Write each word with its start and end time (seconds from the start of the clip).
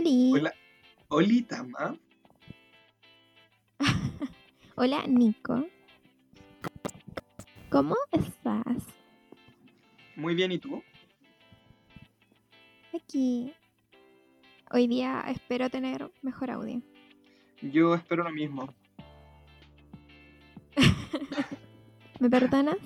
Oli. 0.00 0.32
Hola. 0.32 0.52
Oli, 1.08 1.42
Tama. 1.42 1.94
Hola, 4.76 5.04
Nico. 5.06 5.66
¿Cómo 7.68 7.96
estás? 8.10 8.86
Muy 10.16 10.34
bien, 10.34 10.52
¿y 10.52 10.58
tú? 10.58 10.82
Aquí. 12.94 13.52
Hoy 14.70 14.86
día 14.86 15.22
espero 15.28 15.68
tener 15.68 16.10
mejor 16.22 16.50
audio. 16.50 16.80
Yo 17.60 17.94
espero 17.94 18.24
lo 18.24 18.30
mismo. 18.30 18.72
¿Me 22.20 22.30
perdonas? 22.30 22.78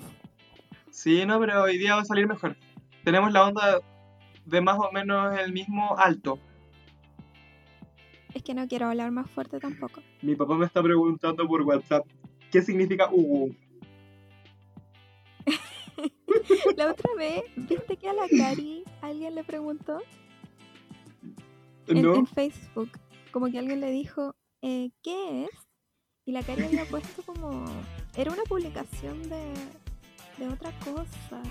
Sí, 0.91 1.25
no, 1.25 1.39
pero 1.39 1.63
hoy 1.63 1.77
día 1.77 1.95
va 1.95 2.01
a 2.01 2.05
salir 2.05 2.27
mejor. 2.27 2.57
Tenemos 3.05 3.31
la 3.31 3.45
onda 3.45 3.79
de 4.43 4.59
más 4.59 4.77
o 4.77 4.91
menos 4.91 5.39
el 5.39 5.53
mismo 5.53 5.97
alto. 5.97 6.41
Es 8.35 8.43
que 8.43 8.53
no 8.53 8.67
quiero 8.67 8.87
hablar 8.87 9.11
más 9.11 9.31
fuerte 9.31 9.59
tampoco. 9.61 10.01
Mi 10.21 10.35
papá 10.35 10.55
me 10.55 10.65
está 10.65 10.83
preguntando 10.83 11.47
por 11.47 11.61
WhatsApp 11.61 12.05
qué 12.51 12.61
significa 12.61 13.09
Ugu. 13.09 13.55
La 16.75 16.91
otra 16.91 17.15
vez, 17.17 17.43
¿viste 17.55 17.95
que 17.95 18.09
a 18.09 18.13
la 18.13 18.27
Cari 18.27 18.83
alguien 19.01 19.35
le 19.35 19.45
preguntó 19.45 20.01
en, 21.87 22.01
¿No? 22.01 22.15
en 22.15 22.27
Facebook? 22.27 22.89
Como 23.31 23.49
que 23.49 23.57
alguien 23.57 23.79
le 23.79 23.89
dijo, 23.89 24.35
eh, 24.61 24.91
¿qué 25.01 25.45
es? 25.45 25.51
Y 26.25 26.33
la 26.33 26.43
Cari 26.43 26.63
había 26.63 26.83
puesto 26.85 27.23
como... 27.23 27.63
Era 28.17 28.33
una 28.33 28.43
publicación 28.43 29.29
de, 29.29 29.53
de 30.37 30.47
otra 30.49 30.71
cosa. 30.79 31.41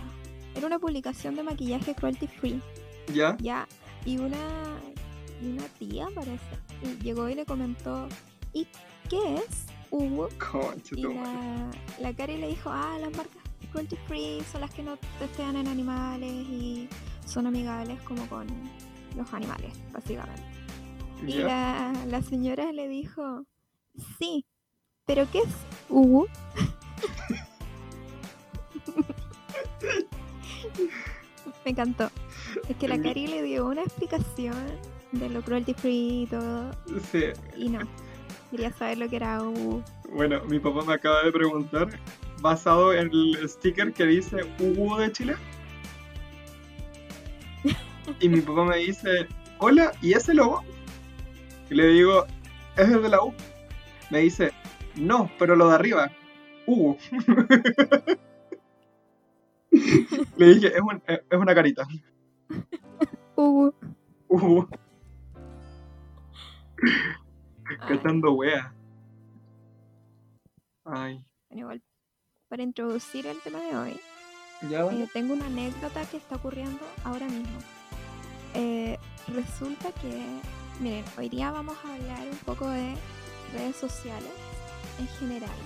Era 0.55 0.67
una 0.67 0.79
publicación 0.79 1.35
de 1.35 1.45
maquillaje 1.45 1.95
cruelty 1.95 2.27
free. 2.27 2.61
¿Ya? 3.13 3.39
Ya, 3.41 3.67
y 4.05 4.19
una, 4.19 4.77
y 5.43 5.47
una 5.49 5.65
tía 5.79 6.09
parece, 6.15 6.64
y 6.83 7.03
llegó 7.03 7.29
y 7.29 7.35
le 7.35 7.45
comentó, 7.45 8.09
¿y 8.53 8.67
qué 9.09 9.37
es 9.37 9.67
Hugo? 9.91 10.29
Concha 10.39 10.95
Y 10.97 11.03
la, 11.03 11.71
la 12.01 12.15
Cari 12.15 12.37
le 12.37 12.49
dijo, 12.49 12.71
ah, 12.71 12.97
las 13.01 13.13
marcas 13.17 13.45
cruelty 13.75 13.97
free 14.07 14.41
son 14.53 14.61
las 14.61 14.73
que 14.73 14.85
no 14.85 14.97
testean 15.19 15.57
en 15.57 15.67
animales 15.67 16.31
y 16.31 16.89
son 17.27 17.49
amigables 17.49 18.01
como 18.03 18.25
con 18.29 18.47
los 19.17 19.35
animales, 19.35 19.73
básicamente. 19.93 20.43
Y 21.27 21.39
la, 21.39 21.93
la 22.07 22.23
señora 22.23 22.73
le 22.73 22.87
dijo, 22.87 23.45
sí, 24.19 24.47
pero 25.07 25.29
¿qué 25.31 25.41
es 25.41 25.49
Hugo? 25.89 26.27
Me 31.65 31.71
encantó. 31.71 32.11
Es 32.69 32.77
que 32.77 32.89
la 32.89 33.01
Cari 33.01 33.27
le 33.27 33.43
dio 33.43 33.67
una 33.67 33.83
explicación 33.83 34.55
de 35.15 35.29
lo 35.31 35.43
cruelty 35.43 35.75
free 35.75 36.23
y 36.23 36.27
todo, 36.27 36.71
Sí. 37.11 37.25
y 37.57 37.69
no. 37.69 37.81
Quería 38.51 38.73
saber 38.73 38.99
lo 38.99 39.09
que 39.09 39.17
era 39.17 39.43
Hugo. 39.43 39.83
Bueno, 40.13 40.41
mi 40.45 40.59
papá 40.61 40.83
me 40.85 40.93
acaba 40.95 41.23
de 41.23 41.33
preguntar, 41.33 41.89
basado 42.41 42.93
en 42.93 43.11
el 43.13 43.49
sticker 43.49 43.93
que 43.93 44.07
dice 44.07 44.37
Ugu 44.61 44.97
de 44.97 45.11
Chile. 45.13 45.35
Y 48.21 48.29
mi 48.29 48.41
papá 48.43 48.65
me 48.65 48.77
dice, 48.77 49.27
hola, 49.59 49.93
¿y 50.03 50.13
ese 50.13 50.35
logo? 50.35 50.63
Y 51.71 51.75
le 51.75 51.87
digo, 51.89 52.27
¿es 52.77 52.89
el 52.89 53.03
de 53.03 53.09
la 53.09 53.23
U? 53.23 53.33
Me 54.11 54.19
dice, 54.21 54.53
no, 54.95 55.31
pero 55.39 55.57
lo 55.57 55.69
de 55.69 55.75
arriba, 55.75 56.11
Ugu. 56.67 56.97
le 60.37 60.47
dije, 60.55 60.69
es, 60.69 60.81
un- 60.81 61.03
es 61.09 61.39
una 61.39 61.55
carita. 61.55 61.87
Hugo. 63.37 63.75
Ugu, 64.29 64.69
Ay, 67.67 67.77
cachando 67.89 68.33
wea. 68.33 68.75
Ay, 70.85 71.25
bueno, 71.49 71.61
igual, 71.61 71.83
para 72.49 72.63
introducir 72.63 73.27
el 73.27 73.41
tema 73.41 73.59
de 73.61 73.77
hoy, 73.77 74.01
ya 74.69 74.81
Eh, 74.87 75.09
tengo 75.13 75.35
una 75.35 75.47
anécdota 75.47 76.05
que 76.11 76.19
está 76.19 76.37
ocurriendo 76.37 76.81
ahora 77.05 77.27
mismo. 77.27 77.59
Eh, 78.55 78.99
resulta 79.29 79.93
que, 79.93 80.23
miren, 80.81 81.05
hoy 81.17 81.29
día 81.29 81.51
vamos 81.51 81.77
a 81.85 81.95
hablar 81.95 82.29
un 82.31 82.39
poco 82.39 82.69
de 82.69 82.95
redes 83.53 83.77
sociales 83.77 84.31
en 84.99 85.09
general 85.19 85.57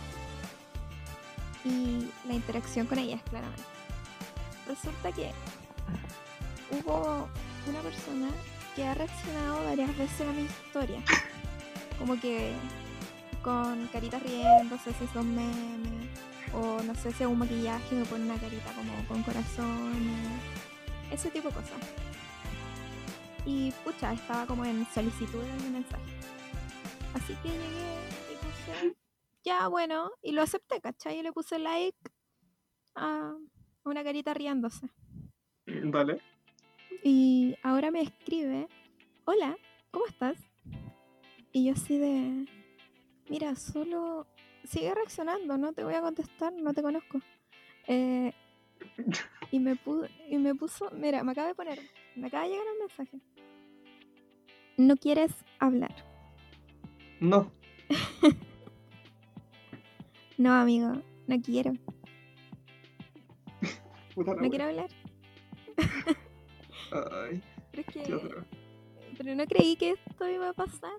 y 1.65 2.09
la 2.27 2.35
interacción 2.35 2.87
con 2.87 2.99
ellas, 2.99 3.21
claramente. 3.29 3.65
Resulta 4.69 5.13
que 5.13 5.33
hubo 6.71 7.29
una 7.69 7.81
persona 7.81 8.31
que 8.79 8.87
ha 8.87 8.95
reaccionado 8.95 9.65
varias 9.65 9.99
veces 9.99 10.21
a 10.21 10.33
mi 10.33 10.43
historia, 10.43 11.03
como 11.99 12.19
que 12.21 12.53
con 13.43 13.89
caritas 13.89 14.23
riéndose, 14.23 14.93
si 14.93 15.07
son 15.09 15.35
memes, 15.35 16.09
o 16.55 16.81
no 16.85 16.95
sé 16.95 17.11
si 17.11 17.25
hago 17.25 17.33
un 17.33 17.41
maquillaje 17.41 17.97
me 17.97 18.05
pone 18.05 18.25
una 18.25 18.39
carita 18.39 18.73
como 18.75 18.93
con 19.09 19.25
corazones, 19.25 20.41
ese 21.11 21.29
tipo 21.33 21.49
de 21.49 21.55
cosas. 21.57 21.81
Y 23.45 23.73
pucha, 23.83 24.13
estaba 24.13 24.47
como 24.47 24.65
en 24.65 24.87
solicitud 24.95 25.43
de 25.43 25.53
mi 25.65 25.71
mensaje. 25.71 26.13
Así 27.15 27.35
que 27.43 27.49
llegué 27.49 27.99
y 28.33 28.37
puse, 28.37 28.97
ya 29.43 29.67
bueno, 29.67 30.13
y 30.23 30.31
lo 30.31 30.43
acepté, 30.43 30.81
¿cachai? 30.81 31.19
Y 31.19 31.23
le 31.25 31.33
puse 31.33 31.59
like 31.59 31.99
a 32.95 33.35
una 33.83 34.05
carita 34.05 34.35
riéndose. 34.35 34.89
dale. 35.67 36.38
Y 37.03 37.57
ahora 37.63 37.91
me 37.91 38.03
escribe, 38.03 38.69
hola, 39.25 39.57
¿cómo 39.91 40.07
estás? 40.07 40.37
Y 41.53 41.65
yo 41.67 41.73
así 41.73 41.99
de, 41.99 42.47
mira, 43.29 43.57
solo 43.57 44.27
sigue 44.65 44.95
reaccionando, 44.95 45.57
no 45.59 45.73
te 45.73 45.85
voy 45.85 45.95
a 45.95 46.01
contestar, 46.03 46.53
no 46.53 46.75
te 46.75 46.83
conozco. 46.83 47.21
Eh, 47.87 48.33
y, 49.51 49.59
me 49.61 49.75
pu- 49.77 50.09
y 50.29 50.37
me 50.39 50.55
puso, 50.55 50.91
mira, 50.93 51.23
me 51.25 51.33
acaba 51.33 51.49
de 51.49 51.55
poner, 51.55 51.81
me 52.17 52.27
acaba 52.27 52.45
de 52.45 52.51
llegar 52.51 52.67
un 52.73 52.79
mensaje. 52.81 53.19
No 54.77 54.97
quieres 54.97 55.33
hablar. 55.59 55.95
No, 57.21 57.51
No, 60.37 60.53
amigo, 60.53 60.93
no 61.27 61.41
quiero, 61.43 61.73
no 64.17 64.51
quiero 64.51 64.65
hablar. 64.67 64.89
Ay, 66.93 67.43
Pero 67.71 67.83
es 67.83 67.87
que, 67.87 68.45
pero 69.17 69.35
no 69.35 69.47
creí 69.47 69.77
que 69.77 69.91
esto 69.91 70.29
iba 70.29 70.51
a 70.51 70.53
pasar. 70.53 70.93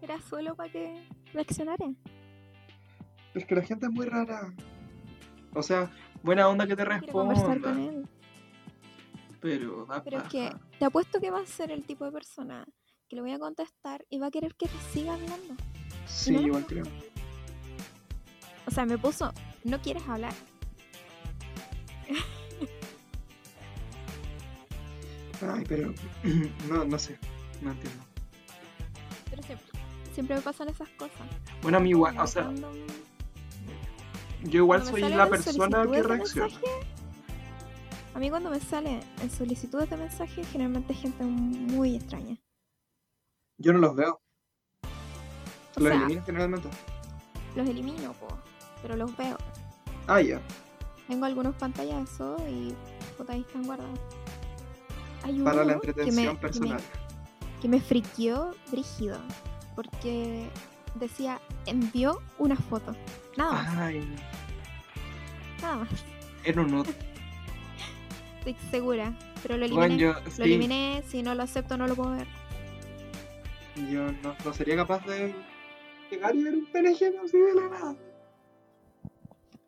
Era 0.00 0.20
solo 0.20 0.54
para 0.54 0.70
que 0.70 1.08
reaccionara. 1.32 1.86
Es 3.34 3.44
que 3.44 3.54
la 3.54 3.62
gente 3.62 3.86
es 3.86 3.92
muy 3.92 4.06
rara. 4.06 4.54
O 5.54 5.62
sea, 5.62 5.90
buena 6.22 6.48
onda 6.48 6.66
que 6.66 6.76
te 6.76 6.84
responda. 6.84 7.34
él. 7.72 8.08
Pero 9.40 9.86
da 9.86 10.02
Pero 10.02 10.18
es 10.18 10.24
que 10.24 10.50
te 10.78 10.84
apuesto 10.84 11.20
que 11.20 11.30
va 11.30 11.40
a 11.40 11.46
ser 11.46 11.70
el 11.70 11.84
tipo 11.84 12.04
de 12.04 12.12
persona 12.12 12.66
que 13.08 13.16
le 13.16 13.22
voy 13.22 13.32
a 13.32 13.38
contestar 13.38 14.04
y 14.10 14.18
va 14.18 14.26
a 14.26 14.30
querer 14.30 14.54
que 14.54 14.66
siga 14.92 15.14
hablando. 15.14 15.54
Sí, 16.06 16.32
no 16.32 16.40
igual 16.40 16.66
creo. 16.66 16.84
O 18.66 18.70
sea, 18.70 18.84
me 18.84 18.98
puso, 18.98 19.32
no 19.64 19.80
quieres 19.80 20.02
hablar. 20.08 20.32
Ay, 25.42 25.64
pero 25.68 25.92
no, 26.68 26.84
no 26.84 26.98
sé. 26.98 27.18
No 27.62 27.72
entiendo. 27.72 28.04
Pero 29.30 29.42
siempre, 29.42 29.66
siempre 30.14 30.36
me 30.36 30.42
pasan 30.42 30.68
esas 30.68 30.88
cosas. 30.90 31.20
Bueno, 31.62 31.78
a 31.78 31.80
mí 31.80 31.90
igual, 31.90 32.18
o 32.18 32.26
sea, 32.26 32.44
cuando- 32.44 32.72
yo 34.44 34.58
igual 34.62 34.80
cuando 34.82 34.98
soy 35.00 35.08
la 35.10 35.26
persona 35.28 35.82
que 35.90 36.02
reacciona. 36.02 36.46
mensaje, 36.48 36.66
A 38.14 38.18
mí 38.18 38.30
cuando 38.30 38.50
me 38.50 38.60
sale 38.60 39.00
en 39.20 39.30
solicitudes 39.30 39.90
de 39.90 39.96
mensaje, 39.96 40.42
generalmente 40.44 40.92
es 40.92 41.00
gente 41.00 41.24
muy 41.24 41.96
extraña. 41.96 42.36
Yo 43.58 43.72
no 43.72 43.78
los 43.80 43.94
veo. 43.96 44.20
O 45.76 45.80
Los 45.80 45.88
sea, 45.88 45.96
elimino 45.96 46.24
generalmente. 46.24 46.68
los 47.54 47.68
elimino, 47.68 48.12
po, 48.14 48.28
pero 48.82 48.96
los 48.96 49.14
veo. 49.16 49.36
Ah, 50.06 50.20
ya. 50.20 50.40
Tengo 51.08 51.24
algunos 51.26 51.54
pantallazos 51.56 52.40
y 52.48 52.74
puta, 53.18 53.32
ahí 53.34 53.40
están 53.42 53.64
guardados. 53.64 53.98
Hay 55.26 55.40
Para 55.40 55.64
la 55.64 55.72
uno 55.74 55.80
que 55.80 55.86
me- 55.88 55.90
entretención 55.90 56.26
que 56.26 56.32
me- 56.34 56.40
personal. 56.40 56.80
que 57.60 57.68
me 57.68 57.80
friqueó 57.80 58.54
brígido 58.70 59.18
porque 59.74 60.48
decía 60.94 61.40
envió 61.66 62.20
una 62.38 62.54
foto 62.56 62.94
nada 63.36 63.52
más 63.52 63.76
Ay, 63.78 64.16
nada 65.60 65.76
más 65.76 65.88
era 66.44 66.62
un 66.62 66.74
otro. 66.74 66.92
estoy 68.38 68.56
segura 68.70 69.12
pero 69.42 69.56
lo 69.58 69.64
eliminé 69.66 69.86
Bueno, 69.88 70.00
yo, 70.00 70.12
lo 70.24 70.30
sí, 70.30 70.42
eliminé 70.42 71.02
si 71.08 71.22
no 71.22 71.34
lo 71.34 71.42
acepto 71.42 71.76
no 71.76 71.86
lo 71.88 71.94
puedo 71.96 72.12
ver 72.12 72.26
yo 73.90 74.10
no, 74.22 74.34
no 74.44 74.52
sería 74.54 74.76
capaz 74.76 75.04
de 75.06 75.34
llegar 76.10 76.34
y 76.36 76.44
ver 76.44 76.54
un 76.54 76.66
PNG 76.66 77.18
así 77.24 77.36
de 77.38 77.54
la 77.54 77.68
nada. 77.68 77.96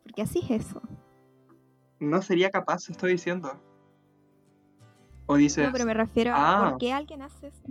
porque 0.03 0.21
así 0.21 0.39
es 0.49 0.61
eso 0.67 0.81
No 1.99 2.21
sería 2.21 2.49
capaz, 2.49 2.89
estoy 2.89 3.11
diciendo. 3.11 3.61
O 5.31 5.35
dices, 5.35 5.63
no 5.63 5.71
pero 5.71 5.85
me 5.85 5.93
refiero 5.93 6.31
ah. 6.33 6.65
a 6.65 6.69
por 6.71 6.79
qué 6.79 6.91
alguien 6.91 7.21
hace 7.21 7.49
eso 7.49 7.61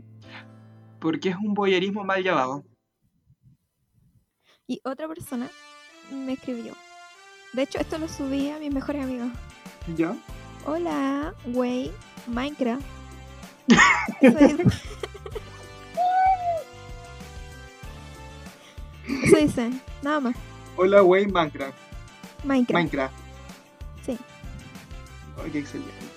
Porque 1.01 1.31
es 1.31 1.37
un 1.37 1.55
boyerismo 1.55 2.05
mal 2.05 2.23
llevado. 2.23 2.65
Y 4.69 4.81
otra 4.85 5.09
persona 5.09 5.51
me 6.13 6.35
escribió. 6.35 6.75
De 7.55 7.63
hecho, 7.63 7.81
esto 7.81 7.99
lo 7.99 8.07
subí 8.07 8.49
a 8.51 8.61
mis 8.61 8.73
mejores 8.73 9.03
amigos. 9.03 9.31
¿Ya? 9.97 10.15
Hola, 10.67 11.35
güey, 11.47 11.91
Minecraft. 12.29 12.87
Eso 14.21 14.39
dice. 14.39 14.65
Eso 19.25 19.37
dice, 19.37 19.71
nada 20.03 20.21
más. 20.21 20.37
Hola, 20.77 21.03
wey, 21.03 21.27
Minecraft. 21.27 21.77
Minecraft. 22.45 22.73
Minecraft. 22.73 23.15
Sí. 24.07 24.17
Ay, 25.43 25.51
qué 25.51 25.59
excelente. 25.59 26.08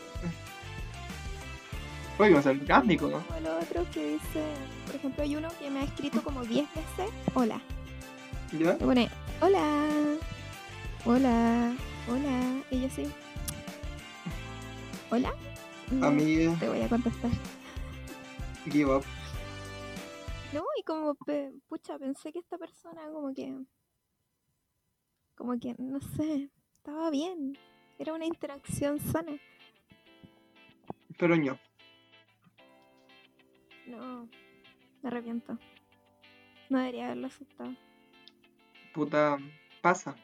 Oye, 2.21 2.33
va 2.33 2.39
a 2.39 2.43
ser 2.43 2.57
orgánico, 2.59 3.07
¿no? 3.07 3.19
Como 3.25 3.35
el 3.37 3.47
otro 3.47 3.85
que 3.91 4.05
dice, 4.13 4.43
por 4.85 4.95
ejemplo, 4.95 5.23
hay 5.23 5.35
uno 5.35 5.49
que 5.59 5.69
me 5.69 5.79
ha 5.79 5.83
escrito 5.83 6.23
como 6.23 6.43
10 6.43 6.67
veces, 6.75 7.09
hola. 7.33 7.61
¿Ya? 8.51 8.73
Me 8.73 8.85
pone, 8.85 9.09
hola, 9.41 9.89
hola, 11.05 11.73
hola. 12.09 12.63
Y 12.69 12.81
yo 12.81 12.89
sí. 12.89 13.07
¿Hola? 15.09 15.33
No 15.89 16.07
Amiga, 16.07 16.55
te 16.59 16.69
voy 16.69 16.81
a 16.81 16.87
contestar. 16.89 17.31
give 18.71 18.85
up. 18.95 19.03
No, 20.53 20.63
y 20.79 20.83
como, 20.83 21.15
pe- 21.15 21.53
pucha, 21.67 21.97
pensé 21.97 22.31
que 22.31 22.39
esta 22.39 22.57
persona 22.57 23.01
como 23.11 23.33
que, 23.33 23.57
como 25.35 25.57
que, 25.59 25.75
no 25.79 25.99
sé, 26.01 26.49
estaba 26.77 27.09
bien. 27.09 27.57
Era 27.97 28.13
una 28.13 28.25
interacción 28.25 28.99
sana. 28.99 29.33
Pero 31.17 31.35
no. 31.37 31.57
No, 33.91 34.27
me 35.01 35.09
arrepiento. 35.09 35.57
No 36.69 36.79
debería 36.79 37.05
haberlo 37.07 37.27
aceptado. 37.27 37.75
Puta, 38.93 39.37
pasa. 39.81 40.15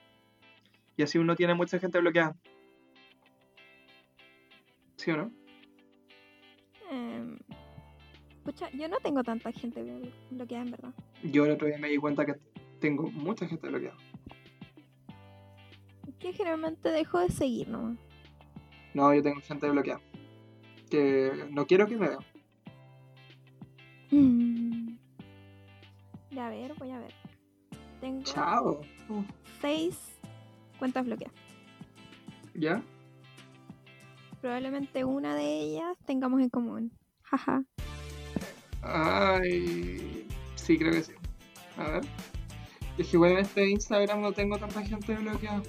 Y 0.96 1.04
así 1.04 1.18
uno 1.18 1.36
tiene 1.36 1.54
mucha 1.54 1.80
gente 1.80 2.00
bloqueada. 2.00 2.36
¿Sí 4.96 5.12
o 5.12 5.18
no? 5.18 5.32
Em, 6.90 7.38
pucha, 8.44 8.70
yo 8.72 8.88
no 8.88 8.98
tengo 9.00 9.24
tanta 9.24 9.52
gente 9.52 9.84
blo- 9.84 10.12
bloqueada 10.32 10.64
en 10.66 10.72
verdad. 10.72 10.94
Yo 11.24 11.46
el 11.46 11.52
otro 11.52 11.68
día 11.68 11.78
me 11.78 11.90
di 11.90 11.98
cuenta 11.98 12.26
que 12.26 12.36
tengo 12.80 13.10
mucha 13.12 13.48
gente 13.48 13.68
bloqueada. 13.68 13.98
Que 16.20 16.34
generalmente 16.34 16.90
dejo 16.90 17.20
de 17.20 17.30
seguir 17.30 17.68
nomás. 17.68 17.98
No, 18.94 19.14
yo 19.14 19.22
tengo 19.22 19.40
gente 19.42 19.70
bloqueada. 19.70 20.02
Que 20.90 21.46
no 21.52 21.68
quiero 21.68 21.86
que 21.88 21.98
me 21.98 22.08
vean. 22.10 22.24
Mm. 24.12 24.98
Ya, 26.32 26.48
a 26.48 26.50
ver, 26.50 26.74
voy 26.78 26.92
a 26.92 27.00
ver. 27.00 27.14
Tengo 28.00 28.24
Chao. 28.24 28.82
seis 29.62 29.98
cuentas 30.78 31.06
bloqueadas. 31.06 31.36
¿Ya? 32.54 32.82
Probablemente 34.42 35.04
una 35.04 35.36
de 35.36 35.62
ellas 35.62 35.98
tengamos 36.06 36.42
en 36.42 36.50
común. 36.50 36.92
Jaja. 37.24 37.64
Ay. 38.82 40.28
Sí, 40.56 40.78
creo 40.78 40.92
que 40.92 41.04
sí. 41.04 41.14
A 41.78 41.90
ver. 41.90 42.04
Es 42.98 43.08
que 43.08 43.18
igual 43.18 43.32
en 43.34 43.40
este 43.40 43.70
Instagram 43.70 44.22
no 44.22 44.32
tengo 44.32 44.58
tanta 44.58 44.84
gente 44.84 45.16
bloqueada. 45.16 45.62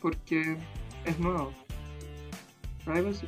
Porque 0.00 0.56
es 1.04 1.18
nuevo. 1.18 1.52
Privacy. 2.84 3.26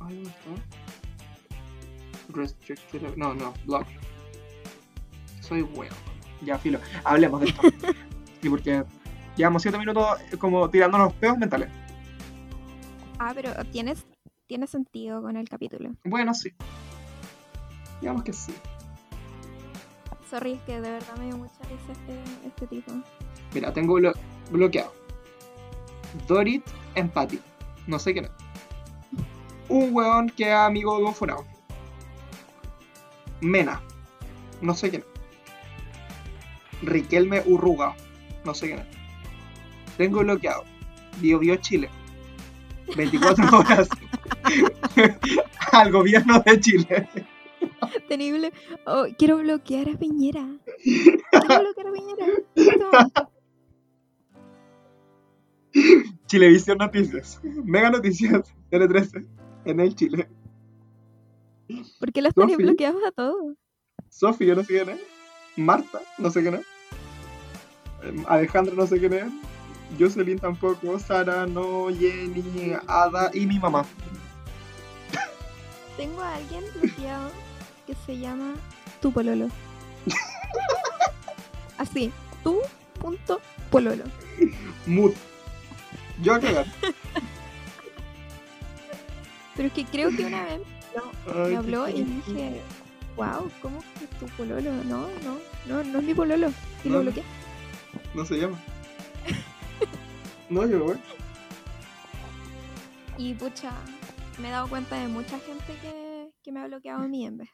Ay, 0.00 0.14
¿dónde 0.14 0.28
está? 0.28 0.79
Restricted. 2.32 3.16
No, 3.16 3.34
no, 3.34 3.52
block. 3.66 3.86
Soy 5.40 5.62
bueno. 5.62 5.94
Ya, 6.42 6.58
filo. 6.58 6.78
Hablemos 7.04 7.40
de 7.40 7.48
esto. 7.48 7.62
sí, 8.42 8.48
porque 8.48 8.84
llevamos 9.36 9.62
7 9.62 9.78
minutos 9.78 10.06
eh, 10.32 10.36
como 10.36 10.68
tirándonos 10.70 11.12
peos 11.14 11.36
mentales. 11.38 11.68
Ah, 13.18 13.32
pero 13.34 13.52
tienes, 13.70 14.06
tiene 14.46 14.66
sentido 14.66 15.20
con 15.22 15.36
el 15.36 15.48
capítulo. 15.48 15.90
Bueno, 16.04 16.32
sí. 16.34 16.52
Digamos 18.00 18.22
que 18.22 18.32
sí. 18.32 18.54
Sorry, 20.30 20.52
es 20.52 20.60
que 20.62 20.80
de 20.80 20.90
verdad 20.92 21.16
me 21.18 21.26
dio 21.26 21.36
mucha 21.36 21.58
risa 21.64 21.92
este, 21.92 22.46
este 22.46 22.66
tipo. 22.68 22.92
Mira, 23.52 23.72
tengo 23.72 23.98
blo- 23.98 24.16
bloqueado. 24.50 24.92
Dorit 26.26 26.64
Empathy. 26.94 27.40
No 27.86 27.98
sé 27.98 28.12
quién 28.12 28.26
es. 28.26 28.30
Un 29.68 29.94
weón 29.94 30.28
que 30.30 30.44
es 30.48 30.54
amigo 30.54 30.96
de 30.98 31.04
un 31.04 31.14
funado. 31.14 31.44
Mena. 33.40 33.80
No 34.60 34.74
sé 34.74 34.90
quién 34.90 35.02
es. 35.02 35.08
Riquelme 36.82 37.42
Urruga. 37.46 37.94
No 38.44 38.54
sé 38.54 38.68
quién 38.68 38.78
es. 38.80 38.86
Tengo 39.96 40.20
bloqueado. 40.20 40.64
Bio 41.20 41.38
Bio 41.38 41.56
Chile. 41.56 41.88
24 42.96 43.44
horas. 43.58 43.88
Al 45.72 45.92
gobierno 45.92 46.40
de 46.40 46.60
Chile. 46.60 47.08
Tenible. 48.08 48.52
Oh, 48.86 49.06
quiero 49.16 49.38
bloquear 49.38 49.88
a 49.90 49.98
Piñera. 49.98 50.46
Quiero 50.82 51.60
bloquear 51.60 51.86
a 51.86 51.92
Piñera. 51.92 52.26
Chilevisión 56.26 56.78
Noticias. 56.78 57.40
Mega 57.42 57.90
Noticias. 57.90 58.54
N13. 58.70 59.26
En 59.66 59.80
el 59.80 59.94
Chile. 59.94 60.28
¿Por 61.98 62.12
qué 62.12 62.22
los 62.22 62.34
tenéis 62.34 62.52
Sofi. 62.54 62.62
bloqueados 62.64 63.02
a 63.06 63.10
todos? 63.12 63.54
Sofi, 64.08 64.46
yo 64.46 64.54
no 64.54 64.62
sé 64.62 64.68
quién 64.74 64.88
es. 64.90 65.00
Marta, 65.56 66.00
no 66.18 66.30
sé 66.30 66.42
quién 66.42 66.54
es. 66.54 66.66
Em, 68.02 68.24
Alejandra, 68.28 68.74
no 68.74 68.86
sé 68.86 68.98
quién 68.98 69.12
es. 69.14 69.24
Jocelyn 69.98 70.38
tampoco. 70.38 70.98
Sara, 70.98 71.46
no. 71.46 71.88
Jenny, 71.88 72.74
Ada 72.86 73.30
y 73.34 73.46
mi 73.46 73.58
mamá. 73.58 73.84
Tengo 75.96 76.20
a 76.22 76.36
alguien 76.36 76.64
bloqueado 76.80 77.30
que 77.86 77.94
se 78.06 78.18
llama 78.18 78.54
Tu 79.00 79.12
Pololo. 79.12 79.48
Así, 81.78 82.12
tu 82.42 82.60
punto 83.00 83.40
pololo. 83.70 84.04
Mood. 84.86 85.12
Yo 86.22 86.34
a 86.34 86.40
cagar. 86.40 86.66
Pero 89.56 89.68
es 89.68 89.74
que 89.74 89.84
creo 89.84 90.10
que 90.10 90.24
una 90.24 90.44
vez 90.44 90.60
Ay, 91.26 91.50
me 91.50 91.56
habló 91.56 91.88
y 91.88 92.02
dije, 92.02 92.60
wow, 93.16 93.50
¿cómo 93.62 93.82
que 93.98 94.06
tu 94.18 94.26
pololo? 94.36 94.72
No, 94.84 95.08
no, 95.22 95.38
no, 95.66 95.84
no 95.84 95.98
es 95.98 96.04
mi 96.04 96.14
pololo. 96.14 96.48
Y 96.84 96.88
No, 96.88 96.96
lo 96.96 97.02
bloqueé. 97.02 97.24
No 98.14 98.24
se 98.24 98.36
llama. 98.36 98.58
No, 100.50 100.66
yo, 100.66 100.82
güey. 100.84 100.98
Y 103.16 103.34
pucha, 103.34 103.72
me 104.40 104.48
he 104.48 104.50
dado 104.50 104.68
cuenta 104.68 104.96
de 104.96 105.06
mucha 105.06 105.38
gente 105.38 105.76
que, 105.80 106.32
que 106.42 106.50
me 106.50 106.58
ha 106.60 106.66
bloqueado 106.66 107.04
a 107.04 107.06
mí 107.08 107.24
en 107.24 107.36
vez. 107.38 107.50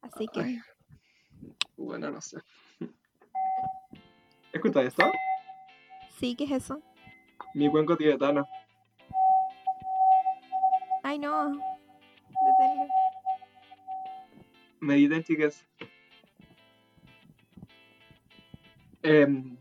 Así 0.00 0.26
que, 0.32 0.40
Ay. 0.40 0.58
Bueno, 1.76 2.10
no 2.10 2.20
sé. 2.20 2.38
¿Escuchas 4.52 4.84
esto? 4.86 5.04
sí, 6.18 6.34
¿qué 6.34 6.44
es 6.44 6.52
eso? 6.52 6.80
Mi 7.54 7.70
cuenco 7.70 7.96
tibetano. 7.96 8.46
Ay, 11.02 11.18
no. 11.18 11.48
Deténlo. 11.48 12.86
Mediten, 14.80 15.22
chicas. 15.22 15.64
Em, 19.02 19.56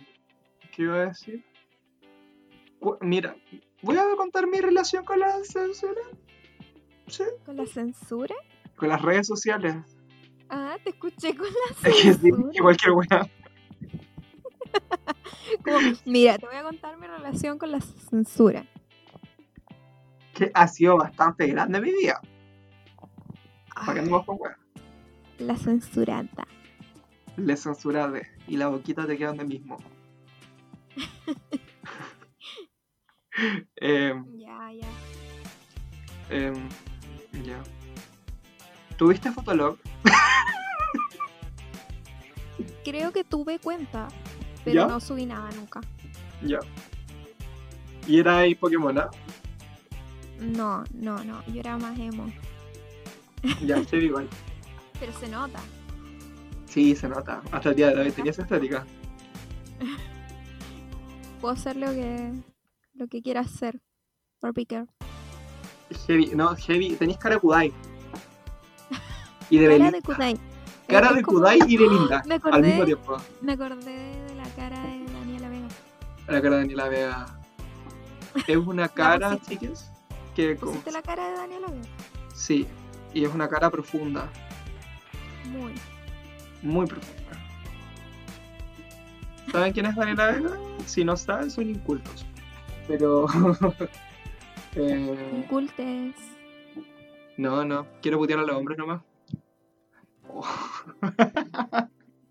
¿Qué 0.71 0.83
iba 0.83 0.95
a 0.97 1.05
decir? 1.07 1.43
Mira, 3.01 3.35
voy 3.81 3.97
a 3.97 4.03
contar 4.17 4.47
mi 4.47 4.59
relación 4.59 5.03
con 5.05 5.19
la 5.19 5.31
censura. 5.43 6.01
Sí. 7.07 7.23
¿Con 7.45 7.57
la 7.57 7.65
censura? 7.65 8.35
Con 8.75 8.89
las 8.89 9.01
redes 9.01 9.27
sociales. 9.27 9.75
Ah, 10.49 10.77
te 10.83 10.89
escuché 10.91 11.35
con 11.35 11.47
la 11.47 11.71
Es 11.89 11.95
que 12.01 12.13
censura. 12.13 12.51
cualquier. 12.61 12.93
Como, 15.65 15.79
mira, 16.05 16.37
te 16.37 16.45
voy 16.45 16.55
a 16.55 16.63
contar 16.63 16.97
mi 16.97 17.07
relación 17.07 17.57
con 17.57 17.71
la 17.71 17.81
censura. 17.81 18.65
Que 20.41 20.49
ha 20.55 20.67
sido 20.67 20.97
bastante 20.97 21.45
grande 21.45 21.79
mi 21.79 21.91
vida. 21.91 22.19
¿Para 23.75 23.93
qué 23.93 23.99
andamos 23.99 24.25
con 24.25 24.39
la 25.37 25.55
censurada. 25.55 26.47
Le 27.37 27.55
censurade 27.55 28.27
y 28.47 28.57
la 28.57 28.69
boquita 28.69 29.05
te 29.05 29.19
queda 29.19 29.27
donde 29.27 29.45
mismo. 29.45 29.77
Em, 33.75 34.25
Ya, 34.35 34.71
ya. 34.73 34.87
em, 36.31 36.67
ya. 37.43 37.61
¿Tuviste 38.97 39.31
Fotolog? 39.31 39.77
Creo 42.83 43.11
que 43.11 43.23
tuve 43.23 43.59
cuenta, 43.59 44.07
pero 44.65 44.81
¿Ya? 44.81 44.87
no 44.87 44.99
subí 44.99 45.27
nada 45.27 45.51
nunca. 45.51 45.81
Ya. 46.43 46.57
¿Y 48.07 48.19
era 48.19 48.39
ahí 48.39 48.55
Pokémon? 48.55 48.97
No, 50.41 50.83
no, 50.93 51.23
no. 51.23 51.45
Yo 51.47 51.59
era 51.59 51.77
más 51.77 51.97
emo. 51.99 52.25
Ya, 53.65 53.83
heavy 53.85 54.05
igual. 54.05 54.27
Pero 54.99 55.13
se 55.13 55.27
nota. 55.29 55.59
Sí, 56.65 56.95
se 56.95 57.07
nota. 57.09 57.41
Hasta 57.51 57.69
el 57.69 57.75
día 57.75 57.89
de 57.89 58.01
hoy 58.01 58.11
tenía 58.11 58.31
esa 58.31 58.43
estética. 58.43 58.85
Puedo 61.39 61.53
hacer 61.53 61.75
lo 61.75 61.87
que, 61.91 62.33
lo 62.93 63.07
que 63.07 63.21
quiera 63.21 63.41
hacer. 63.41 63.81
Barbie 64.41 64.67
Girl. 64.69 64.87
Heavy, 66.07 66.31
no, 66.35 66.55
heavy. 66.55 66.95
Tenéis 66.95 67.17
cara 67.17 67.35
de 67.35 67.41
Kudai. 67.41 67.73
Y 69.49 69.57
de 69.57 69.65
Cara 69.67 69.77
Belinda. 69.77 69.91
de 69.91 70.01
Kudai. 70.01 70.39
Cara 70.87 71.13
de 71.13 71.23
Kudai 71.23 71.59
y 71.67 71.77
de 71.77 71.87
Linda. 71.89 72.23
Me 72.25 72.35
Al 72.35 72.39
acordé, 72.39 72.61
mismo 72.67 72.85
tiempo. 72.85 73.17
me 73.41 73.51
acordé 73.53 74.25
de 74.27 74.35
la 74.35 74.49
cara 74.55 74.79
de 74.81 75.05
Daniela 75.13 75.49
Vega. 75.49 75.67
La 76.27 76.41
cara 76.41 76.55
de 76.55 76.61
Daniela 76.61 76.89
Vega. 76.89 77.39
Es 78.47 78.57
una 78.57 78.87
cara, 78.87 79.37
chicas, 79.41 79.91
que 80.35 80.55
como- 80.55 80.71
¿Pusiste 80.71 80.91
la 80.91 81.01
cara 81.01 81.29
de 81.29 81.35
Daniela 81.37 81.67
Vega? 81.67 81.87
sí, 82.33 82.65
y 83.13 83.25
es 83.25 83.33
una 83.33 83.47
cara 83.49 83.69
profunda, 83.69 84.29
Muy. 85.51 85.73
muy 86.61 86.85
profunda. 86.85 87.31
¿Saben 89.51 89.73
quién 89.73 89.85
es 89.87 89.95
Daniela 89.95 90.31
Vega? 90.31 90.51
Si 90.85 91.03
no 91.03 91.17
saben, 91.17 91.51
son 91.51 91.69
incultos. 91.69 92.25
Pero 92.87 93.25
eh, 94.75 95.43
Incultes. 95.43 96.15
no, 97.37 97.65
no, 97.65 97.85
quiero 98.01 98.17
putear 98.17 98.39
a 98.39 98.43
los 98.43 98.55
hombres 98.55 98.77
nomás. 98.77 99.01
Oh, 100.29 100.45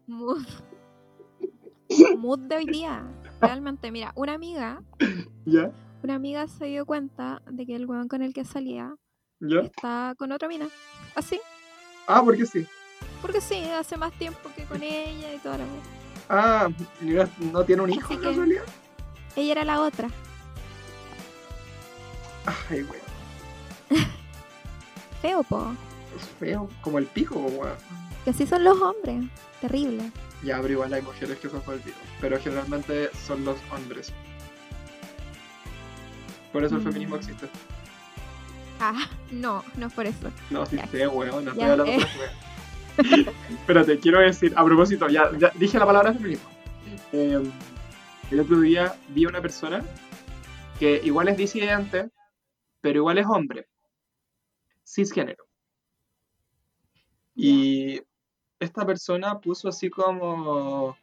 Mood. 0.07 0.47
Mood 2.19 2.39
de 2.41 2.57
hoy 2.57 2.65
día. 2.67 3.05
Realmente, 3.41 3.91
mira, 3.91 4.13
una 4.17 4.35
amiga, 4.35 4.83
¿Ya? 5.45 5.71
Una 6.03 6.15
amiga 6.15 6.47
se 6.49 6.67
dio 6.67 6.87
cuenta 6.87 7.43
de 7.51 7.67
que 7.67 7.77
el 7.77 7.87
weón 7.87 8.09
con 8.09 8.23
el 8.23 8.33
que 8.33 8.45
salía 8.45 8.95
¿Ya? 9.41 9.61
está 9.61 10.15
con 10.19 10.33
otra 10.33 10.49
mina. 10.49 10.69
Así. 11.15 11.41
Ah, 12.07 12.23
porque 12.25 12.47
sí. 12.47 12.67
Porque 13.23 13.41
sí, 13.41 13.63
hace 13.65 13.97
más 13.97 14.13
tiempo 14.15 14.51
que 14.57 14.65
con 14.65 14.83
ella 14.83 15.33
y 15.35 15.39
toda 15.39 15.59
la 15.59 15.65
wea. 15.65 15.83
Ah, 16.29 16.69
no 17.53 17.65
tiene 17.65 17.83
un 17.83 17.91
hijo, 17.91 18.07
Así 18.07 18.17
¿de 18.17 18.21
que- 18.23 18.29
casualidad? 18.29 18.65
Ella 19.37 19.53
era 19.53 19.65
la 19.65 19.81
otra. 19.83 20.09
Ay, 22.71 22.83
weón. 22.83 23.03
Feo, 25.23 25.43
po. 25.43 25.73
Es 26.17 26.27
feo, 26.39 26.69
como 26.83 26.99
el 26.99 27.07
pico, 27.07 27.37
weón. 27.37 27.77
Que 28.25 28.31
así 28.31 28.47
son 28.47 28.65
los 28.65 28.81
hombres. 28.81 29.25
Terrible. 29.61 30.11
Ya, 30.43 30.57
pero 30.61 30.73
igual 30.73 30.93
hay 30.95 31.03
mujeres 31.03 31.39
que 31.39 31.49
son 31.49 31.61
por 31.61 31.75
el 31.75 31.81
pico. 31.81 31.99
Pero 32.21 32.39
generalmente 32.41 33.11
son 33.27 33.45
los 33.45 33.59
hombres. 33.73 34.13
Por 36.53 36.65
eso 36.65 36.77
el 36.77 36.81
Mm. 36.83 36.85
feminismo 36.85 37.17
existe. 37.17 37.49
Ah, 38.81 39.09
no, 39.31 39.63
no 39.77 39.87
es 39.89 39.93
por 39.93 40.07
eso. 40.07 40.31
No, 40.51 40.65
sí 40.67 40.77
Ya. 40.77 40.87
sé, 40.87 41.07
weón, 41.07 41.45
no 41.45 41.51
estoy 41.51 41.65
Ya, 41.67 41.73
hablando 41.73 41.93
eh. 41.93 41.97
de 41.97 42.01
las 42.01 42.17
weas. 42.17 42.33
Espérate, 43.51 43.99
quiero 43.99 44.21
decir, 44.21 44.53
a 44.57 44.65
propósito, 44.65 45.09
ya, 45.09 45.31
ya 45.39 45.51
dije 45.55 45.79
la 45.79 45.87
palabra 45.87 46.13
feminismo. 46.13 46.49
Eh, 47.13 47.43
el 48.31 48.41
otro 48.41 48.61
día 48.61 48.95
vi 49.09 49.25
a 49.25 49.29
una 49.29 49.41
persona 49.41 49.85
que 50.79 51.01
igual 51.05 51.29
es 51.29 51.37
disidente, 51.37 52.09
pero 52.81 52.99
igual 52.99 53.19
es 53.19 53.27
hombre. 53.27 53.67
Cisgénero. 54.85 55.45
Y 57.35 58.01
esta 58.59 58.85
persona 58.85 59.39
puso 59.41 59.69
así 59.69 59.89
como, 59.89 60.97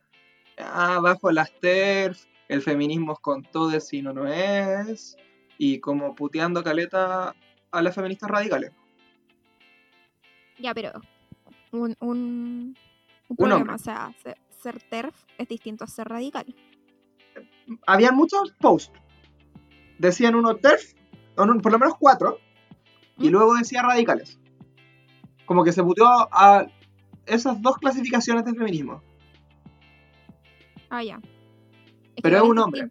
ah, 0.57 0.99
bajo 1.01 1.31
las 1.31 1.51
TERF, 1.59 2.25
el 2.47 2.61
feminismo 2.61 3.13
es 3.13 3.19
con 3.19 3.43
todo 3.43 3.79
si 3.79 4.01
no, 4.01 4.13
no 4.13 4.27
es, 4.27 5.17
y 5.57 5.79
como 5.79 6.15
puteando 6.15 6.63
caleta 6.63 7.35
a 7.71 7.81
las 7.81 7.95
feministas 7.95 8.29
radicales. 8.29 8.71
Ya, 10.59 10.73
pero 10.73 10.91
un, 11.71 11.95
un, 11.99 12.75
un 13.27 13.35
problema, 13.37 13.75
o 13.75 13.77
sea, 13.77 14.13
ser, 14.23 14.37
ser 14.49 14.81
TERF 14.83 15.15
es 15.37 15.47
distinto 15.47 15.83
a 15.83 15.87
ser 15.87 16.07
radical. 16.07 16.55
habían 17.85 18.15
muchos 18.15 18.53
posts. 18.59 18.91
Decían 19.99 20.35
uno 20.35 20.55
TERF, 20.55 20.93
o 21.35 21.45
no, 21.45 21.59
por 21.59 21.71
lo 21.71 21.79
menos 21.79 21.95
cuatro, 21.99 22.39
y 23.17 23.29
¿Mm? 23.29 23.31
luego 23.31 23.55
decía 23.55 23.81
radicales. 23.81 24.39
Como 25.45 25.63
que 25.63 25.71
se 25.71 25.83
puteó 25.83 26.07
a 26.07 26.67
esas 27.25 27.61
dos 27.61 27.77
clasificaciones 27.77 28.45
del 28.45 28.55
feminismo. 28.55 29.01
Ah, 30.89 31.03
ya. 31.03 31.19
Es 32.15 32.21
Pero 32.21 32.37
es 32.37 32.43
un 32.43 32.57
hombre. 32.59 32.89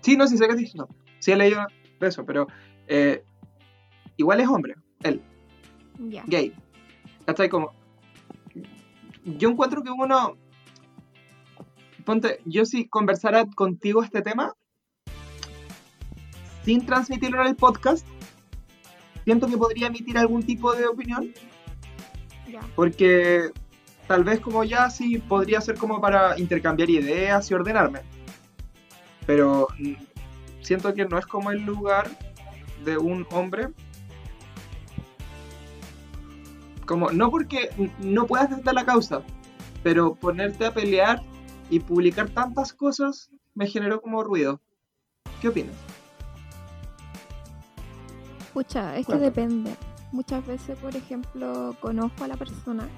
Sí, 0.00 0.16
no, 0.16 0.26
sí 0.26 0.36
sé 0.36 0.46
que 0.46 0.52
es 0.52 0.58
distinto. 0.58 0.88
Sí 1.26 1.32
he 1.32 1.36
leído 1.36 1.66
de 1.98 2.06
eso, 2.06 2.24
pero 2.24 2.46
eh, 2.86 3.24
igual 4.16 4.38
es 4.38 4.46
hombre, 4.46 4.76
él, 5.02 5.20
Ya. 5.98 6.22
gay. 6.24 6.54
¿Cachai? 7.26 7.48
Como. 7.48 7.72
Yo 9.24 9.48
encuentro 9.50 9.82
que 9.82 9.90
uno. 9.90 10.36
Ponte, 12.04 12.38
yo 12.44 12.64
si 12.64 12.86
conversara 12.86 13.44
contigo 13.44 14.04
este 14.04 14.22
tema, 14.22 14.52
sin 16.64 16.86
transmitirlo 16.86 17.40
en 17.40 17.48
el 17.48 17.56
podcast, 17.56 18.06
siento 19.24 19.48
que 19.48 19.58
podría 19.58 19.88
emitir 19.88 20.16
algún 20.18 20.44
tipo 20.44 20.74
de 20.74 20.86
opinión, 20.86 21.32
Ya. 22.48 22.60
porque 22.76 23.50
tal 24.06 24.22
vez 24.22 24.38
como 24.38 24.62
ya 24.62 24.90
sí 24.90 25.18
podría 25.18 25.60
ser 25.60 25.76
como 25.76 26.00
para 26.00 26.38
intercambiar 26.38 26.88
ideas 26.88 27.50
y 27.50 27.54
ordenarme. 27.54 28.02
Pero 29.26 29.66
mm, 29.76 29.94
siento 30.66 30.92
que 30.94 31.04
no 31.04 31.16
es 31.16 31.26
como 31.26 31.52
el 31.52 31.64
lugar 31.64 32.10
de 32.84 32.98
un 32.98 33.24
hombre 33.30 33.68
como 36.86 37.10
no 37.12 37.30
porque 37.30 37.70
no 38.00 38.26
puedas 38.26 38.48
defender 38.50 38.74
la 38.74 38.84
causa, 38.84 39.22
pero 39.84 40.14
ponerte 40.16 40.66
a 40.66 40.74
pelear 40.74 41.22
y 41.70 41.80
publicar 41.80 42.28
tantas 42.30 42.72
cosas 42.72 43.30
me 43.54 43.66
generó 43.68 44.00
como 44.00 44.22
ruido. 44.24 44.60
¿Qué 45.40 45.48
opinas? 45.48 45.74
Pucha, 48.52 48.96
es 48.96 49.06
que 49.06 49.18
depende. 49.18 49.74
Muchas 50.12 50.44
veces, 50.46 50.78
por 50.78 50.94
ejemplo, 50.96 51.76
conozco 51.80 52.24
a 52.24 52.28
la 52.28 52.36
persona, 52.36 52.88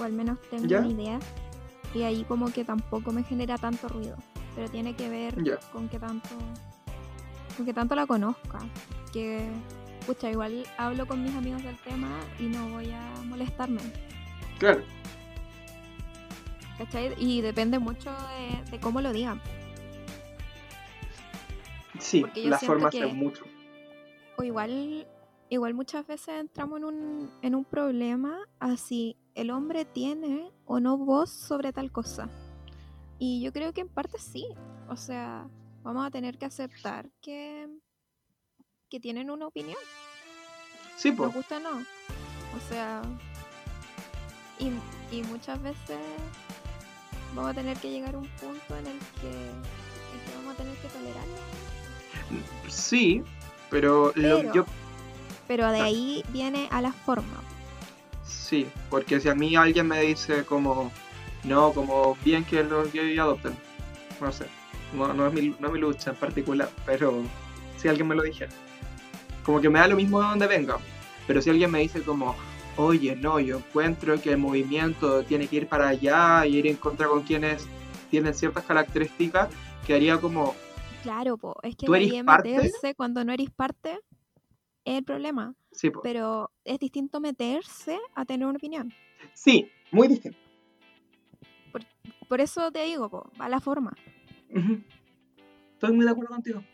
o 0.00 0.02
al 0.04 0.12
menos 0.12 0.38
tengo 0.50 0.66
¿Ya? 0.66 0.80
una 0.80 0.88
idea, 0.88 1.18
y 1.94 2.02
ahí 2.02 2.24
como 2.24 2.52
que 2.52 2.64
tampoco 2.64 3.12
me 3.12 3.22
genera 3.22 3.56
tanto 3.56 3.88
ruido. 3.88 4.16
Pero 4.54 4.68
tiene 4.68 4.94
que 4.94 5.08
ver 5.08 5.42
Ya. 5.44 5.58
con 5.72 5.88
que 5.88 5.98
tanto 5.98 6.28
que 7.64 7.74
tanto 7.74 7.94
la 7.94 8.06
conozca. 8.06 8.58
Que, 9.12 9.48
pucha, 10.06 10.30
igual 10.30 10.64
hablo 10.76 11.06
con 11.06 11.22
mis 11.22 11.34
amigos 11.34 11.62
del 11.62 11.76
tema 11.78 12.08
y 12.38 12.44
no 12.44 12.68
voy 12.70 12.90
a 12.90 13.22
molestarme. 13.24 13.80
Claro. 14.58 14.82
¿Cachai? 16.78 17.14
Y 17.18 17.40
depende 17.40 17.78
mucho 17.78 18.10
de, 18.10 18.70
de 18.70 18.80
cómo 18.80 19.00
lo 19.00 19.12
digan. 19.12 19.40
Sí, 21.98 22.24
la 22.36 22.58
forma 22.58 22.88
hace 22.88 23.06
mucho. 23.06 23.44
O 24.36 24.44
igual, 24.44 25.06
igual 25.48 25.74
muchas 25.74 26.06
veces 26.06 26.28
entramos 26.40 26.78
en 26.78 26.84
un, 26.84 27.30
en 27.42 27.54
un 27.56 27.64
problema 27.64 28.38
así, 28.60 29.16
el 29.34 29.50
hombre 29.50 29.84
tiene 29.84 30.50
o 30.64 30.78
no 30.78 30.96
voz 30.96 31.30
sobre 31.30 31.72
tal 31.72 31.90
cosa. 31.90 32.28
Y 33.18 33.42
yo 33.42 33.52
creo 33.52 33.72
que 33.72 33.80
en 33.80 33.88
parte 33.88 34.18
sí. 34.18 34.46
O 34.88 34.96
sea, 34.96 35.48
vamos 35.88 36.06
a 36.06 36.10
tener 36.10 36.36
que 36.36 36.44
aceptar 36.44 37.08
que, 37.22 37.66
que 38.90 39.00
tienen 39.00 39.30
una 39.30 39.46
opinión. 39.46 39.78
Sí, 40.98 41.08
Nos 41.08 41.16
pues. 41.18 41.34
gusta 41.34 41.56
o 41.56 41.60
no. 41.60 41.70
O 41.78 42.60
sea, 42.68 43.00
y, 44.58 44.66
y 45.16 45.22
muchas 45.22 45.62
veces 45.62 45.98
vamos 47.34 47.52
a 47.52 47.54
tener 47.54 47.78
que 47.78 47.90
llegar 47.90 48.14
a 48.14 48.18
un 48.18 48.28
punto 48.28 48.76
en 48.76 48.86
el 48.86 48.98
que, 49.20 49.28
en 49.30 50.20
que 50.26 50.36
vamos 50.36 50.52
a 50.54 50.56
tener 50.58 50.76
que 50.76 50.88
tolerarlo. 50.88 51.36
Sí, 52.68 53.22
pero, 53.70 54.12
lo- 54.14 54.40
Pero- 54.42 54.52
yo 54.54 54.64
Pero 55.46 55.72
de 55.72 55.80
ahí 55.80 56.22
viene 56.28 56.68
a 56.70 56.82
la 56.82 56.92
forma. 56.92 57.42
sí, 58.26 58.66
porque 58.90 59.20
si 59.20 59.28
a 59.30 59.34
mí 59.34 59.56
alguien 59.56 59.86
me 59.88 60.02
dice 60.02 60.44
como 60.44 60.92
no, 61.44 61.72
como 61.72 62.14
bien 62.24 62.44
que 62.44 62.62
los 62.62 62.92
gays 62.92 63.18
adopten, 63.18 63.56
no 64.20 64.30
sé, 64.32 64.46
no, 64.94 65.12
no 65.14 65.26
es 65.26 65.32
mi, 65.32 65.54
no 65.58 65.66
es 65.68 65.72
mi 65.72 65.78
lucha 65.78 66.10
en 66.10 66.16
particular, 66.16 66.68
pero 66.86 67.22
si 67.76 67.88
alguien 67.88 68.08
me 68.08 68.14
lo 68.14 68.22
dijera, 68.22 68.50
como 69.44 69.60
que 69.60 69.68
me 69.68 69.78
da 69.78 69.88
lo 69.88 69.96
mismo 69.96 70.20
de 70.20 70.28
donde 70.28 70.46
venga, 70.46 70.78
pero 71.26 71.40
si 71.42 71.50
alguien 71.50 71.70
me 71.70 71.80
dice 71.80 72.02
como 72.02 72.34
oye, 72.76 73.16
no, 73.16 73.40
yo 73.40 73.58
encuentro 73.58 74.20
que 74.20 74.30
el 74.30 74.38
movimiento 74.38 75.24
tiene 75.24 75.48
que 75.48 75.56
ir 75.56 75.66
para 75.66 75.88
allá 75.88 76.46
y 76.46 76.56
ir 76.58 76.66
en 76.68 76.76
contra 76.76 77.08
con 77.08 77.22
quienes 77.22 77.66
tienen 78.10 78.32
ciertas 78.34 78.64
características, 78.64 79.48
quedaría 79.86 80.18
como 80.18 80.54
Claro, 81.02 81.36
po, 81.36 81.56
es 81.62 81.76
que 81.76 81.86
¿Tú 81.86 81.94
eres 81.94 82.12
parte? 82.24 82.54
meterse 82.54 82.94
cuando 82.94 83.24
no 83.24 83.32
eres 83.32 83.50
parte 83.50 83.98
es 84.84 84.98
el 84.98 85.04
problema. 85.04 85.54
sí, 85.72 85.90
po. 85.90 86.00
Pero 86.02 86.50
es 86.64 86.78
distinto 86.78 87.20
meterse 87.20 87.98
a 88.14 88.24
tener 88.24 88.46
una 88.46 88.56
opinión. 88.56 88.92
sí, 89.34 89.70
muy 89.90 90.08
distinto. 90.08 90.38
Por 92.28 92.40
eso 92.42 92.70
te 92.70 92.84
digo, 92.84 93.08
po, 93.08 93.30
va 93.40 93.48
la 93.48 93.58
forma. 93.60 93.92
Estoy 94.50 95.92
muy 95.92 96.04
de 96.04 96.10
acuerdo 96.10 96.34
contigo. 96.34 96.64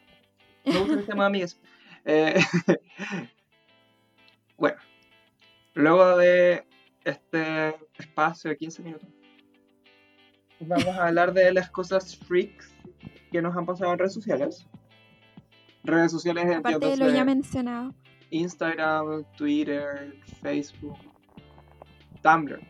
Me 0.64 0.78
gusta 0.78 0.94
el 0.94 1.06
tema 1.06 1.24
de 1.24 1.26
amigas. 1.26 1.60
Eh, 2.04 2.40
bueno, 4.56 4.76
Luego 5.74 6.16
de 6.16 6.64
este 7.04 7.74
espacio 7.98 8.50
de 8.50 8.56
15 8.56 8.82
minutos, 8.82 9.08
vamos 10.60 10.86
a 10.86 11.08
hablar 11.08 11.32
de 11.34 11.52
las 11.52 11.68
cosas 11.68 12.16
freaks 12.16 12.72
que 13.32 13.42
nos 13.42 13.56
han 13.56 13.66
pasado 13.66 13.92
en 13.92 13.98
redes 13.98 14.14
sociales. 14.14 14.66
Redes 15.82 16.12
sociales 16.12 16.46
Aparte 16.56 16.86
de 16.86 16.96
lo 16.96 17.10
ya 17.10 17.24
mencionado. 17.24 17.92
Instagram, 18.30 19.24
Twitter, 19.36 20.16
Facebook, 20.40 20.96
Tumblr. 22.22 22.60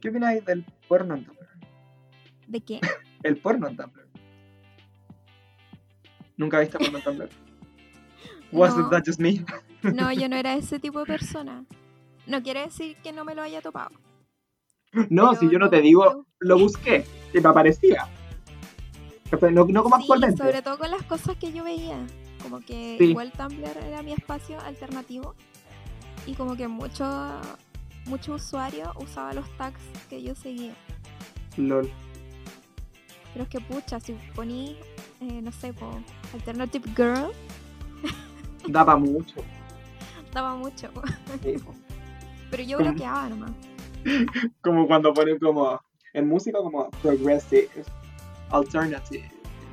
¿Qué 0.00 0.08
opináis 0.10 0.44
del 0.44 0.64
porno 0.86 1.16
en? 1.16 1.33
¿De 2.46 2.60
qué? 2.60 2.80
El 3.22 3.36
porno 3.38 3.68
en 3.68 3.76
Tumblr. 3.76 4.06
¿Nunca 6.36 6.60
viste 6.60 6.78
porno 6.78 6.98
en 6.98 7.04
Tumblr? 7.04 7.28
Was 8.52 8.76
No. 8.76 8.86
it 8.86 8.90
that 8.90 9.02
just 9.06 9.20
me? 9.20 9.44
No, 9.82 10.10
yo 10.12 10.28
no 10.28 10.36
era 10.36 10.54
ese 10.54 10.78
tipo 10.78 11.00
de 11.00 11.06
persona. 11.06 11.64
No 12.26 12.42
quiere 12.42 12.60
decir 12.64 12.96
que 13.02 13.12
no 13.12 13.24
me 13.24 13.34
lo 13.34 13.42
haya 13.42 13.60
topado. 13.60 13.90
No, 15.10 15.28
Pero 15.30 15.40
si 15.40 15.50
yo 15.50 15.58
no 15.58 15.68
te 15.68 15.82
digo, 15.82 16.26
lo 16.38 16.58
busqué 16.58 17.04
y 17.34 17.40
me 17.40 17.48
aparecía. 17.48 18.08
No, 19.52 19.64
no 19.66 19.82
como 19.82 19.96
Sí, 19.96 20.02
actualmente. 20.02 20.42
sobre 20.42 20.62
todo 20.62 20.78
con 20.78 20.90
las 20.90 21.02
cosas 21.02 21.36
que 21.36 21.52
yo 21.52 21.64
veía. 21.64 21.98
Como 22.42 22.60
que 22.60 22.96
Sí. 22.98 23.04
igual 23.06 23.32
Tumblr 23.32 23.76
era 23.84 24.02
mi 24.02 24.12
espacio 24.12 24.58
alternativo. 24.60 25.34
Y 26.26 26.34
como 26.34 26.56
que 26.56 26.66
muchos 26.68 27.12
muchos 28.06 28.42
usuarios 28.42 28.88
usaban 28.96 29.36
los 29.36 29.56
tags 29.58 29.80
que 30.08 30.22
yo 30.22 30.34
seguía. 30.34 30.72
LOL. 31.58 31.90
Pero 33.34 33.42
es 33.42 33.48
que 33.50 33.60
pucha, 33.60 34.00
si 34.00 34.14
poní, 34.34 34.78
eh, 35.20 35.42
no 35.42 35.52
sé, 35.52 35.72
po, 35.74 35.90
Alternative 36.32 36.88
Girl, 36.96 37.32
Daba 38.68 38.96
mucho. 38.96 39.34
daba 40.32 40.54
mucho. 40.56 40.90
po. 40.92 41.02
Sí. 41.42 41.56
Pero 42.50 42.62
yo 42.62 42.78
bloqueaba 42.78 43.28
nomás. 43.28 43.50
Como 44.62 44.86
cuando 44.86 45.12
ponen 45.12 45.38
como 45.38 45.80
en 46.12 46.28
música 46.28 46.58
como 46.58 46.88
progressive, 47.02 47.68
alternative, 48.50 49.28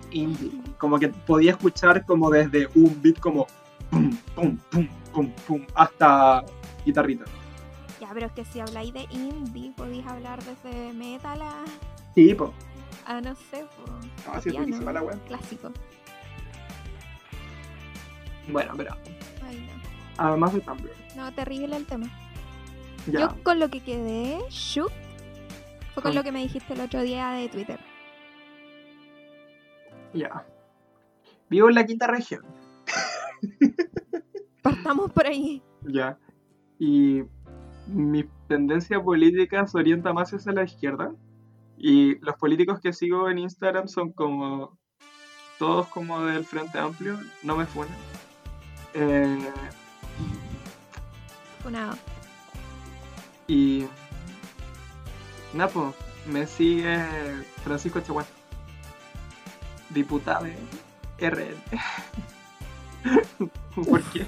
indie. 0.09 0.51
Como 0.79 0.97
que 0.97 1.09
podía 1.09 1.51
escuchar 1.51 2.03
como 2.05 2.29
desde 2.31 2.67
un 2.75 2.99
beat 3.01 3.19
como 3.19 3.45
pum, 3.91 4.15
pum, 4.35 4.57
pum, 4.71 4.87
pum, 5.13 5.31
pum, 5.45 5.65
hasta 5.75 6.43
guitarrita. 6.85 7.25
Ya, 7.99 8.09
pero 8.13 8.25
es 8.27 8.31
que 8.31 8.45
si 8.45 8.59
habláis 8.59 8.91
de 8.93 9.05
indie, 9.11 9.71
podéis 9.77 10.07
hablar 10.07 10.39
desde 10.43 10.91
metal 10.93 11.41
a, 11.41 11.63
Sí, 12.15 12.33
po. 12.33 12.51
A 13.17 13.21
no 13.21 13.35
sé, 13.35 13.65
po, 13.75 13.91
No, 14.31 14.37
es 14.37 14.45
la 14.83 15.01
wea. 15.01 15.17
clásico. 15.27 15.71
Bueno, 18.49 18.73
pero 18.75 18.95
Ay, 19.45 19.59
no. 19.67 19.81
además 20.17 20.53
de 20.53 20.61
Tumblr. 20.61 20.91
No, 21.15 21.31
terrible 21.33 21.75
el 21.77 21.85
tema. 21.85 22.07
Ya. 23.07 23.19
Yo 23.21 23.43
con 23.43 23.59
lo 23.59 23.69
que 23.69 23.81
quedé 23.81 24.39
shook 24.49 24.91
fue 25.93 26.03
con 26.03 26.11
Con- 26.11 26.15
lo 26.15 26.23
que 26.23 26.31
me 26.31 26.39
dijiste 26.41 26.73
el 26.73 26.81
otro 26.81 27.01
día 27.01 27.29
de 27.31 27.49
Twitter. 27.49 27.79
Ya. 30.13 30.45
Vivo 31.49 31.69
en 31.69 31.75
la 31.75 31.85
quinta 31.85 32.07
región. 32.07 32.43
Partamos 34.61 35.11
por 35.11 35.25
ahí. 35.25 35.61
Ya. 35.83 36.17
Y 36.79 37.23
mi 37.87 38.23
tendencia 38.47 39.01
política 39.01 39.65
se 39.67 39.77
orienta 39.77 40.13
más 40.13 40.31
hacia 40.33 40.51
la 40.51 40.63
izquierda. 40.63 41.13
Y 41.83 42.19
los 42.19 42.35
políticos 42.35 42.79
que 42.79 42.93
sigo 42.93 43.27
en 43.27 43.39
Instagram 43.39 43.87
son 43.87 44.11
como. 44.11 44.77
Todos 45.57 45.87
como 45.87 46.21
del 46.21 46.45
Frente 46.45 46.77
Amplio. 46.77 47.19
No 47.41 47.57
me 47.57 47.65
funan. 47.65 47.95
Eh, 48.93 49.51
Funado. 51.63 51.97
y. 53.47 53.87
Napo, 55.53 55.95
me 56.27 56.45
sigue 56.45 57.03
Francisco 57.63 57.99
Chaguán. 57.99 58.27
Diputado 59.89 60.45
de 60.45 61.29
RN. 61.29 61.55
¿Por 63.89 64.03
qué? 64.11 64.27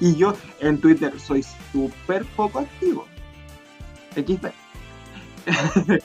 Y 0.00 0.16
yo 0.16 0.34
en 0.60 0.80
Twitter 0.80 1.20
soy 1.20 1.42
súper 1.70 2.24
poco 2.34 2.60
activo. 2.60 3.06
XD. 4.14 4.69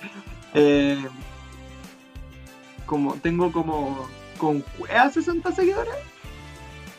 Eh, 0.57 1.05
como 2.85 3.15
tengo 3.15 3.51
como 3.51 4.07
con 4.37 4.61
cueva 4.77 5.09
60 5.09 5.51
seguidores. 5.51 5.95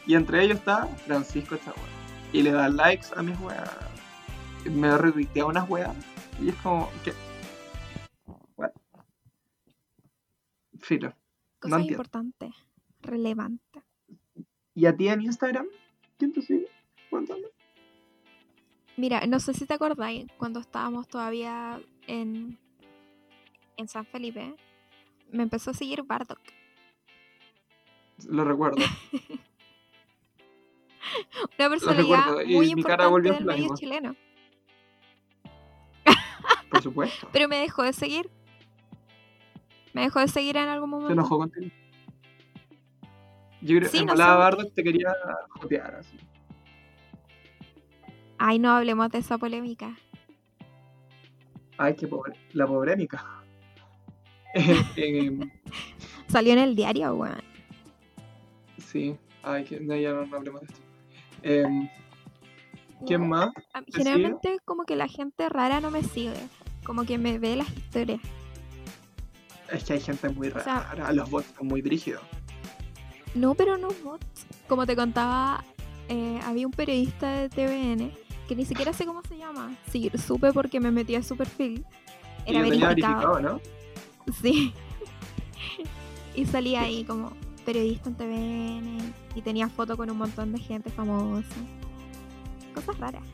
Y 0.07 0.15
entre 0.15 0.45
ellos 0.45 0.59
está 0.59 0.87
Francisco 1.07 1.57
Chaguán. 1.57 1.85
Y 2.33 2.43
le 2.43 2.53
da 2.53 2.69
likes 2.69 3.07
a 3.17 3.23
mis 3.23 3.39
weas. 3.41 3.71
Me 4.71 4.97
retuitea 4.99 5.47
unas 5.47 5.69
weas. 5.71 5.97
Y 6.41 6.51
es 6.51 6.55
como 6.57 6.91
que. 7.03 7.15
What? 8.57 8.73
Filo. 10.81 11.15
Cosas 11.59 11.79
entiendo. 11.79 11.93
importantes, 11.95 12.55
relevantes. 13.01 13.83
¿Y 14.75 14.85
a 14.85 14.95
ti 14.95 15.09
en 15.09 15.23
Instagram? 15.23 15.67
¿Quién 16.19 16.33
te 16.35 16.43
sigue? 16.43 16.69
Cuéntame. 17.09 17.47
Mira, 18.97 19.27
no 19.27 19.41
sé 19.41 19.55
si 19.55 19.67
te 19.67 19.75
acordáis, 19.75 20.27
cuando 20.39 20.61
estábamos 20.61 21.09
todavía 21.09 21.81
en, 22.07 22.59
en 23.77 23.89
San 23.89 24.07
Felipe, 24.07 24.55
me 25.31 25.43
empezó 25.43 25.71
a 25.71 25.75
seguir 25.75 26.03
Bardock. 26.03 26.41
Lo 28.29 28.45
recuerdo. 28.45 28.77
Una 31.59 31.69
personalidad 31.69 32.27
recuerdo, 32.27 32.47
muy 32.49 32.71
importante 32.71 33.33
del 33.33 33.45
medio 33.45 33.75
chileno. 33.77 34.17
Por 36.71 36.83
supuesto. 36.83 37.29
Pero 37.33 37.49
me 37.49 37.59
dejó 37.59 37.83
de 37.83 37.93
seguir. 37.93 38.31
Me 39.93 40.03
dejó 40.03 40.21
de 40.21 40.29
seguir 40.29 40.57
en 40.57 40.69
algún 40.69 40.91
momento. 40.91 41.09
Se 41.09 41.15
enojó 41.15 41.39
contigo. 41.39 41.71
Yo 43.63 43.79
creo 43.79 43.89
Sí, 43.91 43.99
en 43.99 44.07
no. 44.07 44.15
Bardock 44.17 44.75
te 44.75 44.83
quería 44.83 45.15
jotear 45.51 45.95
así. 45.97 46.19
Ay, 48.39 48.59
no 48.59 48.71
hablemos 48.71 49.11
de 49.11 49.19
esa 49.19 49.39
polémica. 49.39 49.97
Ay, 51.79 51.95
qué 51.95 52.07
pobre. 52.07 52.33
La 52.53 52.67
pobrémica. 52.67 53.25
Eh, 54.55 54.83
eh, 54.97 55.39
Salió 56.29 56.55
en 56.55 56.59
el 56.61 56.75
diario, 56.75 57.15
weón. 57.15 57.43
sí. 58.79 59.15
Ay, 59.43 59.65
que 59.65 59.79
no, 59.81 59.95
ya 59.95 60.13
no, 60.13 60.25
no 60.27 60.37
hablemos 60.39 60.63
de 60.63 60.67
esto. 60.69 60.81
Em, 61.43 61.89
¿Quién 63.07 63.29
más? 63.29 63.51
a 63.75 63.81
mí 63.81 63.87
te 63.87 63.93
sigue? 63.93 64.05
Generalmente 64.05 64.59
como 64.65 64.85
que 64.85 64.97
la 64.97 65.07
gente 65.09 65.49
rara 65.51 65.81
no 65.81 65.91
me 65.91 66.03
sigue. 66.03 66.35
Como 66.85 67.05
que 67.05 67.19
me 67.19 67.39
ve 67.39 67.55
las 67.57 67.69
historias. 67.77 68.21
Es 69.71 69.85
que 69.85 69.93
hay 69.95 70.01
gente 70.01 70.29
muy 70.31 70.49
O 70.49 70.59
sea- 70.61 70.81
rara. 70.95 71.13
Los 71.13 71.29
bots 71.31 71.53
son 71.57 71.67
muy 71.69 71.83
brígidos. 71.83 72.23
No, 73.35 73.55
pero 73.55 73.77
no 73.77 73.89
bots. 74.03 74.47
Como 74.69 74.87
te 74.87 74.97
contaba, 74.97 75.63
eh, 76.09 76.41
había 76.45 76.67
un 76.67 76.73
periodista 76.73 77.31
de 77.31 77.49
TVN 77.51 78.11
que 78.47 78.57
ni 78.57 78.65
siquiera 78.65 78.93
sé 78.93 79.07
cómo 79.07 79.23
se 79.23 79.37
llama. 79.37 79.77
Sí, 79.91 80.11
supe 80.15 80.53
porque 80.53 80.81
me 80.81 80.91
metí 80.91 81.15
a 81.15 81.23
su 81.23 81.37
perfil. 81.37 81.85
Era 82.47 82.63
tenía 82.63 82.89
verificado. 82.89 83.35
verificado, 83.35 83.41
¿no? 83.41 83.61
Sí. 84.41 84.73
y 86.35 86.47
salía 86.47 86.83
ahí 86.83 87.05
como 87.05 87.33
periodista 87.65 88.09
en 88.09 88.15
TVN 88.15 89.15
y 89.35 89.43
tenía 89.43 89.69
foto 89.69 89.97
con 89.97 90.11
un 90.11 90.19
montón 90.19 90.53
de 90.53 90.59
gente 90.59 90.91
famosa. 90.91 91.57
Cosas 92.75 92.99
raras. 92.99 93.25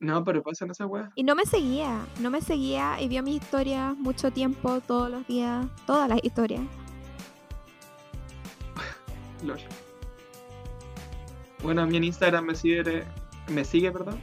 No, 0.00 0.22
pero 0.22 0.42
pasan 0.42 0.70
esas 0.70 0.86
weas. 0.88 1.10
Y 1.16 1.24
no 1.24 1.34
me 1.34 1.44
seguía, 1.44 2.06
no 2.20 2.30
me 2.30 2.40
seguía 2.40 3.00
y 3.00 3.08
vio 3.08 3.22
mis 3.22 3.42
historias 3.42 3.96
mucho 3.96 4.30
tiempo, 4.30 4.80
todos 4.80 5.10
los 5.10 5.26
días, 5.26 5.66
todas 5.86 6.08
las 6.08 6.22
historias. 6.22 6.62
Lol. 9.44 9.58
Bueno, 11.62 11.82
a 11.82 11.86
mí 11.86 11.96
en 11.96 12.04
Instagram 12.04 12.44
me 12.44 12.54
sigue, 12.54 13.04
me 13.50 13.64
sigue, 13.64 13.90
perdón, 13.92 14.18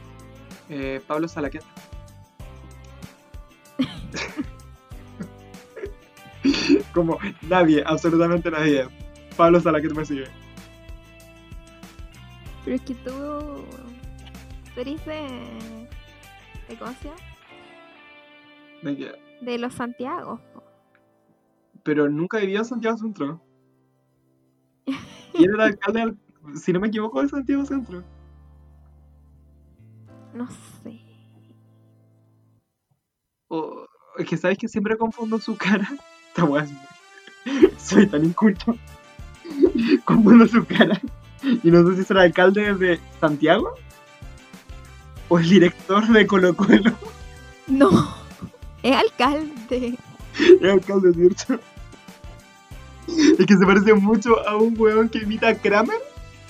eh, 0.69 1.01
Pablo 1.07 1.27
Salaqueta. 1.27 1.65
Como 6.93 7.17
nadie, 7.41 7.83
absolutamente 7.85 8.49
nadie. 8.51 8.87
Pablo 9.35 9.59
Salaqueta 9.59 9.93
me 9.93 10.05
sigue. 10.05 10.25
Pero 12.63 12.75
es 12.77 12.81
que 12.83 12.95
tú, 12.95 13.11
tú 14.73 14.81
eres 14.81 15.05
de, 15.05 15.27
de 16.69 16.75
¿cómo 16.79 16.91
se 16.93 17.09
llama? 17.09 17.19
Me 18.81 18.95
queda. 18.95 19.13
De 19.41 19.57
los 19.57 19.73
Santiago. 19.73 20.39
Pero 21.83 22.09
nunca 22.09 22.37
vivió 22.39 22.59
en 22.59 22.65
Santiago 22.65 22.97
Centro. 22.97 23.41
Él 25.33 25.51
era 25.53 25.65
alcalde, 25.65 25.99
del- 25.99 26.17
si 26.57 26.71
no 26.73 26.79
me 26.79 26.87
equivoco, 26.87 27.21
de 27.21 27.27
Santiago 27.29 27.65
Centro. 27.65 28.03
No 30.35 30.49
sé. 30.83 30.99
O, 33.47 33.87
es 34.17 34.27
que 34.27 34.35
sabes 34.35 34.57
que 34.57 34.67
siempre 34.67 34.97
confundo 34.97 35.39
su 35.39 35.55
cara. 35.55 35.89
Esta 36.35 36.45
es 36.59 37.71
Soy 37.81 38.05
tan 38.07 38.25
inculto. 38.25 38.75
Confundo 40.05 40.45
su 40.45 40.65
cara. 40.65 40.99
Y 41.41 41.71
no 41.71 41.87
sé 41.87 41.95
si 41.95 42.03
será 42.03 42.23
alcalde 42.23 42.73
de 42.73 42.99
Santiago 43.21 43.75
o 45.29 45.39
el 45.39 45.47
director 45.47 46.05
de 46.07 46.27
Colo 46.27 46.53
Colo. 46.55 46.91
No, 47.67 48.15
es 48.83 48.95
alcalde. 48.95 49.97
Es 50.37 50.71
alcalde, 50.71 51.13
¿cierto? 51.13 51.63
Es 53.07 53.45
que 53.45 53.55
se 53.55 53.65
parece 53.65 53.93
mucho 53.93 54.45
a 54.47 54.57
un 54.57 54.75
weón 54.77 55.07
que 55.07 55.19
imita 55.19 55.49
a 55.49 55.55
Kramer 55.55 55.99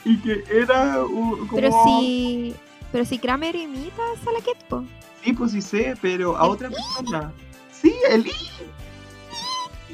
y 0.05 0.17
que 0.19 0.43
era 0.49 1.03
un, 1.03 1.47
como... 1.47 1.61
Pero 1.61 1.71
si, 1.85 2.55
pero 2.95 3.03
si 3.03 3.19
Kramer 3.19 3.57
imita 3.57 4.01
a 4.13 4.23
Salaquet, 4.23 4.55
po. 4.69 4.85
Sí, 5.21 5.33
pues 5.33 5.51
sí 5.51 5.61
sé, 5.61 5.97
pero 6.01 6.37
a 6.37 6.47
otra 6.47 6.69
persona. 6.69 7.33
Sí, 7.69 7.93
el 8.09 8.25
I. 8.25 8.31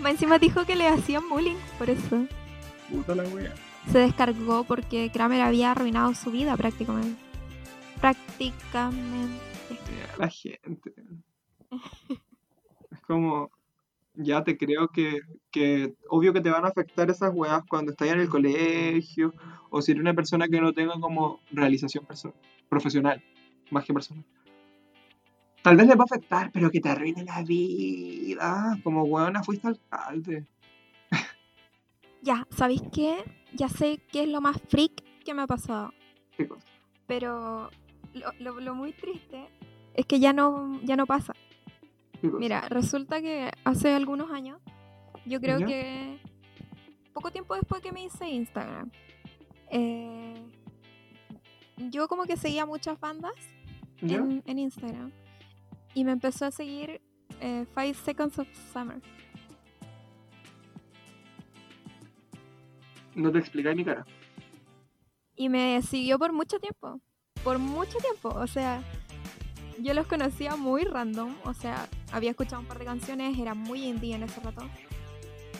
Encima 0.07 0.37
dijo 0.37 0.65
que 0.65 0.75
le 0.75 0.87
hacían 0.87 1.27
bullying, 1.27 1.55
por 1.79 1.89
eso. 1.89 2.27
Puta 2.91 3.15
la 3.15 3.23
wea. 3.23 3.55
Se 3.91 3.97
descargó 3.97 4.65
porque 4.65 5.09
Kramer 5.11 5.41
había 5.41 5.71
arruinado 5.71 6.13
su 6.13 6.29
vida 6.29 6.55
prácticamente. 6.55 7.19
Prácticamente. 7.99 9.41
La 10.19 10.29
gente. 10.29 10.93
Es 12.91 12.99
como, 13.07 13.49
ya 14.23 14.43
te 14.43 14.57
creo 14.57 14.87
que, 14.89 15.19
que 15.51 15.93
obvio 16.09 16.33
que 16.33 16.41
te 16.41 16.49
van 16.49 16.65
a 16.65 16.69
afectar 16.69 17.09
esas 17.09 17.31
weas 17.33 17.63
cuando 17.69 17.91
estás 17.91 18.09
en 18.09 18.19
el 18.21 18.29
colegio 18.29 19.33
o 19.69 19.81
si 19.81 19.91
eres 19.91 20.01
una 20.01 20.13
persona 20.13 20.47
que 20.47 20.61
no 20.61 20.73
tenga 20.73 20.93
como 20.99 21.39
realización 21.51 22.05
perso- 22.05 22.33
profesional, 22.69 23.21
más 23.69 23.85
que 23.85 23.93
personal. 23.93 24.23
Tal 25.61 25.75
vez 25.77 25.87
le 25.87 25.95
va 25.95 26.03
a 26.03 26.05
afectar, 26.05 26.51
pero 26.51 26.71
que 26.71 26.79
te 26.81 26.89
arruine 26.89 27.23
la 27.23 27.43
vida. 27.43 28.77
Como 28.83 29.03
weona 29.03 29.43
fuiste 29.43 29.67
alcalde. 29.67 30.45
Ya, 32.23 32.45
¿sabéis 32.51 32.83
qué? 32.93 33.23
Ya 33.53 33.67
sé 33.67 33.99
qué 34.11 34.23
es 34.23 34.29
lo 34.29 34.41
más 34.41 34.61
freak 34.69 35.03
que 35.25 35.33
me 35.33 35.41
ha 35.41 35.47
pasado. 35.47 35.91
¿Qué 36.37 36.47
cosa? 36.47 36.67
Pero 37.07 37.69
lo, 38.13 38.31
lo- 38.39 38.59
lo 38.59 38.75
muy 38.75 38.91
triste 38.93 39.47
es 39.95 40.05
que 40.05 40.19
ya 40.19 40.31
no, 40.31 40.79
ya 40.83 40.95
no 40.95 41.05
pasa. 41.07 41.33
Mira, 42.21 42.67
resulta 42.69 43.21
que 43.21 43.51
hace 43.63 43.93
algunos 43.93 44.31
años, 44.31 44.59
yo 45.25 45.39
creo 45.39 45.59
¿Ya? 45.59 45.65
que 45.65 46.19
poco 47.13 47.31
tiempo 47.31 47.55
después 47.55 47.81
que 47.81 47.91
me 47.91 48.03
hice 48.03 48.29
Instagram, 48.29 48.91
eh, 49.69 50.33
yo 51.89 52.07
como 52.07 52.23
que 52.23 52.37
seguía 52.37 52.65
muchas 52.65 52.99
bandas 52.99 53.33
en 54.01 54.59
Instagram 54.59 55.11
y 55.93 56.03
me 56.03 56.11
empezó 56.11 56.45
a 56.45 56.51
seguir 56.51 57.01
eh, 57.39 57.65
Five 57.73 57.93
Seconds 57.95 58.39
of 58.39 58.47
Summer. 58.73 59.01
No 63.15 63.31
te 63.31 63.39
explicáis 63.39 63.75
mi 63.75 63.83
cara. 63.83 64.05
Y 65.35 65.49
me 65.49 65.81
siguió 65.81 66.17
por 66.17 66.31
mucho 66.33 66.59
tiempo. 66.59 67.01
Por 67.43 67.59
mucho 67.59 67.97
tiempo. 67.97 68.29
O 68.29 68.47
sea, 68.47 68.83
yo 69.79 69.93
los 69.93 70.07
conocía 70.07 70.55
muy 70.55 70.83
random. 70.83 71.35
O 71.45 71.53
sea, 71.53 71.87
había 72.11 72.31
escuchado 72.31 72.61
un 72.61 72.67
par 72.67 72.79
de 72.79 72.85
canciones, 72.85 73.37
era 73.37 73.53
muy 73.53 73.85
indie 73.85 74.15
en 74.15 74.23
ese 74.23 74.39
rato. 74.41 74.63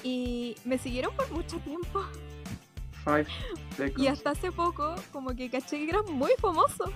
Y 0.03 0.55
me 0.65 0.77
siguieron 0.77 1.15
por 1.15 1.29
mucho 1.31 1.57
tiempo. 1.59 2.03
Five. 3.03 3.27
Y 3.97 4.07
hasta 4.07 4.31
hace 4.31 4.51
poco, 4.51 4.95
como 5.11 5.35
que 5.35 5.49
caché 5.49 5.77
que 5.77 5.89
eran 5.89 6.05
muy 6.11 6.31
famosos. 6.39 6.89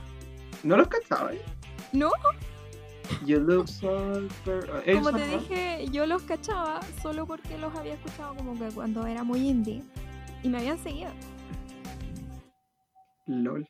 ¿No 0.63 0.77
los 0.77 0.87
cachabas? 0.87 1.35
No, 1.93 2.11
You 3.25 3.39
look 3.39 3.67
so 3.69 4.27
per- 4.43 4.83
¿Ellos 4.85 5.03
como 5.03 5.15
te 5.15 5.27
dije, 5.27 5.87
yo 5.91 6.07
los 6.07 6.23
cachaba 6.23 6.79
solo 7.03 7.27
porque 7.27 7.57
los 7.57 7.75
había 7.75 7.93
escuchado 7.93 8.35
como 8.35 8.57
que 8.57 8.73
cuando 8.73 9.05
era 9.05 9.23
muy 9.23 9.47
indie. 9.47 9.83
Y 10.43 10.49
me 10.49 10.57
habían 10.57 10.77
seguido. 10.79 11.11
LOL. 13.27 13.67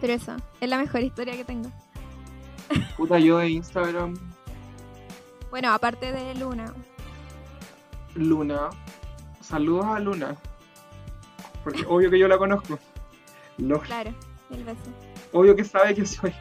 Pero 0.00 0.12
eso, 0.12 0.36
es 0.60 0.68
la 0.68 0.78
mejor 0.78 1.02
historia 1.02 1.36
que 1.36 1.44
tengo. 1.44 1.70
Puta, 2.96 3.18
yo 3.18 3.38
de 3.38 3.50
Instagram, 3.50 4.14
Bueno, 5.50 5.72
aparte 5.72 6.12
de 6.12 6.34
Luna. 6.34 6.72
Luna. 8.14 8.70
Saludos 9.40 9.86
a 9.86 9.98
Luna. 9.98 10.36
Porque 11.64 11.84
obvio 11.86 12.10
que 12.10 12.18
yo 12.18 12.28
la 12.28 12.38
conozco. 12.38 12.78
Claro, 13.84 14.14
el 14.50 14.64
beso. 14.64 14.90
Obvio 15.32 15.56
que 15.56 15.64
sabe 15.64 15.94
que 15.94 16.06
soy. 16.06 16.32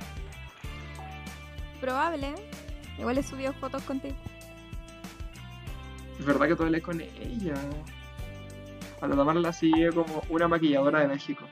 Probable. 1.82 2.36
Igual 2.98 3.16
le 3.16 3.24
subió 3.24 3.54
fotos 3.54 3.84
contigo. 3.84 4.16
Es 6.20 6.26
verdad 6.26 6.48
que 6.48 6.56
tú 6.56 6.64
hablé 6.64 6.82
con 6.82 7.00
ella. 7.00 7.56
A 9.02 9.08
la 9.08 9.16
Tamara 9.16 9.40
la 9.40 9.54
sigue 9.54 9.92
como 9.92 10.24
una 10.30 10.48
maquilladora 10.48 11.02
de 11.02 11.08
México. 11.08 11.44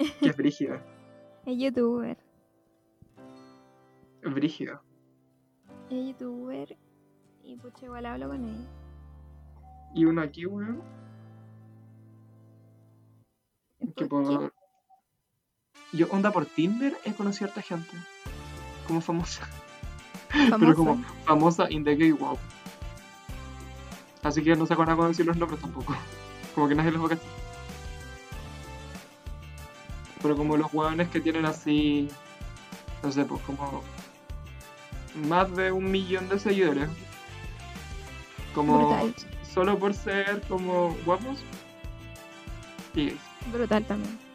Es 0.20 0.36
brígida. 0.36 0.82
Es 1.46 1.58
youtuber. 1.58 2.16
Brígida. 4.22 4.82
Es 5.90 6.06
youtuber. 6.08 6.76
Y 7.44 7.56
pucha, 7.56 7.86
igual 7.86 8.06
hablo 8.06 8.28
con 8.28 8.44
ella. 8.44 8.68
Y 9.94 10.04
uno 10.04 10.22
aquí, 10.22 10.46
weón. 10.46 10.82
Que 13.96 14.06
¿Por 14.06 14.28
qué? 14.28 14.50
Yo, 15.92 16.06
onda 16.10 16.30
por 16.30 16.46
Tinder, 16.46 16.94
he 17.04 17.12
conocido 17.12 17.46
a 17.46 17.48
harta 17.48 17.62
gente. 17.62 17.90
Como 18.86 19.00
famosa. 19.00 19.48
Pero 20.32 20.50
Famoso. 20.50 20.76
como 20.76 21.02
famosa 21.24 21.70
in 21.70 21.82
the 21.84 21.96
gay 21.96 22.12
world. 22.12 22.38
Así 24.22 24.44
que 24.44 24.54
no 24.54 24.66
sé 24.66 24.76
con 24.76 24.86
nada 24.86 25.08
decir 25.08 25.26
los 25.26 25.36
nombres 25.36 25.60
tampoco. 25.60 25.94
Como 26.54 26.68
que 26.68 26.74
nadie 26.74 26.92
los 26.92 27.02
va 27.02 27.06
a 27.06 27.08
cachar. 27.10 27.39
Pero 30.22 30.36
como 30.36 30.56
los 30.56 30.72
hueones 30.72 31.08
que 31.08 31.20
tienen 31.20 31.46
así. 31.46 32.08
No 33.02 33.10
sé, 33.10 33.24
pues 33.24 33.40
como. 33.42 33.82
Más 35.28 35.54
de 35.56 35.72
un 35.72 35.90
millón 35.90 36.28
de 36.28 36.38
seguidores. 36.38 36.88
Como. 38.54 38.88
Brutal. 38.88 39.14
Solo 39.42 39.78
por 39.78 39.94
ser 39.94 40.42
como 40.48 40.96
guapos. 41.04 41.42
Y. 42.94 43.12
Brutal 43.52 43.84
también. 43.84 44.30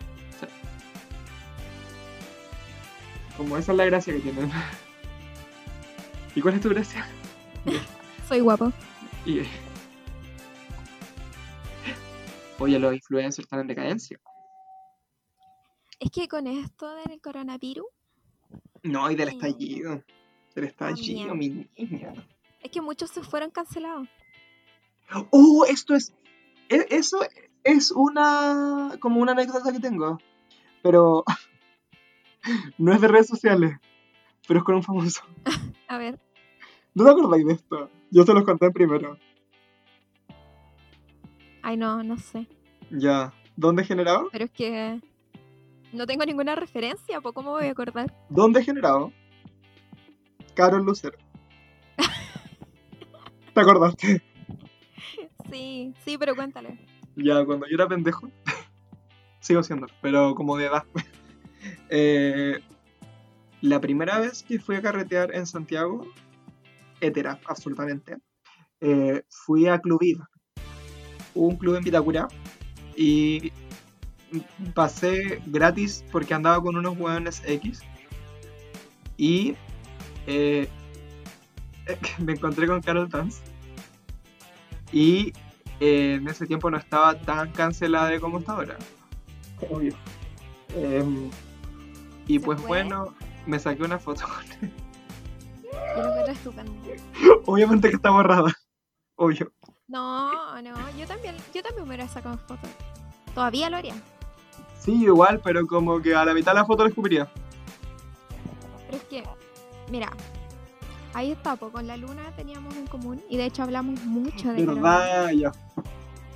Como 3.37 3.57
esa 3.57 3.73
es 3.73 3.77
la 3.77 3.85
gracia 3.85 4.13
que 4.13 4.19
tienen. 4.19 4.51
¿Y 6.35 6.41
cuál 6.41 6.55
es 6.55 6.61
tu 6.61 6.69
gracia? 6.69 7.05
Soy 8.27 8.39
guapo. 8.39 8.71
Y... 9.25 9.41
Oye, 12.59 12.79
los 12.79 12.93
influencers 12.93 13.45
están 13.45 13.59
en 13.61 13.67
decadencia. 13.67 14.19
Es 15.99 16.11
que 16.11 16.27
con 16.27 16.47
esto 16.47 16.93
del 17.05 17.21
coronavirus, 17.21 17.85
No, 18.83 19.09
y 19.09 19.15
del 19.15 19.29
Sí. 19.29 19.35
estallido. 19.35 20.03
Del 20.53 20.63
estallido, 20.65 21.33
mi 21.35 21.49
niña. 21.77 22.13
es 22.61 22.71
que 22.71 22.81
muchos 22.81 23.09
se 23.09 23.23
fueron 23.23 23.49
cancelados. 23.51 24.07
Oh, 25.31 25.65
esto 25.67 25.95
es. 25.95 26.13
e- 26.69 26.87
Eso 26.89 27.19
es 27.63 27.91
una. 27.91 28.91
como 28.99 29.21
una 29.21 29.31
anécdota 29.33 29.71
que 29.71 29.79
tengo. 29.79 30.17
Pero. 30.83 31.23
no 32.77 32.93
es 32.93 33.01
de 33.01 33.07
redes 33.07 33.27
sociales. 33.27 33.75
Pero 34.47 34.59
es 34.59 34.63
con 34.63 34.75
un 34.75 34.83
famoso. 34.83 35.21
A 35.87 35.97
ver, 35.97 36.19
¿No 36.93 37.03
te 37.03 37.09
acordáis 37.11 37.45
de 37.45 37.53
esto? 37.53 37.89
Yo 38.11 38.23
se 38.23 38.33
los 38.33 38.43
conté 38.43 38.69
primero. 38.71 39.17
ay 41.61 41.77
no, 41.77 42.03
no 42.03 42.17
sé. 42.17 42.47
Ya. 42.91 43.33
¿Dónde 43.55 43.83
generado? 43.83 44.29
Pero 44.31 44.45
es 44.45 44.51
que 44.51 45.01
no 45.93 46.05
tengo 46.05 46.25
ninguna 46.25 46.55
referencia, 46.55 47.21
¿por 47.21 47.33
cómo 47.33 47.51
voy 47.51 47.65
a 47.65 47.71
acordar? 47.71 48.13
¿Dónde 48.29 48.63
generado? 48.63 49.11
Carol 50.53 50.83
Lucero. 50.83 51.17
¿Te 53.53 53.61
acordaste? 53.61 54.21
Sí, 55.49 55.93
sí, 56.03 56.17
pero 56.17 56.35
cuéntale. 56.35 56.77
Ya, 57.15 57.45
cuando 57.45 57.67
yo 57.67 57.75
era 57.75 57.87
pendejo, 57.87 58.29
sigo 59.39 59.63
siendo, 59.63 59.87
pero 60.01 60.35
como 60.35 60.57
de 60.57 60.65
edad. 60.65 60.83
Eh, 61.89 62.59
la 63.61 63.79
primera 63.79 64.19
vez 64.19 64.43
que 64.43 64.59
fui 64.59 64.75
a 64.75 64.81
carretear 64.81 65.33
en 65.33 65.47
Santiago, 65.47 66.05
hetera, 66.99 67.39
absolutamente, 67.45 68.17
eh, 68.81 69.23
fui 69.29 69.67
a 69.67 69.79
Club 69.79 69.99
Viva, 69.99 70.29
un 71.33 71.57
club 71.57 71.75
en 71.75 71.83
Vitacura, 71.83 72.27
y 72.95 73.51
pasé 74.73 75.41
gratis 75.45 76.03
porque 76.11 76.33
andaba 76.33 76.61
con 76.61 76.75
unos 76.75 76.97
hueones 76.97 77.41
X, 77.45 77.81
y 79.17 79.55
eh, 80.27 80.67
me 82.19 82.33
encontré 82.33 82.67
con 82.67 82.81
Carol 82.81 83.09
Dance, 83.09 83.41
y 84.91 85.33
eh, 85.79 86.15
en 86.15 86.27
ese 86.27 86.45
tiempo 86.45 86.69
no 86.71 86.77
estaba 86.77 87.19
tan 87.19 87.51
cancelada 87.51 88.09
de 88.09 88.19
como 88.19 88.39
está 88.39 88.53
ahora. 88.53 88.77
Obvio. 89.69 89.95
Em, 90.75 91.29
y 92.27 92.39
¿Se 92.39 92.45
pues 92.45 92.61
bueno, 92.61 93.13
me 93.45 93.59
saqué 93.59 93.83
una 93.83 93.99
foto 93.99 94.25
con 94.25 94.45
él. 94.61 94.71
Yo 95.95 96.01
lo 96.01 96.09
encuentro 96.09 96.33
estupendo. 96.33 96.71
Obviamente 97.45 97.89
que 97.89 97.95
está 97.95 98.09
borrada. 98.09 98.53
Obvio. 99.15 99.51
No, 99.87 100.61
no, 100.61 100.97
yo 100.97 101.05
también, 101.05 101.35
yo 101.53 101.61
también 101.61 101.83
me 101.83 101.95
hubiera 101.95 102.07
sacado 102.07 102.37
fotos. 102.37 102.69
Todavía 103.33 103.69
lo 103.69 103.77
haría. 103.77 103.95
Sí, 104.85 105.03
igual, 105.03 105.41
pero 105.43 105.65
como 105.65 105.99
que 105.99 106.13
a 106.15 106.23
la 106.23 106.33
mitad 106.35 106.51
de 106.51 106.59
la 106.59 106.65
foto 106.65 106.83
le 106.83 106.89
escupiría. 106.89 107.27
Pero 108.85 108.97
es 108.97 109.03
que, 109.05 109.23
mira, 109.89 110.11
ahí 111.15 111.31
está, 111.31 111.55
po, 111.55 111.71
con 111.71 111.87
la 111.87 111.97
luna 111.97 112.31
teníamos 112.35 112.75
en 112.75 112.85
común 112.85 113.23
y 113.27 113.37
de 113.37 113.45
hecho 113.45 113.63
hablamos 113.63 113.99
mucho 114.05 114.53
de 114.53 114.63
¿Verdad? 114.63 115.31
Ya. 115.31 115.51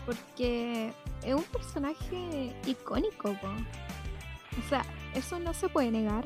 porque 0.07 0.91
es 1.23 1.35
un 1.35 1.43
personaje 1.43 2.55
icónico, 2.65 3.33
po. 3.39 3.49
O 3.49 4.67
sea, 4.67 4.83
eso 5.13 5.39
no 5.39 5.53
se 5.53 5.69
puede 5.69 5.91
negar. 5.91 6.25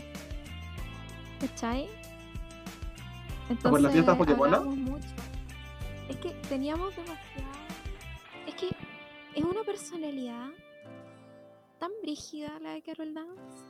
¿Cachai? 1.41 1.89
Entonces, 3.49 3.69
por 3.69 3.81
las 3.81 3.91
fiestas 3.91 4.17
mucho. 4.17 5.07
Es 6.07 6.15
que 6.15 6.29
teníamos 6.47 6.95
demasiado. 6.95 7.51
Es 8.47 8.55
que 8.55 8.69
es 9.35 9.43
una 9.43 9.63
personalidad 9.63 10.47
tan 11.83 11.91
brígida 12.01 12.59
la 12.61 12.71
de 12.71 12.81
Carol 12.81 13.13
Dance. 13.13 13.65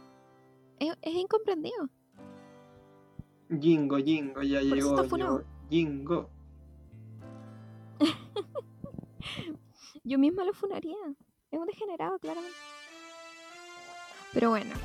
Es, 0.77 0.95
es 1.01 1.15
incomprendido. 1.15 1.89
Jingo, 3.59 3.97
Jingo, 3.97 4.43
ya 4.43 4.59
Por 4.59 5.19
llegó. 5.19 5.43
Jingo. 5.67 6.29
Yo 10.03 10.19
misma 10.19 10.43
lo 10.43 10.53
funaría. 10.53 10.95
Es 11.49 11.59
un 11.59 11.65
degenerado, 11.65 12.19
claramente. 12.19 12.55
Pero 14.31 14.51
bueno, 14.51 14.75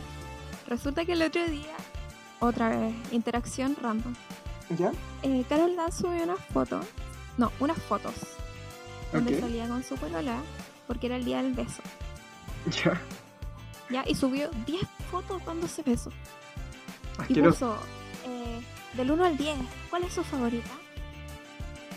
resulta 0.66 1.04
que 1.04 1.12
el 1.12 1.20
otro 1.20 1.46
día, 1.48 1.76
otra 2.40 2.70
vez, 2.70 2.94
interacción 3.12 3.76
random. 3.76 4.14
¿Ya? 4.78 4.90
Eh, 5.22 5.44
Carol 5.50 5.76
Dance 5.76 5.98
subió 5.98 6.24
unas 6.24 6.42
fotos, 6.46 6.86
no, 7.36 7.52
unas 7.60 7.76
fotos, 7.76 8.14
donde 9.12 9.38
salía 9.38 9.68
con 9.68 9.82
su 9.82 9.96
polola, 9.96 10.40
porque 10.86 11.08
era 11.08 11.16
el 11.16 11.26
día 11.26 11.42
del 11.42 11.52
beso. 11.52 11.82
Ya. 12.70 13.00
¿Ya? 13.90 14.04
Y 14.06 14.14
subió 14.14 14.50
10 14.66 14.82
fotos 15.10 15.44
dándose 15.44 15.82
besos. 15.82 16.12
Y 17.18 17.22
Asqueroso. 17.22 17.76
puso, 17.76 17.86
eh, 18.26 18.60
del 18.94 19.10
1 19.10 19.24
al 19.24 19.36
10, 19.36 19.56
¿cuál 19.90 20.04
es 20.04 20.12
su 20.12 20.22
favorita? 20.24 20.70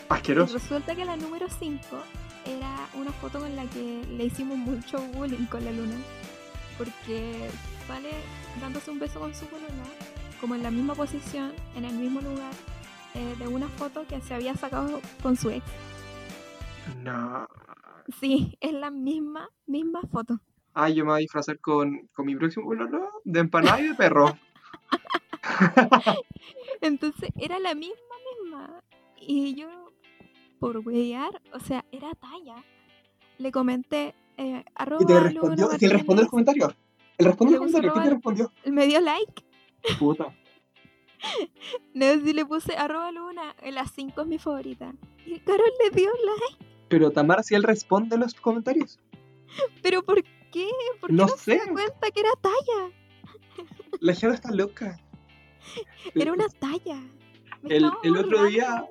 Y 0.09 0.13
Asqueroso. 0.13 0.53
resulta 0.53 0.95
que 0.95 1.05
la 1.05 1.15
número 1.17 1.47
5 1.49 1.81
era 2.45 2.87
una 2.95 3.11
foto 3.11 3.39
con 3.39 3.55
la 3.55 3.65
que 3.65 4.03
le 4.09 4.25
hicimos 4.25 4.57
mucho 4.57 4.99
bullying 5.13 5.45
con 5.45 5.63
la 5.65 5.71
luna. 5.71 5.95
Porque 6.77 7.49
sale 7.87 8.09
dándose 8.59 8.89
un 8.91 8.99
beso 8.99 9.19
con 9.19 9.35
su 9.35 9.45
polola, 9.45 9.67
como 10.39 10.55
en 10.55 10.63
la 10.63 10.71
misma 10.71 10.95
posición, 10.95 11.53
en 11.75 11.85
el 11.85 11.93
mismo 11.93 12.21
lugar, 12.21 12.51
eh, 13.13 13.35
de 13.37 13.47
una 13.47 13.67
foto 13.67 14.05
que 14.07 14.19
se 14.21 14.33
había 14.33 14.55
sacado 14.55 15.01
con 15.21 15.35
su 15.35 15.49
ex. 15.51 15.63
No. 16.97 17.45
Sí, 18.19 18.57
es 18.59 18.73
la 18.73 18.89
misma, 18.89 19.49
misma 19.67 20.01
foto. 20.11 20.39
Ay, 20.73 20.95
yo 20.95 21.03
me 21.03 21.11
voy 21.11 21.19
a 21.19 21.21
disfrazar 21.21 21.59
con, 21.59 22.07
con 22.13 22.25
mi 22.25 22.35
próximo 22.35 22.71
de 23.23 23.39
empanada 23.39 23.81
y 23.81 23.89
de 23.89 23.95
perro. 23.95 24.37
Entonces 26.81 27.29
era 27.37 27.59
la 27.59 27.75
misma, 27.75 27.95
misma. 28.41 28.81
Y 29.19 29.55
yo, 29.55 29.67
por 30.59 30.77
huear, 30.79 31.41
o 31.53 31.59
sea, 31.59 31.85
era 31.91 32.13
talla. 32.15 32.63
Le 33.37 33.51
comenté, 33.51 34.15
eh, 34.37 34.63
arroba 34.75 35.03
Y 35.03 35.05
te 35.05 35.19
respondió, 35.19 35.71
es 35.71 35.77
que 35.77 35.85
él 35.85 35.91
respondió 35.91 36.23
el 36.23 36.29
comentario. 36.29 36.75
Él 37.17 37.25
respondió 37.25 37.55
el 37.55 37.59
comentario, 37.59 37.93
¿qué 37.93 37.99
te 38.01 38.09
respondió? 38.09 38.51
Me 38.65 38.87
dio 38.87 38.99
like. 39.01 39.43
Puta. 39.99 40.35
No, 41.93 42.05
si 42.23 42.33
le 42.33 42.47
puse 42.47 42.75
arroba 42.75 43.11
luna, 43.11 43.55
las 43.71 43.91
5 43.91 44.21
es 44.21 44.27
mi 44.27 44.39
favorita. 44.39 44.91
Y 45.23 45.39
Carol 45.39 45.69
le 45.83 45.91
dio 45.91 46.09
like. 46.09 46.65
Pero 46.87 47.11
Tamara, 47.11 47.43
si 47.43 47.53
él 47.53 47.61
responde 47.61 48.17
los 48.17 48.33
comentarios. 48.33 48.99
¿Pero 49.83 50.01
por 50.01 50.23
qué? 50.23 50.40
¿Por 50.99 51.09
qué 51.09 51.15
No 51.15 51.25
no, 51.25 51.27
se 51.29 51.37
sé. 51.37 51.57
da 51.57 51.71
cuenta 51.71 52.11
que 52.13 52.19
era 52.19 52.29
talla? 52.41 52.91
La 53.99 54.13
gente 54.13 54.35
está 54.35 54.51
loca. 54.51 54.99
Era 56.15 56.33
una 56.33 56.47
talla. 56.49 57.01
El, 57.69 57.85
otro 58.17 58.45
día, 58.45 58.85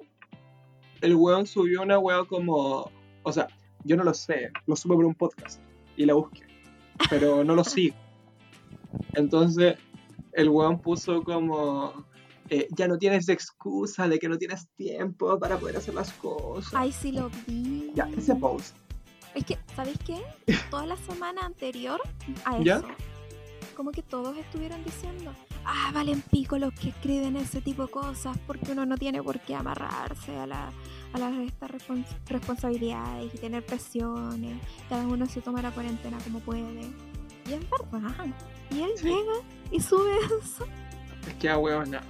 el 1.01 1.15
weón 1.17 1.47
subió 1.47 1.83
una 1.83 1.99
weá 1.99 2.25
como. 2.25 2.91
O 3.23 3.33
sea, 3.33 3.49
yo 3.85 3.97
no 3.97 4.05
lo 4.05 4.15
sé, 4.15 4.51
lo 4.67 4.77
supe 4.77 4.95
por 4.95 5.05
un 5.05 5.15
podcast 5.15 5.61
y 5.97 6.05
la 6.07 6.15
busqué, 6.15 6.43
pero 7.09 7.43
no 7.45 7.55
lo 7.57 7.65
sigo. 7.65 7.97
Entonces, 9.15 9.77
el 10.33 10.49
weón 10.49 10.81
puso 10.81 11.23
como. 11.25 12.07
eh, 12.49 12.69
ya 12.77 12.87
no 12.87 12.99
tienes 12.99 13.29
excusa 13.29 14.07
de 14.09 14.19
que 14.19 14.29
no 14.29 14.39
tienes 14.39 14.69
tiempo 14.77 15.39
para 15.39 15.59
poder 15.59 15.77
hacer 15.77 15.95
las 15.95 16.13
cosas. 16.13 16.73
Ay, 16.75 16.93
sí 16.93 17.11
lo 17.13 17.31
vi. 17.47 17.91
Ya, 17.95 18.09
ese 18.17 18.35
post. 18.37 18.77
Es 19.35 19.45
que, 19.45 19.59
¿sabéis 19.77 19.99
qué? 20.05 20.21
Toda 20.71 20.87
la 20.87 20.97
semana 20.97 21.43
anterior 21.43 22.01
a 22.45 22.55
eso, 22.57 22.63
¿Ya? 22.65 22.83
como 23.77 23.93
que 23.93 24.03
todos 24.03 24.37
estuvieron 24.37 24.85
diciendo, 24.85 25.33
ah, 25.65 25.91
valen 25.95 26.21
pico 26.21 26.59
los 26.59 26.75
que 26.75 26.91
escriben 26.91 27.37
ese 27.37 27.61
tipo 27.63 27.87
de 27.87 27.91
cosas, 27.91 28.37
porque 28.47 28.73
uno 28.73 28.85
no 28.85 28.99
tiene 28.99 29.23
por 29.23 29.41
qué 29.41 29.55
amarrarse 29.55 30.37
a, 30.37 30.47
la, 30.47 30.71
a 31.15 31.19
las 31.19 31.33
estas 31.39 31.71
respons- 31.71 32.17
responsabilidades 32.27 33.33
y 33.35 33.39
tener 33.39 33.65
presiones, 33.65 34.61
cada 34.89 35.07
uno 35.07 35.25
se 35.27 35.41
toma 35.41 35.63
la 35.63 35.71
cuarentena 35.71 36.19
como 36.25 36.41
puede. 36.41 36.83
Y 37.47 37.53
es 37.55 37.71
verdad. 37.71 38.27
Y 38.71 38.83
él 38.83 38.91
Sí. 38.97 39.05
llega 39.05 39.33
y 39.71 39.81
sube 39.81 40.15
eso. 40.43 40.67
Es 41.27 41.35
que 41.35 41.49
a 41.49 41.57
huevos 41.57 41.89
no. 41.89 42.01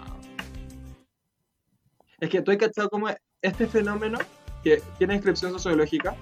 Es 2.19 2.29
que 2.31 2.43
tú 2.43 2.51
has 2.51 2.57
cachado 2.57 2.89
como 2.91 3.09
este 3.41 3.67
fenómeno 3.67 4.19
que 4.65 4.83
tiene 4.99 5.15
inscripción 5.15 5.53
sociológica, 5.53 6.15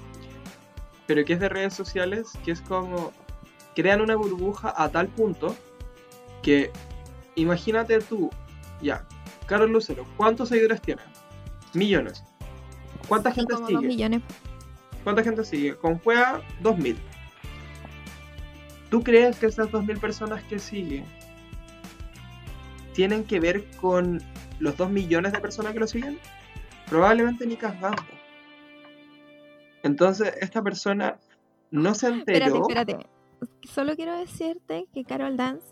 pero 1.09 1.25
que 1.25 1.33
es 1.33 1.41
de 1.41 1.49
redes 1.49 1.73
sociales, 1.73 2.33
que 2.45 2.53
es 2.53 2.61
como 2.61 3.13
crean 3.75 4.03
una 4.03 4.15
burbuja 4.15 4.75
a 4.77 4.91
tal 4.91 5.09
punto 5.09 5.57
que 6.43 6.71
imagínate 7.35 7.99
tú, 8.01 8.31
ya, 8.83 9.07
Carlos 9.47 9.71
Lucero, 9.71 10.07
¿cuántos 10.19 10.51
seguidores 10.51 10.83
tiene? 10.83 11.01
Millones. 11.73 12.23
¿Cuánta 13.09 13.33
gente 13.33 13.55
como 13.55 13.69
dos 13.69 13.81
sigue? 13.81 13.89
millones. 13.89 14.23
¿Cuánta 15.03 15.25
gente 15.25 15.45
sigue? 15.45 15.77
Con 15.77 15.99
Juega, 16.01 16.43
2000. 16.61 16.99
¿Tú 18.91 19.03
crees 19.03 19.39
que 19.39 19.47
esas 19.47 19.71
2000 19.71 19.99
personas 19.99 20.43
que 20.45 20.59
siguen 20.59 21.07
tienen 22.93 23.25
que 23.25 23.41
ver 23.41 23.65
con 23.81 24.23
los 24.59 24.77
2 24.77 24.91
millones 24.91 25.33
de 25.33 25.41
personas 25.41 25.73
que 25.73 25.79
lo 25.79 25.87
siguen? 25.87 26.19
Probablemente 26.87 27.47
ni. 27.47 27.57
Entonces, 29.83 30.35
esta 30.41 30.63
persona 30.63 31.19
no 31.71 31.95
se 31.95 32.09
Espérate, 32.09 32.57
enteró. 32.57 32.69
espérate. 32.69 33.07
Solo 33.63 33.95
quiero 33.95 34.17
decirte 34.19 34.87
que 34.93 35.05
Carol 35.05 35.37
Dance 35.37 35.67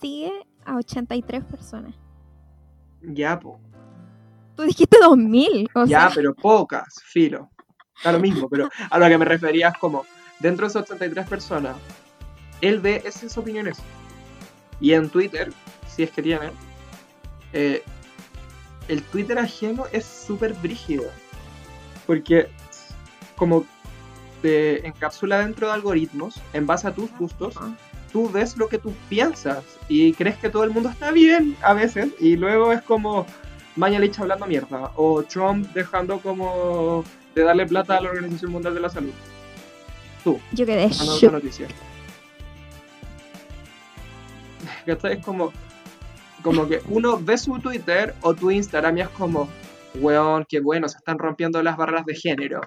sigue 0.00 0.32
a 0.64 0.76
83 0.76 1.44
personas. 1.44 1.94
Ya, 3.02 3.38
po. 3.38 3.60
Tú 4.54 4.62
dijiste 4.62 4.98
2000. 5.00 5.68
O 5.74 5.84
ya, 5.86 6.00
sea, 6.00 6.10
pero 6.14 6.34
pocas, 6.34 7.00
filo. 7.04 7.50
Da 8.04 8.12
lo 8.12 8.20
mismo, 8.20 8.48
pero 8.48 8.68
a 8.90 8.98
lo 8.98 9.08
que 9.08 9.18
me 9.18 9.24
refería 9.24 9.68
es 9.68 9.78
como, 9.78 10.04
dentro 10.40 10.66
de 10.66 10.70
esas 10.70 10.82
83 10.90 11.28
personas, 11.28 11.76
él 12.60 12.80
ve 12.80 13.02
esas 13.04 13.36
opiniones. 13.38 13.78
Y 14.80 14.92
en 14.92 15.08
Twitter, 15.08 15.52
si 15.88 16.02
es 16.02 16.10
que 16.10 16.22
tiene, 16.22 16.50
eh, 17.52 17.82
el 18.88 19.02
Twitter 19.04 19.38
ajeno 19.38 19.84
es 19.92 20.04
súper 20.04 20.54
brígido. 20.54 21.04
Porque 22.06 22.48
como 23.42 23.66
te 24.40 24.86
encapsula 24.86 25.40
dentro 25.40 25.66
de 25.66 25.72
algoritmos, 25.72 26.40
en 26.52 26.64
base 26.64 26.86
a 26.86 26.94
tus 26.94 27.10
gustos, 27.18 27.56
tú 28.12 28.30
ves 28.30 28.56
lo 28.56 28.68
que 28.68 28.78
tú 28.78 28.94
piensas 29.08 29.64
y 29.88 30.12
crees 30.12 30.36
que 30.36 30.48
todo 30.48 30.62
el 30.62 30.70
mundo 30.70 30.88
está 30.88 31.10
bien 31.10 31.56
a 31.60 31.74
veces 31.74 32.10
y 32.20 32.36
luego 32.36 32.70
es 32.70 32.80
como 32.82 33.26
Mañalich 33.74 34.16
hablando 34.20 34.46
mierda 34.46 34.92
o 34.94 35.24
Trump 35.24 35.66
dejando 35.74 36.20
como 36.20 37.02
de 37.34 37.42
darle 37.42 37.66
plata 37.66 37.96
a 37.96 38.00
la 38.00 38.10
Organización 38.10 38.52
Mundial 38.52 38.74
de 38.74 38.80
la 38.80 38.90
Salud. 38.90 39.12
Tú, 40.22 40.38
yo 40.52 40.64
quedé 40.64 40.88
noticia. 41.32 41.66
Es 44.86 45.24
como, 45.24 45.52
como 46.44 46.68
que 46.68 46.80
uno 46.86 47.18
ve 47.20 47.36
su 47.36 47.58
Twitter 47.58 48.14
o 48.20 48.34
tu 48.34 48.52
Instagram 48.52 48.98
y 48.98 49.00
es 49.00 49.08
como, 49.08 49.48
weón, 49.96 50.46
qué 50.48 50.60
bueno, 50.60 50.88
se 50.88 50.98
están 50.98 51.18
rompiendo 51.18 51.60
las 51.60 51.76
barreras 51.76 52.06
de 52.06 52.14
género. 52.14 52.60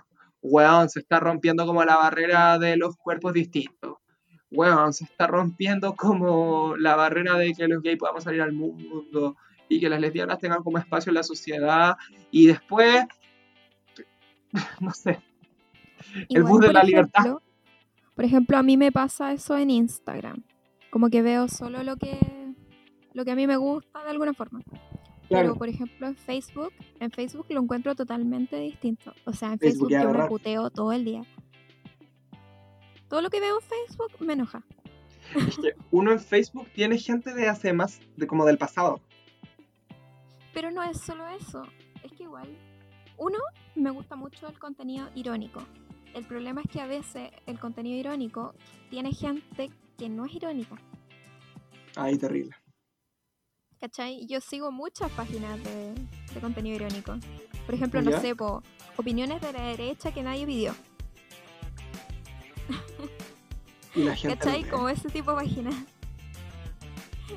Weón, 0.47 0.89
se 0.89 0.99
está 0.99 1.19
rompiendo 1.19 1.65
como 1.65 1.83
la 1.83 1.97
barrera 1.97 2.59
de 2.59 2.77
los 2.77 2.95
cuerpos 2.97 3.33
distintos. 3.33 3.97
Weón, 4.51 4.93
se 4.93 5.05
está 5.05 5.25
rompiendo 5.25 5.95
como 5.95 6.77
la 6.77 6.95
barrera 6.95 7.35
de 7.35 7.53
que 7.53 7.67
los 7.67 7.81
gays 7.81 7.97
podamos 7.97 8.23
salir 8.23 8.41
al 8.41 8.53
mundo 8.53 9.35
y 9.67 9.79
que 9.79 9.89
las 9.89 9.99
lesbianas 9.99 10.37
tengan 10.37 10.61
como 10.61 10.77
espacio 10.77 11.09
en 11.09 11.15
la 11.15 11.23
sociedad. 11.23 11.95
Y 12.29 12.45
después, 12.45 13.05
no 14.79 14.91
sé, 14.91 15.19
el 16.29 16.43
bus 16.43 16.61
de 16.61 16.73
la 16.73 16.83
libertad. 16.83 17.37
Por 18.13 18.23
ejemplo, 18.23 18.57
a 18.57 18.63
mí 18.63 18.77
me 18.77 18.91
pasa 18.91 19.33
eso 19.33 19.57
en 19.57 19.71
Instagram. 19.71 20.43
Como 20.91 21.09
que 21.09 21.23
veo 21.23 21.47
solo 21.47 21.83
lo 21.83 21.97
que 21.97 22.19
lo 23.13 23.25
que 23.25 23.31
a 23.31 23.35
mí 23.35 23.47
me 23.47 23.57
gusta 23.57 24.03
de 24.03 24.11
alguna 24.11 24.33
forma. 24.33 24.61
Claro. 25.27 25.47
Pero 25.49 25.55
por 25.55 25.69
ejemplo 25.69 26.07
en 26.07 26.15
Facebook, 26.15 26.73
en 26.99 27.11
Facebook 27.11 27.45
lo 27.49 27.61
encuentro 27.61 27.95
totalmente 27.95 28.57
distinto. 28.57 29.13
O 29.25 29.33
sea, 29.33 29.53
en 29.53 29.59
Facebook 29.59 29.89
Facebook 29.89 30.13
yo 30.13 30.23
me 30.23 30.27
puteo 30.27 30.69
todo 30.69 30.91
el 30.91 31.05
día. 31.05 31.23
Todo 33.09 33.21
lo 33.21 33.29
que 33.29 33.39
veo 33.39 33.59
en 33.59 33.61
Facebook 33.61 34.25
me 34.25 34.33
enoja. 34.33 34.63
Es 35.35 35.57
que 35.57 35.73
uno 35.91 36.11
en 36.11 36.19
Facebook 36.19 36.67
tiene 36.73 36.97
gente 36.97 37.33
de 37.33 37.47
hace 37.47 37.73
más, 37.73 37.99
de 38.15 38.27
como 38.27 38.45
del 38.45 38.57
pasado. 38.57 39.01
Pero 40.53 40.71
no 40.71 40.83
es 40.83 41.01
solo 41.01 41.27
eso. 41.27 41.63
Es 42.03 42.11
que 42.13 42.23
igual, 42.23 42.47
uno, 43.17 43.37
me 43.75 43.89
gusta 43.89 44.15
mucho 44.15 44.47
el 44.47 44.59
contenido 44.59 45.09
irónico. 45.15 45.63
El 46.13 46.25
problema 46.25 46.61
es 46.61 46.71
que 46.71 46.81
a 46.81 46.87
veces 46.87 47.29
el 47.45 47.59
contenido 47.59 47.97
irónico 47.97 48.53
tiene 48.89 49.11
gente 49.11 49.69
que 49.97 50.07
no 50.07 50.25
es 50.25 50.35
irónica. 50.35 50.75
Ay, 51.95 52.17
terrible. 52.17 52.55
¿Cachai? 53.85 54.25
Yo 54.25 54.41
sigo 54.41 54.71
muchas 54.71 55.11
páginas 55.11 55.63
de, 55.63 55.93
de 56.33 56.39
contenido 56.41 56.75
irónico. 56.77 57.13
Por 57.67 57.75
ejemplo, 57.75 58.01
no 58.01 58.19
sé, 58.19 58.35
po, 58.35 58.63
opiniones 58.97 59.39
de 59.41 59.53
la 59.53 59.61
derecha 59.61 60.11
que 60.11 60.23
nadie 60.23 60.43
pidió. 60.47 60.73
Y 63.93 64.03
la 64.05 64.15
gente. 64.15 64.37
¿Cachai? 64.37 64.63
Como 64.63 64.89
ese 64.89 65.07
tipo 65.09 65.29
de 65.35 65.37
páginas. 65.43 65.75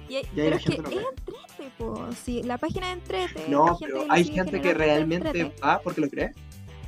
Y 0.09 0.15
hay- 0.17 0.23
Y 0.23 0.41
ahí 0.41 0.51
pero 0.51 0.57
es 0.57 0.65
que 0.65 0.73
es 0.73 0.79
entrete, 0.79 1.71
po. 1.77 2.09
Sí, 2.25 2.43
la 2.43 2.57
página 2.57 2.93
es 2.93 2.99
entrete. 2.99 3.45
No, 3.51 3.77
pero 3.79 4.07
hay 4.09 4.25
gente 4.25 4.63
que 4.63 4.73
realmente 4.73 5.29
entrete. 5.29 5.61
va 5.63 5.81
porque 5.83 6.01
lo 6.01 6.09
cree. 6.09 6.33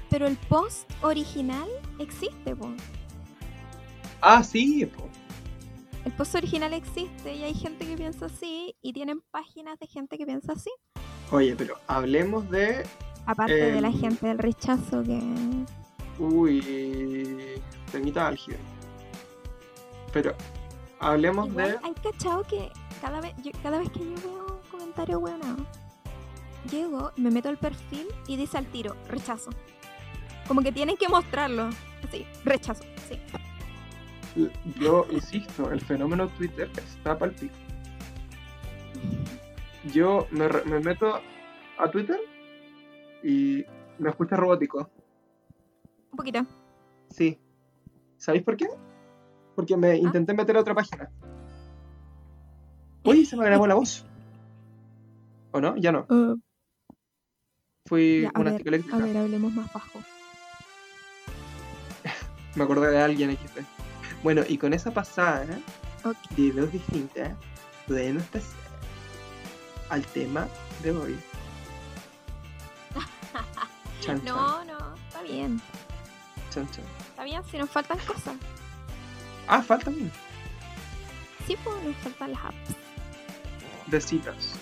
Pero 0.08 0.26
el 0.26 0.38
post 0.38 0.90
original 1.02 1.68
existe, 1.98 2.56
po. 2.56 2.72
Ah, 4.22 4.42
sí, 4.42 4.86
po. 4.86 5.06
El 6.04 6.12
post 6.12 6.34
original 6.34 6.72
existe 6.72 7.34
y 7.34 7.44
hay 7.44 7.54
gente 7.54 7.86
que 7.86 7.96
piensa 7.96 8.26
así 8.26 8.74
y 8.80 8.92
tienen 8.92 9.20
páginas 9.30 9.78
de 9.78 9.86
gente 9.86 10.16
que 10.16 10.24
piensa 10.26 10.52
así. 10.52 10.70
Oye, 11.30 11.54
pero 11.56 11.74
hablemos 11.86 12.48
de. 12.50 12.84
Aparte 13.26 13.54
de 13.54 13.80
la 13.80 13.88
Em. 13.88 14.00
gente 14.00 14.26
del 14.26 14.38
rechazo 14.38 15.02
que... 15.02 15.20
Uy. 16.18 17.60
Temita 17.92 18.28
álgido. 18.28 18.58
Pero 20.12 20.34
hablemos 20.98 21.48
Igual 21.48 21.72
de. 21.72 21.78
hay 21.86 21.94
cachado 21.94 22.42
que 22.44 22.70
cada 23.00 23.20
vez, 23.20 23.34
yo- 23.42 23.52
cada 23.62 23.78
vez 23.78 23.90
que 23.90 24.00
yo 24.00 24.14
veo 24.24 24.46
un 24.62 24.70
comentario 24.70 25.20
bueno, 25.20 25.56
llego, 26.70 27.12
me 27.16 27.30
meto 27.30 27.48
al 27.48 27.58
perfil 27.58 28.06
y 28.26 28.36
dice 28.36 28.58
al 28.58 28.66
tiro, 28.66 28.96
rechazo. 29.08 29.50
Como 30.48 30.62
que 30.62 30.72
tienen 30.72 30.96
que 30.96 31.08
mostrarlo. 31.08 31.68
Así, 32.06 32.26
rechazo, 32.44 32.82
sí. 33.08 33.18
Yo 34.78 35.06
insisto, 35.10 35.70
el 35.70 35.80
fenómeno 35.80 36.28
Twitter 36.28 36.70
está 36.76 37.18
pico. 37.18 37.54
Yo 39.92 40.26
me, 40.30 40.48
me 40.66 40.80
meto 40.80 41.20
a 41.78 41.90
Twitter 41.90 42.18
y 43.22 43.64
me 43.98 44.10
escucha 44.10 44.36
robótico. 44.36 44.90
Un 46.12 46.16
poquito. 46.16 46.46
Sí. 47.08 47.38
¿Sabéis 48.16 48.44
por 48.44 48.56
qué? 48.56 48.68
Porque 49.56 49.76
me 49.76 49.96
intenté 49.96 50.34
meter 50.34 50.56
a 50.56 50.60
otra 50.60 50.74
página. 50.74 51.10
Uy, 53.04 53.24
se 53.24 53.36
me 53.36 53.44
grabó 53.46 53.66
la 53.66 53.74
voz. 53.74 54.04
¿O 55.52 55.60
no? 55.60 55.76
Ya 55.76 55.90
no. 55.92 56.06
Uh, 56.08 56.36
Fui 57.86 58.22
Ya, 58.22 58.30
una 58.38 58.50
ver, 58.50 58.58
chica 58.58 58.68
eléctrica. 58.70 58.96
a 58.96 59.00
ver, 59.00 59.16
hablemos 59.16 59.52
más 59.52 59.72
bajo. 59.72 59.98
Me 62.54 62.64
acordé 62.64 62.90
de 62.90 62.98
alguien 63.00 63.36
XP. 63.36 63.60
Bueno, 64.22 64.42
y 64.48 64.58
con 64.58 64.72
esa 64.72 64.90
pasada 64.90 65.44
de 66.36 66.52
dos 66.52 66.72
distintas, 66.72 67.32
podemos 67.86 68.22
pasar 68.24 68.58
al 69.88 70.04
tema 70.06 70.46
de 70.82 70.90
hoy. 70.92 71.18
Chan, 72.94 73.04
chan, 74.00 74.24
No, 74.24 74.64
no, 74.64 74.78
está 75.08 75.22
bien. 75.22 75.60
chan. 76.50 76.68
Está 77.08 77.24
bien 77.24 77.42
si 77.50 77.58
nos 77.58 77.70
faltan 77.70 77.98
cosas. 78.00 78.34
Ah, 79.48 79.62
falta 79.62 79.90
bien. 79.90 80.10
Sí, 81.46 81.56
pues 81.64 81.82
nos 81.82 81.96
faltan 81.96 82.32
las 82.32 82.44
apps. 82.44 82.76
De 83.86 84.00
citas. 84.00 84.52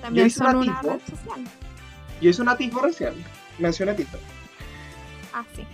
También 0.00 0.30
son 0.30 0.56
una 0.56 0.80
una 0.80 0.82
red 0.82 1.00
social. 1.00 1.44
Yo 2.20 2.30
hice 2.30 2.42
una 2.42 2.56
tifo 2.56 2.80
recién. 2.80 3.24
Mencioné 3.58 3.94
tifo. 3.94 4.18
Ah, 5.32 5.44
sí. 5.54 5.66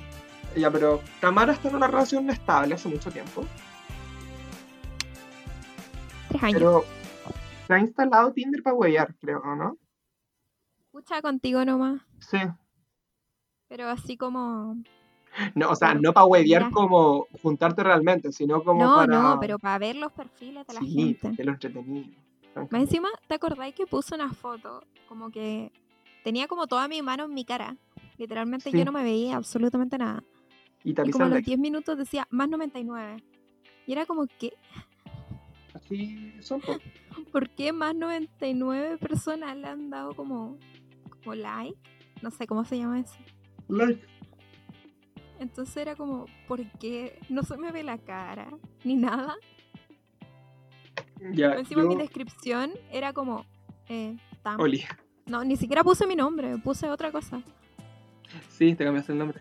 Ya, 0.57 0.71
pero 0.71 1.01
Tamara 1.21 1.53
está 1.53 1.69
en 1.69 1.77
una 1.77 1.87
relación 1.87 2.29
estable 2.31 2.75
hace 2.75 2.89
mucho 2.89 3.11
tiempo. 3.11 3.45
Tres 6.29 6.43
años. 6.43 6.59
Pero 6.59 6.85
se 7.67 7.75
ha 7.75 7.79
instalado 7.79 8.33
Tinder 8.33 8.63
para 8.63 8.75
huellar, 8.75 9.15
creo, 9.21 9.43
¿no? 9.57 9.77
Escucha 10.87 11.23
contigo 11.23 11.65
nomás. 11.65 12.01
Sí. 12.19 12.39
Pero 13.69 13.89
así 13.89 14.17
como. 14.17 14.77
No, 15.55 15.71
o 15.71 15.77
sea, 15.77 15.95
no 15.95 16.13
para 16.13 16.27
huevear 16.27 16.63
mira. 16.65 16.75
como 16.75 17.29
juntarte 17.41 17.85
realmente, 17.85 18.33
sino 18.33 18.65
como 18.65 18.83
no, 18.83 18.97
para... 18.97 19.07
no, 19.23 19.39
pero 19.39 19.61
para 19.61 19.79
ver 19.79 19.95
los 19.95 20.11
perfiles 20.13 20.67
de 20.67 20.75
la 20.75 20.81
sí, 20.81 21.17
gente. 21.21 21.31
de 21.31 21.45
lo 21.45 21.53
entretenido. 21.53 22.09
Más 22.69 22.83
encima, 22.83 23.09
¿te 23.29 23.35
acordáis 23.35 23.77
que 23.77 23.87
puse 23.87 24.17
una 24.17 24.33
foto? 24.33 24.83
Como 25.09 25.31
que 25.31 25.71
tenía 26.25 26.49
como 26.49 26.67
toda 26.67 26.89
mi 26.89 27.01
mano 27.01 27.25
en 27.27 27.35
mi 27.35 27.45
cara. 27.45 27.77
Literalmente 28.19 28.73
Sí. 28.73 28.77
yo 28.77 28.85
no 28.85 28.91
me 28.91 29.05
veía 29.05 29.37
absolutamente 29.37 29.97
nada. 29.97 30.25
Y 30.85 30.91
Y 30.91 31.11
como 31.11 31.25
a 31.25 31.29
los 31.29 31.37
de 31.39 31.43
10 31.43 31.59
minutos 31.59 31.99
decía 31.99 32.27
más 32.31 32.49
99. 32.49 33.23
Y 33.87 33.93
era 33.93 34.07
como, 34.07 34.27
¿qué? 34.39 34.53
Así 35.75 36.35
son, 36.41 36.61
po. 36.61 36.79
¿Por 37.33 37.51
qué 37.51 37.73
más 37.73 37.95
99 37.95 38.99
personas 38.99 39.57
le 39.57 39.67
han 39.67 39.91
dado 39.91 40.15
como, 40.15 40.59
como 41.11 41.35
like? 41.35 41.79
No 42.23 42.31
sé 42.31 42.47
cómo 42.47 42.65
se 42.65 42.79
llama 42.79 43.01
eso. 43.01 43.17
Like. 43.69 44.05
Entonces 45.39 45.77
era 45.79 45.97
como, 45.97 46.27
¿por 46.47 46.65
qué 46.79 47.19
no 47.29 47.43
se 47.43 47.57
me 47.57 47.73
ve 47.73 47.83
la 47.83 47.99
cara? 47.99 48.51
Ni 48.85 48.97
nada. 48.97 49.37
Encima 51.21 51.83
yo... 51.83 51.89
mi 51.89 51.97
descripción 51.97 52.73
era 52.91 53.13
como, 53.13 53.47
eh, 53.89 54.17
Tam. 54.43 54.61
Oli. 54.61 54.85
No, 55.27 55.45
ni 55.45 55.57
siquiera 55.57 55.85
puse 55.85 56.07
mi 56.07 56.17
nombre, 56.17 56.59
puse 56.59 56.91
otra 56.91 57.13
cosa. 57.13 57.43
Sí, 58.49 58.75
te 58.75 58.85
cambiaste 58.85 59.13
el 59.13 59.19
nombre. 59.19 59.41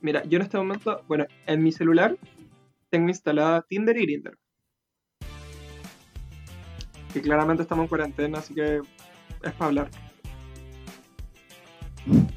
Mira, 0.00 0.24
yo 0.24 0.36
en 0.36 0.42
este 0.42 0.56
momento, 0.56 1.02
bueno, 1.08 1.26
en 1.46 1.62
mi 1.62 1.72
celular 1.72 2.16
tengo 2.90 3.08
instalada 3.08 3.62
Tinder 3.62 3.96
y 3.96 4.02
Grindr. 4.02 4.38
Que 7.12 7.20
claramente 7.22 7.62
estamos 7.62 7.84
en 7.84 7.88
cuarentena, 7.88 8.38
así 8.38 8.54
que 8.54 8.76
es 9.42 9.52
para 9.52 9.66
hablar. 9.66 9.90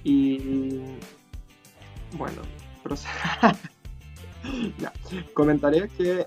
Y 0.03 0.71
bueno, 2.17 2.41
proce- 2.83 3.07
Ya, 4.79 4.91
Comentaré 5.35 5.87
que 5.89 6.25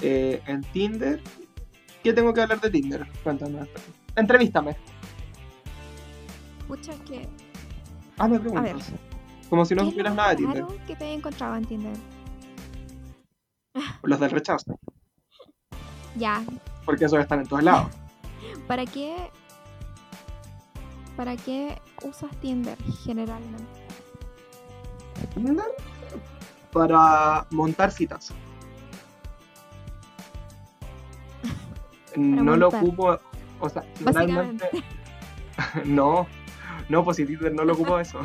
eh, 0.00 0.40
en 0.46 0.60
Tinder. 0.72 1.20
¿Qué 2.04 2.12
tengo 2.12 2.32
que 2.32 2.40
hablar 2.42 2.60
de 2.60 2.70
Tinder? 2.70 3.06
Cuéntame. 3.24 3.66
Entrevístame. 4.16 4.76
Pucha 6.68 6.92
que... 7.04 7.28
Hazme 8.16 8.36
A 8.56 8.60
ver. 8.60 8.76
Como 9.50 9.64
si 9.64 9.74
no 9.74 9.82
¿qué 9.82 9.82
es 9.82 9.86
lo 9.86 9.90
supieras 9.90 10.14
nada 10.14 10.30
de 10.30 10.36
Tinder. 10.36 10.64
que 10.86 10.96
te 10.96 11.04
he 11.04 11.12
encontrado 11.12 11.56
en 11.56 11.64
Tinder? 11.64 11.96
Los 14.02 14.20
del 14.20 14.30
rechazo. 14.30 14.78
Ya, 16.16 16.42
Porque 16.84 17.04
esos 17.04 17.20
están 17.20 17.38
en 17.40 17.46
todos 17.46 17.62
lados. 17.62 17.86
¿para 18.66 18.84
qué... 18.84 19.14
¿Para 21.16 21.36
qué 21.36 21.80
usas 22.02 22.34
Tinder 22.40 22.76
generalmente? 23.04 23.64
Tinder 25.34 25.66
para 26.72 27.46
montar 27.50 27.92
citas. 27.92 28.32
no 32.16 32.56
lo 32.56 32.68
ocupo, 32.68 33.18
o 33.60 33.68
sea, 33.68 33.84
generalmente 33.98 34.68
no, 35.84 36.26
no, 36.88 37.04
pues 37.04 37.18
si 37.18 37.26
Tinder 37.26 37.54
no 37.54 37.64
lo 37.64 37.74
ocupo 37.74 38.00
eso. 38.00 38.20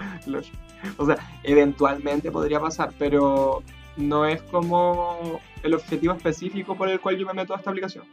O 0.96 1.04
sea, 1.04 1.16
eventualmente 1.42 2.30
podría 2.32 2.58
pasar, 2.58 2.90
pero 2.98 3.62
no 3.96 4.24
es 4.24 4.40
como 4.42 5.40
el 5.62 5.74
objetivo 5.74 6.14
específico 6.14 6.74
por 6.74 6.88
el 6.88 7.00
cual 7.00 7.18
yo 7.18 7.26
me 7.26 7.34
meto 7.34 7.54
a 7.54 7.58
esta 7.58 7.70
aplicación. 7.70 8.04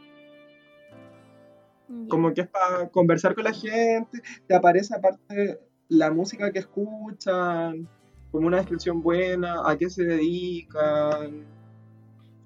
Como 2.10 2.34
que 2.34 2.42
es 2.42 2.48
para 2.48 2.88
conversar 2.90 3.34
con 3.34 3.44
la 3.44 3.52
gente, 3.52 4.20
te 4.46 4.54
aparece 4.54 4.94
aparte 4.94 5.58
la 5.88 6.10
música 6.10 6.52
que 6.52 6.58
escuchan, 6.58 7.88
como 8.30 8.46
una 8.46 8.58
descripción 8.58 9.02
buena, 9.02 9.62
a 9.64 9.76
qué 9.78 9.88
se 9.88 10.04
dedican, 10.04 11.46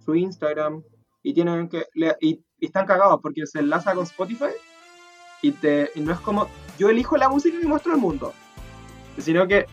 su 0.05 0.15
Instagram, 0.15 0.85
y 1.23 1.35
tienen 1.35 1.69
que 1.69 1.87
y, 2.21 2.45
y 2.59 2.67
están 2.67 2.87
cagados 2.87 3.21
porque 3.21 3.47
se 3.47 3.61
enlaza 3.61 3.95
con 3.95 4.05
Spotify 4.05 4.53
y 5.41 5.53
te 5.53 5.91
y 5.95 6.01
no 6.01 6.13
es 6.13 6.21
como 6.21 6.49
yo 6.79 6.89
elijo 6.89 7.17
la 7.17 7.29
música 7.29 7.59
y 7.61 7.67
muestro 7.67 7.93
al 7.93 7.99
mundo, 7.99 8.33
sino 9.19 9.47
que 9.47 9.67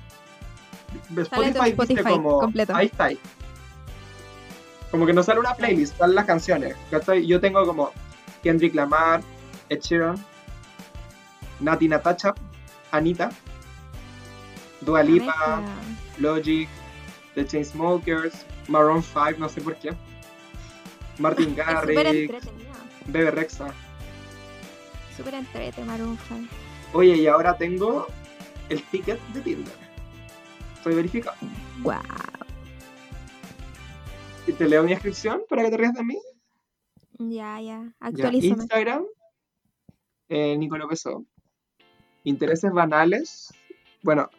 Spotify, 1.16 1.46
dice 1.52 1.70
Spotify 1.70 2.04
como 2.04 2.40
completo. 2.40 2.76
ahí 2.76 2.88
está 2.88 3.06
ahí. 3.06 3.20
Como 4.92 5.06
que 5.06 5.14
no 5.14 5.22
sale 5.22 5.40
una 5.40 5.54
playlist, 5.54 5.98
salen 5.98 6.16
las 6.16 6.26
canciones. 6.26 6.76
Yo 7.26 7.40
tengo 7.40 7.66
como 7.66 7.92
Kendrick 8.42 8.74
Lamar, 8.74 9.22
Ed 9.70 9.82
Sheeran, 9.82 10.16
Nati 11.60 11.88
Natacha, 11.88 12.34
Anita, 12.92 13.30
Dua 14.82 15.04
Lipa. 15.04 15.62
Logic, 16.20 16.68
The 17.36 17.46
Chainsmokers, 17.46 18.46
Maroon 18.68 19.02
5, 19.02 19.36
no 19.38 19.50
sé 19.50 19.62
por 19.62 19.76
qué. 19.76 19.92
Martin 21.18 21.56
Garrix. 21.56 22.34
Bebe 23.06 23.32
Rexa. 23.32 23.74
Súper 25.16 25.36
entretenido, 25.36 25.86
Maroon 25.86 26.18
5. 26.28 26.48
Oye, 26.94 27.16
y 27.16 27.28
ahora 27.28 27.58
tengo 27.58 28.08
el 28.70 28.82
ticket 28.84 29.20
de 29.34 29.42
Tinder. 29.42 29.74
Estoy 30.76 30.96
verificado. 30.96 31.36
Wow. 31.82 31.96
Y 34.48 34.54
te 34.54 34.68
leo 34.68 34.84
mi 34.84 34.90
descripción 34.92 35.44
para 35.50 35.64
que 35.64 35.72
te 35.72 35.78
rías 35.78 35.94
de 35.94 36.04
mí. 36.04 36.18
Ya, 37.20 37.60
ya. 37.60 37.62
Ya, 37.62 37.92
Actualízame. 38.00 38.62
Instagram, 38.64 39.04
eh, 40.30 40.58
Nico 40.58 40.78
López 40.78 41.06
O. 41.08 41.26
Intereses 42.24 42.72
banales. 42.72 43.54
Bueno, 44.02 44.30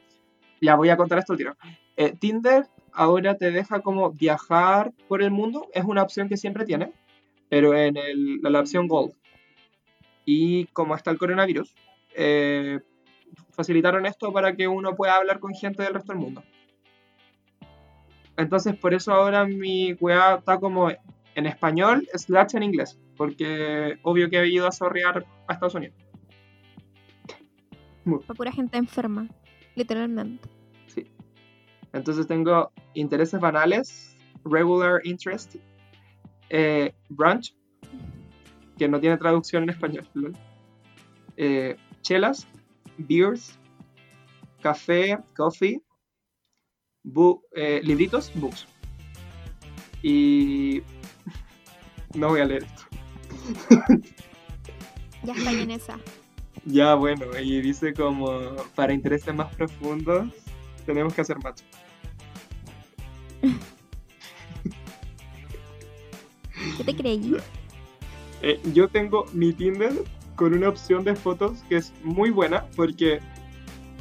ya 0.60 0.74
voy 0.76 0.88
a 0.88 0.96
contar 0.96 1.18
esto 1.18 1.32
al 1.34 1.38
tiro. 1.38 1.56
Eh, 1.96 2.14
Tinder 2.18 2.66
ahora 2.92 3.36
te 3.36 3.50
deja 3.50 3.80
como 3.80 4.10
viajar 4.12 4.92
por 5.08 5.22
el 5.22 5.30
mundo. 5.30 5.68
Es 5.74 5.84
una 5.84 6.02
opción 6.02 6.28
que 6.28 6.36
siempre 6.36 6.64
tiene, 6.64 6.92
pero 7.48 7.74
en 7.74 7.96
el- 7.96 8.40
la 8.42 8.60
opción 8.60 8.88
Gold. 8.88 9.12
Y 10.24 10.66
como 10.66 10.94
está 10.94 11.10
el 11.10 11.18
coronavirus, 11.18 11.74
eh, 12.14 12.80
facilitaron 13.50 14.06
esto 14.06 14.32
para 14.32 14.54
que 14.54 14.68
uno 14.68 14.94
pueda 14.94 15.16
hablar 15.16 15.40
con 15.40 15.54
gente 15.54 15.82
del 15.82 15.94
resto 15.94 16.12
del 16.12 16.22
mundo. 16.22 16.42
Entonces, 18.36 18.74
por 18.76 18.94
eso 18.94 19.12
ahora 19.12 19.44
mi 19.44 19.92
weá 19.94 20.36
está 20.36 20.58
como 20.58 20.90
en 21.34 21.46
español 21.46 22.08
slash 22.14 22.56
en 22.56 22.62
inglés, 22.62 22.98
porque 23.16 23.98
obvio 24.02 24.30
que 24.30 24.38
he 24.38 24.48
ido 24.48 24.66
a 24.66 24.72
zorrear 24.72 25.26
a 25.46 25.52
Estados 25.52 25.74
Unidos. 25.74 25.96
Para 28.04 28.34
pura 28.34 28.52
gente 28.52 28.78
enferma. 28.78 29.28
Literalmente. 29.74 30.48
Sí. 30.86 31.06
Entonces 31.92 32.26
tengo 32.26 32.72
intereses 32.94 33.40
banales, 33.40 34.16
regular 34.44 35.00
interest, 35.04 35.56
eh, 36.48 36.92
brunch, 37.08 37.54
que 38.78 38.88
no 38.88 39.00
tiene 39.00 39.16
traducción 39.18 39.64
en 39.64 39.70
español. 39.70 40.08
Eh, 41.36 41.76
chelas, 42.02 42.48
beers, 42.98 43.58
café, 44.62 45.18
coffee, 45.36 45.80
bu- 47.04 47.42
eh, 47.54 47.80
libritos, 47.82 48.30
books. 48.34 48.66
Y 50.02 50.82
no 52.14 52.28
voy 52.28 52.40
a 52.40 52.44
leer 52.44 52.64
esto. 52.64 52.82
Ya 55.22 55.34
está 55.34 55.50
en 55.52 55.70
esa. 55.70 55.98
Ya, 56.64 56.94
bueno, 56.94 57.26
y 57.38 57.60
dice 57.60 57.92
como 57.92 58.56
para 58.74 58.94
intereses 58.94 59.34
más 59.34 59.54
profundos 59.54 60.30
tenemos 60.86 61.12
que 61.12 61.20
hacer 61.20 61.36
match. 61.44 61.60
¿Qué 66.78 66.84
te 66.84 66.96
creí? 66.96 67.36
Eh, 68.40 68.58
yo 68.72 68.88
tengo 68.88 69.26
mi 69.34 69.52
Tinder 69.52 69.92
con 70.40 70.54
una 70.54 70.70
opción 70.70 71.04
de 71.04 71.14
fotos 71.14 71.62
que 71.68 71.76
es 71.76 71.92
muy 72.02 72.30
buena 72.30 72.64
porque 72.74 73.20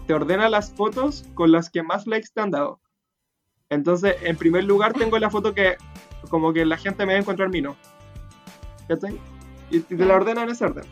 te 0.07 0.13
ordena 0.13 0.47
las 0.47 0.71
fotos 0.71 1.25
con 1.33 1.51
las 1.51 1.69
que 1.69 1.83
más 1.83 2.07
likes 2.07 2.29
te 2.33 2.39
han 2.39 2.49
dado. 2.49 2.79
Entonces, 3.67 4.15
en 4.21 4.37
primer 4.37 4.63
lugar 4.63 4.93
tengo 4.93 5.19
la 5.19 5.29
foto 5.29 5.53
que 5.53 5.75
como 6.29 6.53
que 6.53 6.63
la 6.63 6.77
gente 6.77 7.05
me 7.05 7.11
va 7.11 7.17
a 7.17 7.21
encontrar 7.23 7.49
mi 7.49 7.59
no. 7.59 7.75
¿Cachai? 8.87 9.19
Y, 9.69 9.79
y 9.79 9.81
te 9.81 10.05
la 10.05 10.15
ordena 10.15 10.43
en 10.43 10.49
ese 10.51 10.63
orden. 10.63 10.85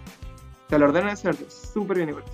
Te 0.67 0.77
la 0.77 0.83
ordena 0.83 1.07
en 1.07 1.13
ese 1.13 1.29
orden. 1.29 1.49
Súper 1.49 1.95
bien 1.95 2.09
igual. 2.09 2.25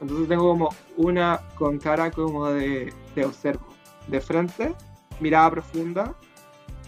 Entonces 0.00 0.26
tengo 0.26 0.48
como 0.48 0.70
una 0.96 1.40
con 1.54 1.78
cara 1.78 2.10
como 2.10 2.50
de, 2.50 2.92
de 3.14 3.24
observo. 3.24 3.68
De 4.08 4.20
frente, 4.20 4.74
mirada 5.20 5.52
profunda, 5.52 6.16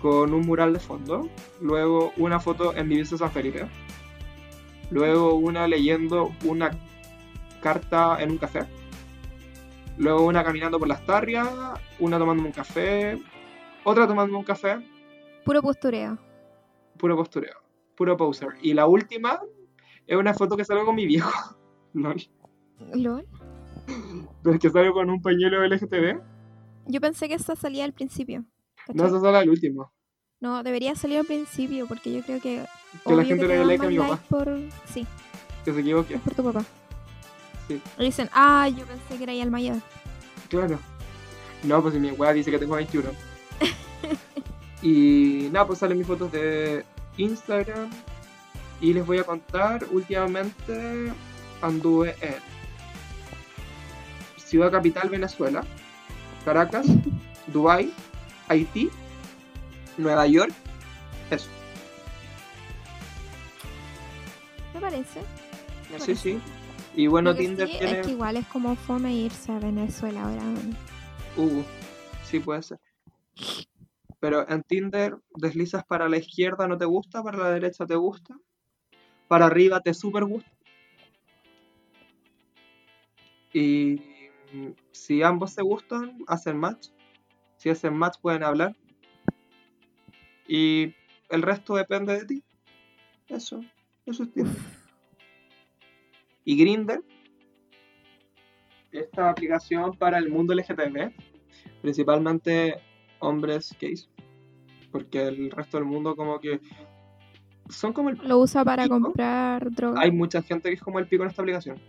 con 0.02 0.34
un 0.34 0.44
mural 0.44 0.72
de 0.72 0.80
fondo. 0.80 1.28
Luego 1.60 2.12
una 2.16 2.40
foto 2.40 2.74
en 2.74 2.88
Vivir 2.88 3.06
San 3.06 3.30
Felipe. 3.30 3.68
Luego 4.90 5.34
una 5.34 5.66
leyendo 5.66 6.32
una 6.44 6.70
carta 7.60 8.20
en 8.20 8.32
un 8.32 8.38
café. 8.38 8.66
Luego 9.98 10.26
una 10.26 10.44
caminando 10.44 10.78
por 10.78 10.88
las 10.88 11.04
tarrias. 11.04 11.48
Una 11.98 12.18
tomando 12.18 12.44
un 12.44 12.52
café. 12.52 13.20
Otra 13.84 14.06
tomando 14.06 14.36
un 14.36 14.44
café. 14.44 14.78
Puro 15.44 15.62
postureo. 15.62 16.18
Puro 16.98 17.16
postureo. 17.16 17.54
Puro 17.96 18.16
poser. 18.16 18.48
Y 18.62 18.74
la 18.74 18.86
última 18.86 19.40
es 20.06 20.16
una 20.16 20.34
foto 20.34 20.56
que 20.56 20.64
salgo 20.64 20.84
con 20.84 20.94
mi 20.94 21.06
viejo. 21.06 21.30
Lol. 21.94 22.20
¿Lol? 22.94 23.26
Pero 24.42 24.54
es 24.54 24.60
que 24.60 24.70
salgo 24.70 24.92
con 24.92 25.08
un 25.08 25.22
pañuelo 25.22 25.64
LGTB. 25.64 26.20
Yo 26.86 27.00
pensé 27.00 27.28
que 27.28 27.34
esa 27.34 27.56
salía 27.56 27.84
al 27.84 27.92
principio. 27.92 28.44
No, 28.92 29.06
esa 29.06 29.20
sale 29.20 29.38
al 29.38 29.48
último. 29.48 29.92
No, 30.40 30.62
debería 30.62 30.94
salir 30.94 31.18
al 31.18 31.26
principio 31.26 31.86
porque 31.86 32.12
yo 32.12 32.22
creo 32.22 32.40
que. 32.40 32.64
Que 33.06 33.14
la 33.14 33.24
gente 33.24 33.42
te 33.44 33.48
le 33.48 33.58
dé 33.58 33.64
like 33.64 33.84
a 33.84 33.88
mi 33.88 33.98
papá. 33.98 34.18
por. 34.28 34.58
Sí, 34.92 35.06
Que 35.64 35.72
se 35.72 35.80
equivoque. 35.80 36.14
es 36.14 36.20
por 36.20 36.34
tu 36.34 36.44
papá. 36.44 36.64
Sí. 37.68 37.80
Y 37.98 38.04
dicen, 38.04 38.30
ah, 38.32 38.68
yo 38.68 38.84
pensé 38.86 39.16
que 39.16 39.24
era 39.24 39.32
el 39.32 39.50
mayor. 39.50 39.76
Claro. 40.48 40.78
No, 41.62 41.82
pues 41.82 41.94
si 41.94 42.00
mi 42.00 42.10
weá 42.12 42.32
dice 42.32 42.50
que 42.50 42.58
tengo 42.58 42.76
21. 42.76 43.10
y 44.82 45.48
nada, 45.50 45.66
pues 45.66 45.80
salen 45.80 45.98
mis 45.98 46.06
fotos 46.06 46.30
de 46.30 46.84
Instagram. 47.16 47.90
Y 48.80 48.92
les 48.92 49.04
voy 49.06 49.18
a 49.18 49.24
contar, 49.24 49.86
últimamente 49.90 51.12
anduve 51.62 52.14
en 52.20 52.34
Ciudad 54.36 54.70
Capital, 54.70 55.08
Venezuela, 55.08 55.64
Caracas, 56.44 56.86
Dubai, 57.48 57.92
Haití, 58.48 58.90
Nueva 59.96 60.26
York. 60.26 60.52
Eso. 61.30 61.48
¿Me 64.76 64.82
parece? 64.82 65.22
Sí, 65.98 66.14
sí. 66.14 66.38
Y 66.94 67.06
bueno, 67.06 67.30
Lo 67.30 67.36
que 67.36 67.44
Tinder 67.44 67.66
sí 67.66 67.78
tiene... 67.78 68.00
Es 68.00 68.06
que 68.06 68.12
igual 68.12 68.36
es 68.36 68.46
como 68.48 68.76
fome 68.76 69.10
irse 69.10 69.50
a 69.50 69.58
Venezuela 69.58 70.24
ahora. 70.24 70.42
Uh, 71.38 71.62
sí 72.24 72.40
puede 72.40 72.62
ser. 72.62 72.78
Pero 74.20 74.46
en 74.46 74.62
Tinder 74.64 75.16
deslizas 75.34 75.82
para 75.86 76.10
la 76.10 76.18
izquierda 76.18 76.68
no 76.68 76.76
te 76.76 76.84
gusta, 76.84 77.22
para 77.22 77.38
la 77.38 77.50
derecha 77.52 77.86
te 77.86 77.96
gusta, 77.96 78.36
para 79.28 79.46
arriba 79.46 79.80
te 79.80 79.94
super 79.94 80.26
gusta. 80.26 80.50
Y 83.54 84.02
si 84.92 85.22
ambos 85.22 85.52
se 85.52 85.62
gustan, 85.62 86.18
hacen 86.26 86.58
match. 86.58 86.88
Si 87.56 87.70
hacen 87.70 87.94
match 87.94 88.18
pueden 88.20 88.42
hablar. 88.42 88.76
Y 90.46 90.94
el 91.30 91.40
resto 91.40 91.76
depende 91.76 92.18
de 92.18 92.26
ti. 92.26 92.44
Eso, 93.28 93.64
eso 94.06 94.22
es 94.22 94.32
Tinder. 94.32 94.54
Y 96.44 96.56
Grindr, 96.56 97.02
esta 98.92 99.30
aplicación 99.30 99.96
para 99.98 100.18
el 100.18 100.28
mundo 100.30 100.54
LGTB, 100.54 101.12
principalmente 101.82 102.76
hombres 103.18 103.74
gays, 103.80 104.08
porque 104.92 105.22
el 105.26 105.50
resto 105.50 105.76
del 105.78 105.86
mundo 105.86 106.14
como 106.16 106.38
que 106.40 106.60
son 107.68 107.92
como 107.92 108.10
el... 108.10 108.18
Lo 108.22 108.38
usa 108.38 108.64
para 108.64 108.84
Pico. 108.84 109.00
comprar 109.00 109.70
droga. 109.72 110.00
Hay 110.00 110.12
mucha 110.12 110.40
gente 110.40 110.68
que 110.68 110.76
es 110.76 110.80
como 110.80 111.00
el 111.00 111.08
pico 111.08 111.24
en 111.24 111.30
esta 111.30 111.42
aplicación. 111.42 111.80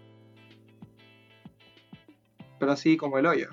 Pero 2.59 2.71
así 2.71 2.97
como 2.97 3.19
el 3.19 3.27
hoyo. 3.27 3.49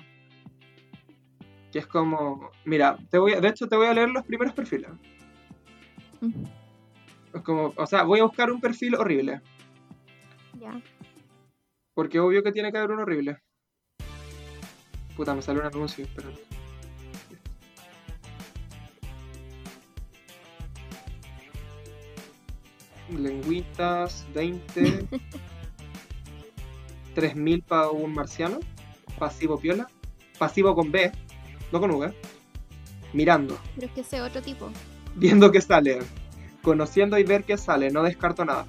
Que 1.71 1.79
es 1.79 1.85
como... 1.87 2.49
Mira, 2.65 2.97
te 3.11 3.19
voy 3.19 3.33
a- 3.33 3.41
de 3.41 3.49
hecho 3.49 3.67
te 3.67 3.75
voy 3.75 3.85
a 3.85 3.93
leer 3.93 4.09
los 4.09 4.25
primeros 4.25 4.53
perfiles. 4.55 4.89
Mm, 6.21 6.31
como, 7.43 7.73
o 7.75 7.85
sea, 7.85 8.03
voy 8.03 8.19
a 8.19 8.23
buscar 8.23 8.51
un 8.51 8.61
perfil 8.61 8.95
horrible. 8.95 9.41
Ya. 10.59 10.81
Porque 11.93 12.19
obvio 12.19 12.43
que 12.43 12.51
tiene 12.51 12.71
que 12.71 12.77
haber 12.77 12.91
un 12.91 12.99
horrible. 12.99 13.37
Puta, 15.15 15.33
me 15.33 15.41
salió 15.41 15.61
un 15.61 15.67
anuncio, 15.67 16.07
pero. 16.15 16.29
Lengüitas, 23.09 24.25
20. 24.33 25.07
3000 27.13 27.61
para 27.63 27.89
un 27.89 28.13
marciano. 28.13 28.59
Pasivo 29.17 29.57
piola. 29.59 29.87
Pasivo 30.37 30.75
con 30.75 30.91
B, 30.91 31.11
no 31.71 31.79
con 31.79 31.91
V. 31.91 32.13
Mirando, 33.13 33.57
Pero 33.75 33.87
es 33.87 33.93
que 33.93 34.01
ese 34.01 34.21
otro 34.21 34.41
tipo. 34.41 34.69
viendo 35.15 35.49
qué 35.49 35.61
sale. 35.61 35.99
Conociendo 36.65 37.15
y 37.19 37.23
ver 37.23 37.43
qué 37.43 37.57
sale, 37.57 37.91
no 37.91 38.01
descarto 38.01 38.43
nada. 38.43 38.65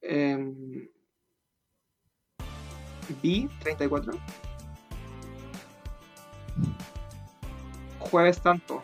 Em, 0.00 0.54
B, 3.20 3.48
34. 3.58 4.12
Jueves 7.98 8.40
tanto. 8.40 8.80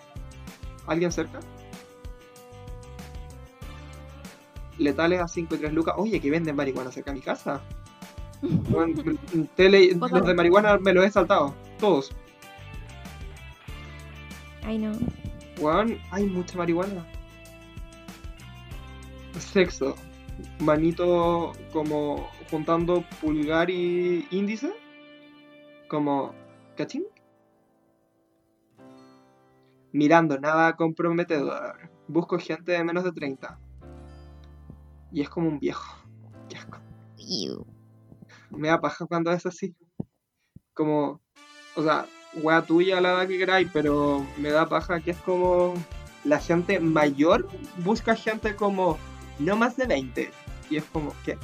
¿Alguien 0.88 1.12
cerca? 1.12 1.38
Letales 4.78 5.20
a 5.20 5.28
5 5.28 5.54
y 5.54 5.58
3 5.58 5.72
lucas. 5.72 5.94
Oye, 5.96 6.20
que 6.20 6.30
venden 6.30 6.56
marihuana 6.56 6.90
cerca 6.90 7.12
de 7.12 7.18
mi 7.18 7.22
casa. 7.22 7.60
Tele- 9.56 9.94
los 9.94 10.26
de 10.26 10.34
marihuana 10.34 10.78
me 10.78 10.92
los 10.92 11.04
he 11.04 11.10
saltado. 11.12 11.54
Todos. 11.78 12.10
Ay, 14.64 14.78
no. 14.78 14.90
Weón, 15.62 15.96
hay 16.10 16.24
mucha 16.24 16.58
marihuana. 16.58 17.06
Sexo. 19.38 19.94
Manito 20.58 21.52
como 21.72 22.28
juntando 22.50 23.04
pulgar 23.20 23.70
y 23.70 24.26
índice. 24.32 24.72
Como. 25.88 26.34
¿Cachín? 26.76 27.04
Mirando, 29.92 30.40
nada 30.40 30.74
comprometedor. 30.74 31.90
Busco 32.08 32.40
gente 32.40 32.72
de 32.72 32.82
menos 32.82 33.04
de 33.04 33.12
30. 33.12 33.56
Y 35.12 35.20
es 35.20 35.28
como 35.28 35.48
un 35.48 35.60
viejo. 35.60 35.96
Qué 36.48 36.56
asco. 36.56 36.78
Ew. 37.18 37.64
Me 38.50 38.66
da 38.66 38.80
paja 38.80 39.06
cuando 39.06 39.30
es 39.30 39.46
así. 39.46 39.76
Como. 40.74 41.20
O 41.76 41.82
sea, 41.84 42.06
wea 42.34 42.62
tuya 42.62 43.00
la 43.00 43.10
edad 43.10 43.28
que 43.28 43.38
queráis, 43.38 43.68
pero 43.72 44.26
me 44.36 44.50
da 44.50 44.68
paja 44.68 45.00
que 45.00 45.12
es 45.12 45.18
como. 45.18 45.74
La 46.24 46.38
gente 46.38 46.78
mayor 46.78 47.48
busca 47.78 48.14
gente 48.14 48.54
como. 48.54 48.98
No 49.38 49.56
más 49.56 49.76
de 49.76 49.86
20. 49.86 50.30
Y 50.70 50.76
es 50.76 50.84
como, 50.84 51.14
¿qué? 51.24 51.36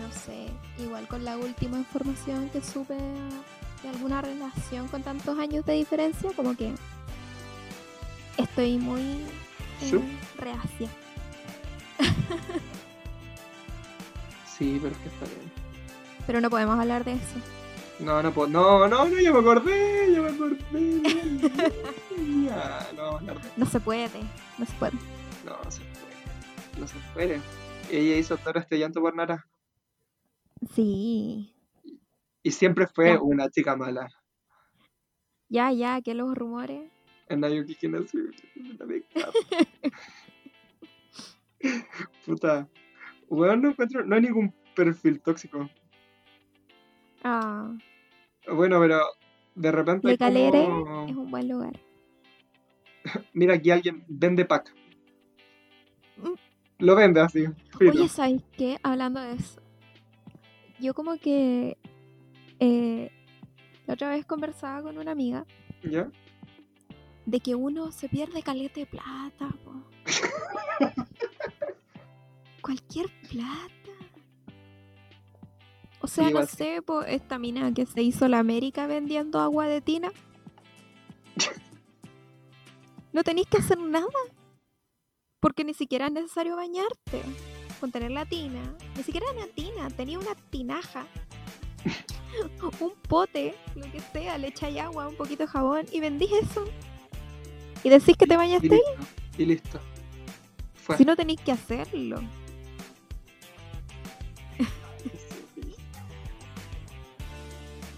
No 0.00 0.12
sé. 0.12 0.48
Igual 0.78 1.08
con 1.08 1.24
la 1.24 1.36
última 1.36 1.78
información 1.78 2.48
que 2.50 2.62
supe 2.62 2.94
de 2.94 3.88
alguna 3.88 4.22
relación 4.22 4.88
con 4.88 5.02
tantos 5.02 5.38
años 5.38 5.66
de 5.66 5.74
diferencia, 5.74 6.30
como 6.36 6.56
que 6.56 6.72
estoy 8.36 8.78
muy 8.78 9.00
eh, 9.00 9.90
¿Sí? 9.90 10.00
reacia. 10.38 10.88
Sí, 14.56 14.78
pero 14.80 14.94
es 14.94 15.00
que 15.00 15.08
está 15.08 15.24
bien. 15.26 15.50
Pero 16.26 16.40
no 16.40 16.48
podemos 16.48 16.78
hablar 16.78 17.04
de 17.04 17.14
eso. 17.14 17.61
No, 18.00 18.22
no 18.22 18.32
puedo. 18.32 18.48
No, 18.48 18.88
no, 18.88 19.04
no, 19.04 19.18
ya 19.18 19.32
me 19.32 19.38
acordé, 19.38 20.12
ya 20.12 20.22
me 20.22 20.28
acordé. 20.30 21.02
Ya, 22.44 22.88
no 22.96 23.02
vamos 23.02 23.14
a 23.14 23.30
hablar 23.30 23.42
de 23.42 23.50
No 23.56 23.66
se 23.66 23.80
puede, 23.80 24.20
no 24.58 24.66
se 24.66 24.72
puede. 24.74 24.92
No, 25.44 25.56
no 25.64 25.70
se 25.70 25.80
puede. 25.80 26.80
No 26.80 26.88
se 26.88 26.96
puede. 27.14 27.40
Ella 27.90 28.16
hizo 28.16 28.36
todo 28.36 28.58
este 28.58 28.78
llanto 28.78 29.00
por 29.00 29.14
Nara. 29.14 29.46
Sí. 30.74 31.54
Y 32.42 32.50
siempre 32.50 32.86
fue 32.86 33.18
una 33.18 33.48
chica 33.50 33.76
mala. 33.76 34.08
Ya, 35.48 35.70
ya, 35.72 36.00
que 36.00 36.14
los 36.14 36.34
rumores. 36.34 36.90
En 37.28 37.66
Kinasu. 37.66 38.30
Puta. 42.26 42.68
Weón, 43.28 43.62
no 43.62 43.70
encuentro. 43.70 44.04
No 44.04 44.16
hay 44.16 44.22
ningún 44.22 44.54
perfil 44.74 45.20
tóxico. 45.20 45.70
Ah, 47.24 47.70
Bueno, 48.52 48.80
pero 48.80 49.00
de 49.54 49.72
repente. 49.72 50.08
Le 50.08 50.18
Calere 50.18 50.64
como- 50.64 51.06
es 51.06 51.16
un 51.16 51.30
buen 51.30 51.48
lugar. 51.48 51.78
Mira, 53.32 53.54
aquí 53.54 53.70
alguien 53.70 54.04
vende 54.08 54.44
pack. 54.44 54.74
Mm. 56.16 56.34
Lo 56.78 56.96
vende 56.96 57.20
así. 57.20 57.44
Oye, 57.80 58.08
¿sabes 58.08 58.42
qué? 58.56 58.78
Hablando 58.82 59.20
de 59.20 59.34
eso. 59.34 59.60
Yo 60.80 60.94
como 60.94 61.16
que 61.18 61.78
eh, 62.58 63.10
la 63.86 63.94
otra 63.94 64.08
vez 64.10 64.26
conversaba 64.26 64.82
con 64.82 64.98
una 64.98 65.12
amiga 65.12 65.46
¿Ya? 65.84 66.10
de 67.24 67.38
que 67.40 67.54
uno 67.54 67.92
se 67.92 68.08
pierde 68.08 68.42
caleta 68.42 68.80
de 68.80 68.86
plata. 68.86 69.48
Cualquier 72.62 73.06
plata. 73.30 73.81
O 76.02 76.08
sea, 76.08 76.30
no 76.30 76.44
sé, 76.46 76.82
po, 76.82 77.02
esta 77.02 77.38
mina 77.38 77.72
que 77.72 77.86
se 77.86 78.02
hizo 78.02 78.26
la 78.28 78.40
América 78.40 78.86
vendiendo 78.86 79.40
agua 79.40 79.66
de 79.66 79.80
tina. 79.80 80.10
No 83.12 83.22
tenéis 83.22 83.46
que 83.46 83.58
hacer 83.58 83.76
nada. 83.78 84.06
Porque 85.38 85.64
ni 85.64 85.74
siquiera 85.74 86.06
es 86.06 86.12
necesario 86.12 86.56
bañarte. 86.56 87.20
Con 87.78 87.92
tener 87.92 88.10
la 88.10 88.24
tina. 88.24 88.62
Ni 88.96 89.02
siquiera 89.02 89.26
una 89.36 89.46
tina, 89.48 89.90
tenía 89.90 90.18
una 90.18 90.34
tinaja. 90.48 91.06
un 92.80 92.92
pote, 93.06 93.54
lo 93.74 93.82
que 93.92 94.00
sea, 94.00 94.38
le 94.38 94.48
echáis 94.48 94.80
agua, 94.80 95.08
un 95.08 95.16
poquito 95.16 95.42
de 95.42 95.46
jabón 95.48 95.84
y 95.92 96.00
vendís 96.00 96.32
eso. 96.32 96.64
Y 97.84 97.90
decís 97.90 98.16
que 98.16 98.26
te 98.26 98.32
Y 98.32 98.36
bañaste. 98.38 98.68
listo. 98.68 99.06
Y 99.36 99.44
listo. 99.44 99.78
Fue. 100.72 100.96
Si 100.96 101.04
no 101.04 101.14
tenéis 101.14 101.40
que 101.42 101.52
hacerlo. 101.52 102.22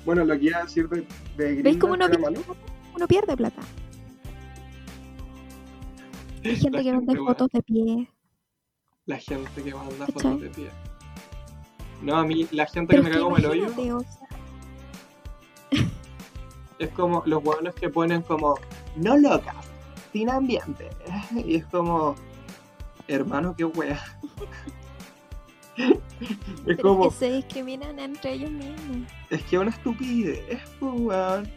Bueno, 0.04 0.24
lo 0.24 0.38
que 0.38 0.44
iba 0.46 0.58
a 0.58 0.64
decir 0.64 0.88
de, 0.88 1.06
de 1.36 1.62
¿Veis 1.62 1.78
cómo 1.78 1.94
uno 1.94 3.08
pierde 3.08 3.36
plata. 3.36 3.62
Hay 6.44 6.56
gente 6.56 6.78
La 6.78 6.82
que 6.82 6.90
weón. 6.92 7.26
fotos 7.26 7.48
de 7.50 7.62
pie. 7.62 8.10
La 9.06 9.18
gente 9.18 9.62
que 9.62 9.74
manda 9.74 10.06
¿Cachai? 10.06 10.12
fotos 10.12 10.40
de 10.42 10.48
pie. 10.50 10.70
No, 12.02 12.16
a 12.16 12.24
mí 12.24 12.46
la 12.50 12.66
gente 12.66 12.88
Pero 12.94 13.02
que 13.02 13.08
me 13.08 13.14
cago 13.14 13.30
en 13.30 13.44
el 13.44 13.50
hoyo 13.50 13.62
imagínate, 13.62 13.92
o 13.92 14.00
sea, 14.00 14.28
es 16.78 16.90
como 16.90 17.22
los 17.24 17.42
hueones 17.42 17.74
que 17.74 17.88
ponen 17.88 18.20
como 18.22 18.56
no 18.96 19.16
locas, 19.16 19.56
sin 20.12 20.28
ambiente. 20.28 20.90
Y 21.34 21.56
es 21.56 21.66
como 21.66 22.14
hermano, 23.08 23.54
qué 23.56 23.64
wea. 23.64 24.00
es 25.76 25.98
pero 26.64 26.82
como, 26.82 27.06
es 27.08 27.14
que 27.14 27.18
se 27.26 27.32
discriminan 27.32 27.98
entre 27.98 28.32
ellos 28.34 28.50
mismos. 28.50 29.08
es 29.30 29.42
que 29.44 29.56
es 29.56 29.62
una 29.62 29.70
estupidez, 29.70 30.62
pues, 30.78 30.92
weón. 30.96 31.48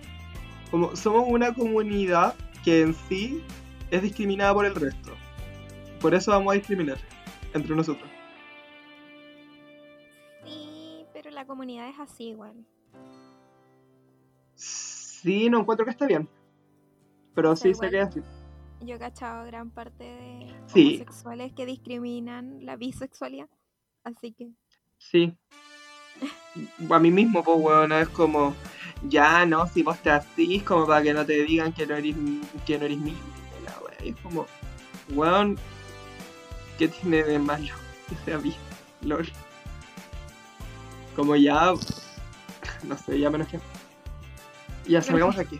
Como 0.71 0.95
somos 0.95 1.25
una 1.27 1.53
comunidad 1.53 2.35
que 2.63 2.81
en 2.81 2.93
sí 2.93 3.41
es 3.91 4.01
discriminada 4.01 4.53
por 4.53 4.65
el 4.65 4.75
resto. 4.75 5.11
Por 6.01 6.13
eso 6.13 6.31
vamos 6.31 6.51
a 6.51 6.55
discriminar 6.55 6.97
entre 7.53 7.75
nosotros. 7.75 8.09
Sí, 10.43 11.05
pero 11.13 11.29
la 11.31 11.45
comunidad 11.45 11.89
es 11.89 11.99
así 11.99 12.29
igual. 12.29 12.65
Sí, 14.55 15.49
no 15.49 15.59
encuentro 15.61 15.85
que 15.85 15.91
esté 15.91 16.07
bien. 16.07 16.27
Pero 17.33 17.55
sea, 17.55 17.71
sí 17.71 17.73
sé 17.79 17.85
igual- 17.87 17.91
que 17.91 17.99
es 18.01 18.07
así. 18.07 18.21
Yo 18.85 18.95
he 18.95 18.99
cachado 18.99 19.45
gran 19.45 19.71
parte 19.71 20.03
de 20.03 20.55
Sí. 20.67 20.95
homosexuales 20.97 21.53
que 21.53 21.65
discriminan 21.65 22.65
la 22.65 22.75
bisexualidad. 22.75 23.47
Así 24.03 24.33
que 24.33 24.49
Sí. 24.97 25.33
A 26.89 26.99
mí 26.99 27.11
mismo, 27.11 27.43
pues, 27.43 27.57
weón, 27.59 27.91
es 27.91 28.09
como, 28.09 28.55
ya, 29.07 29.45
no, 29.45 29.67
si 29.67 29.83
vos 29.83 29.97
te 29.99 30.09
asís, 30.09 30.63
como 30.63 30.87
para 30.87 31.03
que 31.03 31.13
no 31.13 31.25
te 31.25 31.43
digan 31.43 31.71
que 31.71 31.85
no 31.85 31.95
eres, 31.95 32.15
que 32.65 32.79
no 32.79 32.85
eres. 32.85 32.97
Y 34.03 34.09
es 34.09 34.15
como, 34.21 34.47
weón, 35.09 35.57
¿qué 36.77 36.87
tiene 36.87 37.23
de 37.23 37.39
malo 37.39 37.75
que 38.09 38.15
sea 38.25 38.37
bien? 38.37 38.55
LOL. 39.01 39.27
Como 41.15 41.35
ya, 41.35 41.73
no 42.83 42.97
sé, 42.97 43.19
ya 43.19 43.29
menos 43.29 43.47
que. 43.47 43.59
Ya, 44.87 45.01
salgamos 45.01 45.37
aquí. 45.37 45.59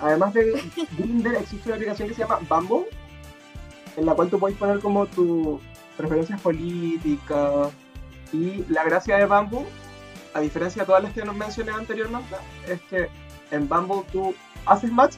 Además 0.00 0.32
de 0.32 0.62
Grindr, 0.96 1.34
existe 1.34 1.68
una 1.68 1.76
aplicación 1.76 2.08
que 2.08 2.14
se 2.14 2.20
llama 2.22 2.40
Bumble, 2.48 2.88
en 3.96 4.06
la 4.06 4.14
cual 4.14 4.30
tú 4.30 4.38
puedes 4.38 4.56
poner 4.56 4.80
como 4.80 5.06
tus 5.06 5.60
preferencias 5.96 6.40
políticas. 6.40 7.72
Y 8.32 8.64
la 8.68 8.84
gracia 8.84 9.16
de 9.18 9.26
Bumble, 9.26 9.66
a 10.34 10.40
diferencia 10.40 10.82
de 10.82 10.86
todas 10.86 11.02
las 11.02 11.12
que 11.12 11.24
nos 11.24 11.34
mencioné 11.36 11.72
anteriormente, 11.72 12.36
es 12.68 12.80
que 12.82 13.08
en 13.50 13.68
Bumble 13.68 14.02
tú 14.12 14.34
haces 14.66 14.90
match 14.92 15.14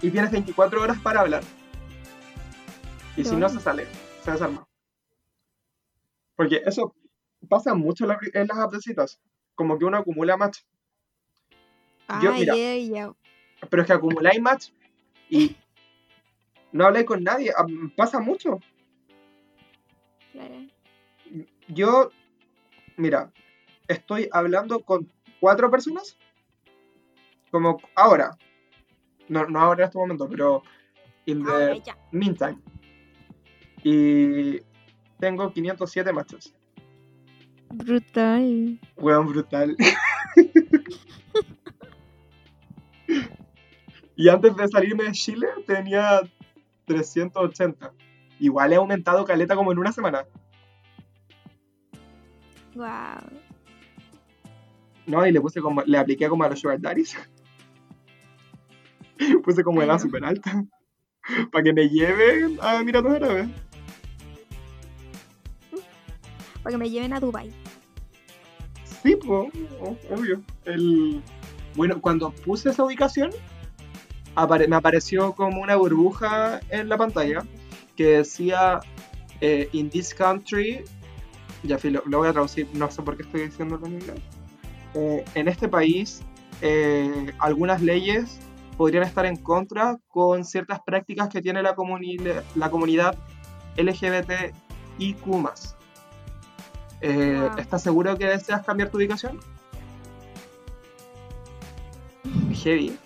y 0.00 0.10
tienes 0.10 0.30
24 0.32 0.82
horas 0.82 0.98
para 1.00 1.20
hablar. 1.20 1.42
Y 3.16 3.24
si 3.24 3.36
no, 3.36 3.48
se 3.48 3.60
sale, 3.60 3.86
se 4.24 4.30
desarma. 4.32 4.66
Porque 6.34 6.62
eso 6.66 6.94
pasa 7.48 7.74
mucho 7.74 8.04
en 8.04 8.08
la- 8.08 8.18
en 8.34 8.46
las 8.48 8.58
appsitas. 8.58 9.20
Como 9.54 9.78
que 9.78 9.84
uno 9.84 9.98
acumula 9.98 10.36
match. 10.36 10.60
Yo, 12.22 12.32
Ay, 12.32 12.40
mira. 12.40 12.54
Pero 13.70 13.82
es 13.82 13.86
que 13.86 13.92
acumuláis 13.92 14.40
match 14.40 14.70
y 15.30 15.56
no 16.72 16.86
habláis 16.86 17.06
con 17.06 17.22
nadie. 17.22 17.52
Ah, 17.56 17.64
Pasa 17.96 18.18
mucho. 18.18 18.58
Claro. 20.32 20.66
Yo, 21.68 22.10
mira, 22.96 23.30
estoy 23.88 24.28
hablando 24.32 24.80
con 24.80 25.10
cuatro 25.40 25.70
personas. 25.70 26.16
Como 27.50 27.80
ahora. 27.94 28.36
No, 29.28 29.46
no 29.46 29.60
ahora 29.60 29.84
en 29.84 29.88
este 29.88 29.98
momento, 29.98 30.28
pero 30.28 30.62
in 31.26 31.44
the 31.44 31.50
Ahora 31.50 31.76
ya. 31.76 31.96
meantime. 32.10 32.58
Y 33.84 34.60
tengo 35.18 35.52
507 35.52 36.12
matches. 36.12 36.54
Brutal. 37.70 38.80
Weón, 38.96 39.26
brutal. 39.28 39.76
y 44.16 44.28
antes 44.28 44.56
de 44.56 44.68
salirme 44.68 45.04
de 45.04 45.12
Chile 45.12 45.46
tenía 45.66 46.20
380. 46.86 47.92
Igual 48.42 48.72
he 48.72 48.76
aumentado 48.76 49.24
caleta 49.24 49.54
como 49.54 49.70
en 49.70 49.78
una 49.78 49.92
semana. 49.92 50.24
Wow. 52.74 53.40
No, 55.06 55.24
y 55.24 55.30
le 55.30 55.40
puse 55.40 55.60
como, 55.60 55.82
le 55.82 55.96
apliqué 55.96 56.28
como 56.28 56.42
a 56.42 56.48
los 56.48 56.58
Sugar 56.58 56.80
Daddies. 56.80 57.16
Puse 59.44 59.62
como 59.62 59.80
edad 59.80 60.00
súper 60.00 60.24
alta. 60.24 60.64
Para 61.52 61.62
que 61.62 61.72
me 61.72 61.88
lleven 61.88 62.58
a 62.60 62.80
Emiratos 62.80 63.12
Árabes. 63.12 63.48
Para 66.64 66.72
que 66.72 66.78
me 66.78 66.90
lleven 66.90 67.12
a 67.12 67.20
Dubai. 67.20 67.52
Sí, 69.04 69.14
pues, 69.24 69.52
obvio. 70.10 70.42
El... 70.64 71.22
Bueno, 71.76 72.00
cuando 72.00 72.32
puse 72.32 72.70
esa 72.70 72.84
ubicación, 72.84 73.30
apare- 74.34 74.66
me 74.66 74.74
apareció 74.74 75.32
como 75.32 75.60
una 75.62 75.76
burbuja 75.76 76.58
en 76.70 76.88
la 76.88 76.96
pantalla 76.98 77.44
que 77.96 78.04
decía 78.18 78.80
eh, 79.40 79.68
In 79.72 79.90
this 79.90 80.14
country, 80.14 80.84
ya 81.62 81.78
filo, 81.78 82.02
lo 82.06 82.18
voy 82.18 82.28
a 82.28 82.32
traducir, 82.32 82.68
no 82.74 82.90
sé 82.90 83.02
por 83.02 83.16
qué 83.16 83.22
estoy 83.22 83.42
diciéndolo 83.46 83.86
en 83.86 83.94
inglés. 83.94 84.20
Eh, 84.94 85.24
en 85.34 85.48
este 85.48 85.68
país, 85.68 86.22
eh, 86.60 87.32
algunas 87.38 87.80
leyes 87.82 88.38
podrían 88.76 89.04
estar 89.04 89.26
en 89.26 89.36
contra 89.36 89.98
con 90.08 90.44
ciertas 90.44 90.80
prácticas 90.84 91.28
que 91.28 91.40
tiene 91.42 91.62
la, 91.62 91.74
comuni- 91.76 92.42
la 92.54 92.70
comunidad 92.70 93.16
LGBTIQ. 93.76 94.52
Eh, 97.00 97.48
Wow. 97.50 97.58
¿Estás 97.58 97.82
seguro 97.82 98.16
que 98.16 98.26
deseas 98.26 98.64
cambiar 98.64 98.88
tu 98.90 98.96
ubicación? 98.98 99.40
Heavy, 102.62 102.96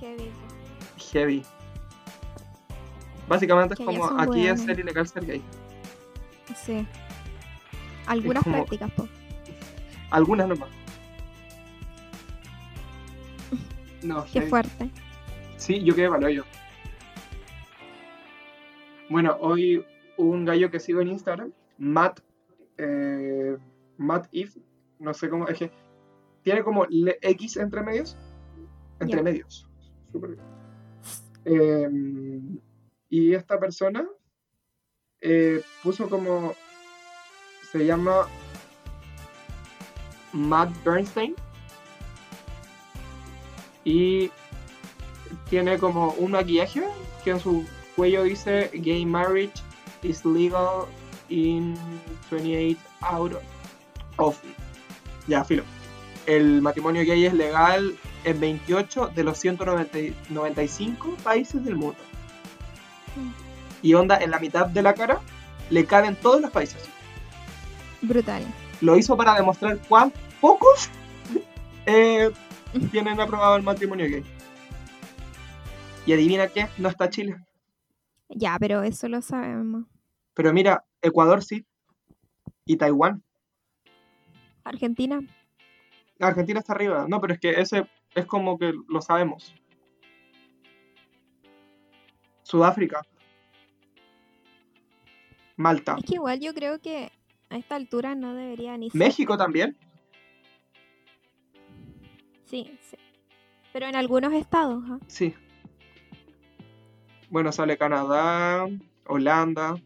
Heavy. 0.00 0.30
heavy. 1.12 1.44
Básicamente 3.28 3.74
es 3.74 3.78
Que 3.78 3.84
como 3.84 4.04
aquí 4.20 4.46
es 4.46 4.60
ser 4.62 4.78
ilegal 4.78 5.06
ser 5.08 5.24
gay. 5.26 5.42
Sí. 6.54 6.86
Algunas 8.06 8.42
como- 8.42 8.56
prácticas, 8.56 8.90
po. 8.92 9.08
Algunas 10.10 10.48
nomás. 10.48 10.68
No, 14.02 14.24
Qué 14.30 14.42
fuerte. 14.42 14.90
Sí, 15.56 15.82
yo 15.82 15.94
quedé 15.94 16.10
palo 16.10 16.28
yo. 16.28 16.42
Bueno, 19.08 19.36
hoy 19.40 19.84
un 20.18 20.44
gallo 20.44 20.70
que 20.70 20.78
sigo 20.80 21.00
en 21.00 21.08
Instagram, 21.08 21.52
Matt, 21.78 22.20
eh, 22.78 23.56
Matt 23.96 24.28
If, 24.30 24.56
no 24.98 25.14
sé 25.14 25.28
cómo, 25.30 25.48
es 25.48 25.58
que 25.58 25.70
tiene 26.42 26.62
como 26.62 26.84
le- 26.86 27.18
X 27.22 27.56
entre 27.56 27.82
medios. 27.82 28.16
Entre 29.00 29.22
medios. 29.22 29.66
Súper 30.12 30.30
bien. 30.30 30.42
Eh, 31.46 32.58
y 33.08 33.34
esta 33.34 33.58
persona 33.58 34.06
eh, 35.20 35.62
puso 35.82 36.08
como, 36.08 36.54
se 37.70 37.86
llama 37.86 38.28
Matt 40.32 40.70
Bernstein. 40.84 41.34
Y 43.84 44.30
tiene 45.48 45.78
como 45.78 46.12
un 46.12 46.32
maquillaje 46.32 46.84
que 47.22 47.30
en 47.30 47.40
su 47.40 47.66
cuello 47.96 48.24
dice 48.24 48.70
Gay 48.72 49.04
marriage 49.04 49.62
is 50.02 50.24
legal 50.24 50.86
in 51.28 51.74
28 52.30 52.78
out 53.00 53.32
of. 54.16 54.38
Ya, 55.26 55.44
filo. 55.44 55.62
El 56.26 56.62
matrimonio 56.62 57.02
gay 57.04 57.26
es 57.26 57.34
legal 57.34 57.94
en 58.24 58.40
28 58.40 59.12
de 59.14 59.24
los 59.24 59.38
195 59.38 61.16
países 61.22 61.64
del 61.64 61.76
mundo. 61.76 61.98
Y 63.82 63.94
onda, 63.94 64.18
en 64.18 64.30
la 64.30 64.38
mitad 64.38 64.66
de 64.66 64.82
la 64.82 64.94
cara 64.94 65.20
le 65.70 65.84
caben 65.84 66.16
todos 66.16 66.40
los 66.40 66.50
países. 66.50 66.88
Brutal. 68.02 68.42
Lo 68.80 68.96
hizo 68.96 69.16
para 69.16 69.34
demostrar 69.34 69.78
cuán 69.88 70.12
pocos 70.40 70.90
eh, 71.86 72.30
tienen 72.90 73.20
aprobado 73.20 73.56
el 73.56 73.62
matrimonio 73.62 74.06
gay. 74.06 74.24
Y 76.06 76.12
adivina 76.12 76.48
qué, 76.48 76.68
no 76.78 76.88
está 76.88 77.08
Chile. 77.08 77.36
Ya, 78.28 78.56
pero 78.58 78.82
eso 78.82 79.08
lo 79.08 79.22
sabemos. 79.22 79.84
Pero 80.34 80.52
mira, 80.52 80.84
Ecuador 81.00 81.42
sí. 81.42 81.64
Y 82.66 82.76
Taiwán. 82.76 83.22
Argentina. 84.64 85.20
Argentina 86.20 86.60
está 86.60 86.72
arriba. 86.72 87.06
No, 87.08 87.20
pero 87.20 87.34
es 87.34 87.40
que 87.40 87.60
ese 87.60 87.86
es 88.14 88.26
como 88.26 88.58
que 88.58 88.72
lo 88.88 89.00
sabemos. 89.00 89.54
Sudáfrica. 92.44 93.02
Malta. 95.56 95.96
Es 95.98 96.04
que 96.04 96.14
igual 96.14 96.40
yo 96.40 96.54
creo 96.54 96.80
que 96.80 97.10
a 97.50 97.56
esta 97.56 97.74
altura 97.74 98.14
no 98.14 98.34
debería 98.34 98.76
ni 98.76 98.90
ser. 98.90 98.98
México 98.98 99.36
también. 99.36 99.76
Sí, 102.44 102.78
sí. 102.82 102.96
Pero 103.72 103.86
en 103.86 103.96
algunos 103.96 104.32
estados, 104.32 104.84
¿ah? 104.88 104.98
Sí. 105.08 105.34
Bueno, 107.30 107.50
sale 107.50 107.76
Canadá, 107.76 108.68
Holanda, 109.06 109.76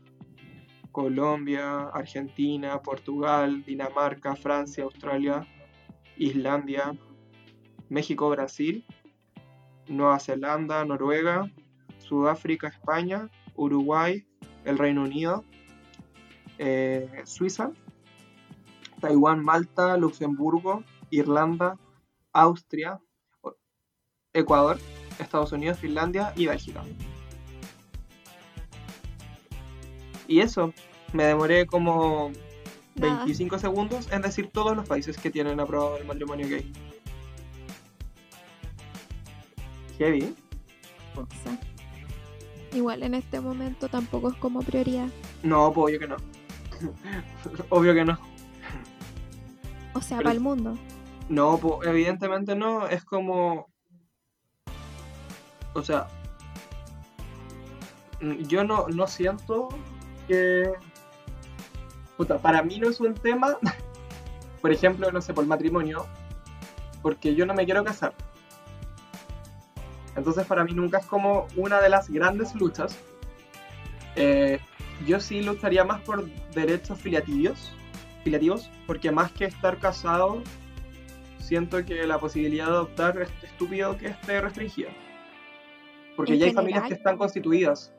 Colombia, 0.92 1.88
Argentina, 1.94 2.82
Portugal, 2.82 3.64
Dinamarca, 3.64 4.36
Francia, 4.36 4.84
Australia, 4.84 5.46
Islandia, 6.16 6.92
México, 7.88 8.28
Brasil, 8.28 8.84
Nueva 9.86 10.18
Zelanda, 10.18 10.84
Noruega, 10.84 11.50
Sudáfrica, 12.08 12.68
España, 12.68 13.28
Uruguay, 13.54 14.26
el 14.64 14.78
Reino 14.78 15.02
Unido, 15.02 15.44
eh, 16.58 17.22
Suiza, 17.24 17.70
Taiwán, 19.00 19.44
Malta, 19.44 19.96
Luxemburgo, 19.96 20.82
Irlanda, 21.10 21.76
Austria, 22.32 23.00
Ecuador, 24.32 24.78
Estados 25.18 25.52
Unidos, 25.52 25.78
Finlandia 25.78 26.32
y 26.36 26.46
Bélgica. 26.46 26.82
Y 30.26 30.40
eso, 30.40 30.72
me 31.12 31.24
demoré 31.24 31.66
como 31.66 32.30
Nada. 32.94 33.24
25 33.24 33.58
segundos 33.58 34.08
en 34.12 34.22
decir 34.22 34.50
todos 34.52 34.76
los 34.76 34.86
países 34.86 35.16
que 35.16 35.30
tienen 35.30 35.60
aprobado 35.60 35.96
el 35.96 36.06
matrimonio 36.06 36.48
gay. 36.48 36.70
Heavy. 39.98 40.24
¿eh? 40.24 40.34
Igual 42.72 43.02
en 43.02 43.14
este 43.14 43.40
momento 43.40 43.88
tampoco 43.88 44.30
es 44.30 44.36
como 44.36 44.60
prioridad. 44.60 45.08
No, 45.42 45.72
pues 45.72 45.84
obvio 45.86 45.98
que 46.00 46.08
no. 46.08 46.16
obvio 47.70 47.94
que 47.94 48.04
no. 48.04 48.18
O 49.94 50.00
sea, 50.00 50.18
para 50.18 50.32
el 50.32 50.40
mundo. 50.40 50.76
No, 51.28 51.58
pues 51.58 51.88
evidentemente 51.88 52.54
no. 52.54 52.86
Es 52.86 53.04
como. 53.04 53.68
O 55.74 55.82
sea. 55.82 56.08
mm, 58.20 58.42
Yo 58.42 58.64
no, 58.64 58.86
no 58.88 59.06
siento 59.06 59.68
que. 60.26 60.72
Puta, 62.16 62.38
para 62.38 62.62
mí 62.62 62.78
no 62.78 62.88
es 62.88 63.00
un 63.00 63.14
tema. 63.14 63.56
Por 64.60 64.72
ejemplo, 64.72 65.10
no 65.12 65.20
sé, 65.20 65.32
por 65.32 65.46
matrimonio. 65.46 66.06
Porque 67.00 67.34
yo 67.36 67.46
no 67.46 67.54
me 67.54 67.64
quiero 67.64 67.84
casar. 67.84 68.12
Entonces, 70.18 70.46
para 70.46 70.64
mí 70.64 70.72
nunca 70.74 70.98
es 70.98 71.06
como 71.06 71.46
una 71.56 71.80
de 71.80 71.88
las 71.88 72.10
grandes 72.10 72.52
luchas. 72.56 72.98
Eh, 74.16 74.58
yo 75.06 75.20
sí 75.20 75.42
lucharía 75.42 75.84
más 75.84 76.00
por 76.00 76.28
derechos 76.52 76.98
filiativos. 77.00 77.72
Filiativos. 78.24 78.68
Porque 78.86 79.12
más 79.12 79.30
que 79.30 79.44
estar 79.44 79.78
casado 79.78 80.42
siento 81.38 81.84
que 81.84 82.04
la 82.04 82.18
posibilidad 82.18 82.66
de 82.66 82.72
adoptar 82.72 83.22
es 83.22 83.30
estúpido 83.44 83.96
que 83.96 84.08
esté 84.08 84.40
restringida. 84.40 84.90
Porque 86.16 86.36
ya 86.36 86.46
hay 86.46 86.52
familias 86.52 86.88
que 86.88 86.94
están 86.94 87.16
constituidas. 87.16 87.94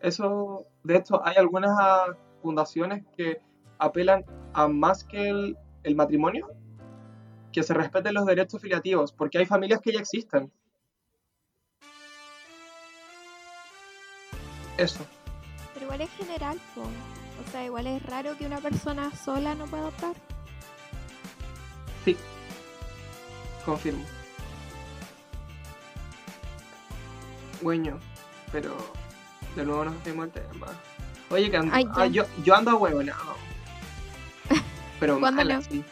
Eso, 0.00 0.66
de 0.82 0.96
hecho, 0.96 1.24
hay 1.24 1.36
algunas 1.36 1.76
ah, 1.78 2.06
fundaciones 2.40 3.04
que 3.16 3.42
apelan 3.78 4.24
a 4.54 4.66
más 4.66 5.04
que 5.04 5.28
el, 5.28 5.58
el 5.82 5.94
matrimonio, 5.94 6.48
que 7.52 7.62
se 7.62 7.74
respeten 7.74 8.14
los 8.14 8.26
derechos 8.26 8.60
filiativos, 8.60 9.12
porque 9.12 9.38
hay 9.38 9.46
familias 9.46 9.80
que 9.80 9.92
ya 9.92 10.00
existen. 10.00 10.50
Eso. 14.78 15.06
Pero 15.74 15.86
igual 15.86 16.00
es 16.00 16.10
general, 16.10 16.58
po. 16.74 16.82
O 16.82 17.50
sea, 17.50 17.64
igual 17.64 17.86
es 17.86 18.02
raro 18.04 18.36
que 18.36 18.46
una 18.46 18.58
persona 18.58 19.14
sola 19.14 19.54
no 19.54 19.66
pueda 19.66 19.82
adoptar. 19.84 20.14
Sí. 22.04 22.16
Confirmo. 23.64 24.04
Bueno, 27.60 27.98
pero 28.50 28.76
de 29.54 29.64
nuevo 29.64 29.84
nos 29.84 29.94
fuimos 30.02 30.32
del 30.32 30.44
tema. 30.48 30.66
Oye, 31.30 31.50
que 31.50 31.56
ando, 31.56 31.74
Ay, 31.74 31.86
ah, 31.94 32.06
yo, 32.06 32.24
yo 32.42 32.54
ando 32.54 32.76
huevonado. 32.76 33.36
Pero 34.98 35.18
¿Cuándo 35.18 35.44
mal 35.44 35.48
no? 35.48 35.58
así. 35.58 35.84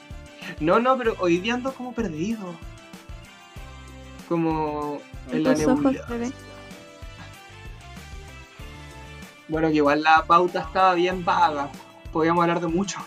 No, 0.59 0.81
no, 0.81 0.97
pero 0.99 1.15
hoy 1.19 1.39
día 1.39 1.55
ando 1.55 1.73
como 1.73 1.93
perdido. 1.93 2.55
Como 4.29 5.01
en 5.31 5.43
la 5.45 5.55
ve. 5.55 6.33
Bueno, 9.49 9.69
que 9.69 9.75
igual 9.75 10.03
la 10.03 10.25
pauta 10.27 10.61
estaba 10.61 10.95
bien 10.95 11.25
vaga. 11.25 11.71
Podíamos 12.13 12.43
hablar 12.43 12.61
de 12.61 12.69
mucho. 12.69 13.01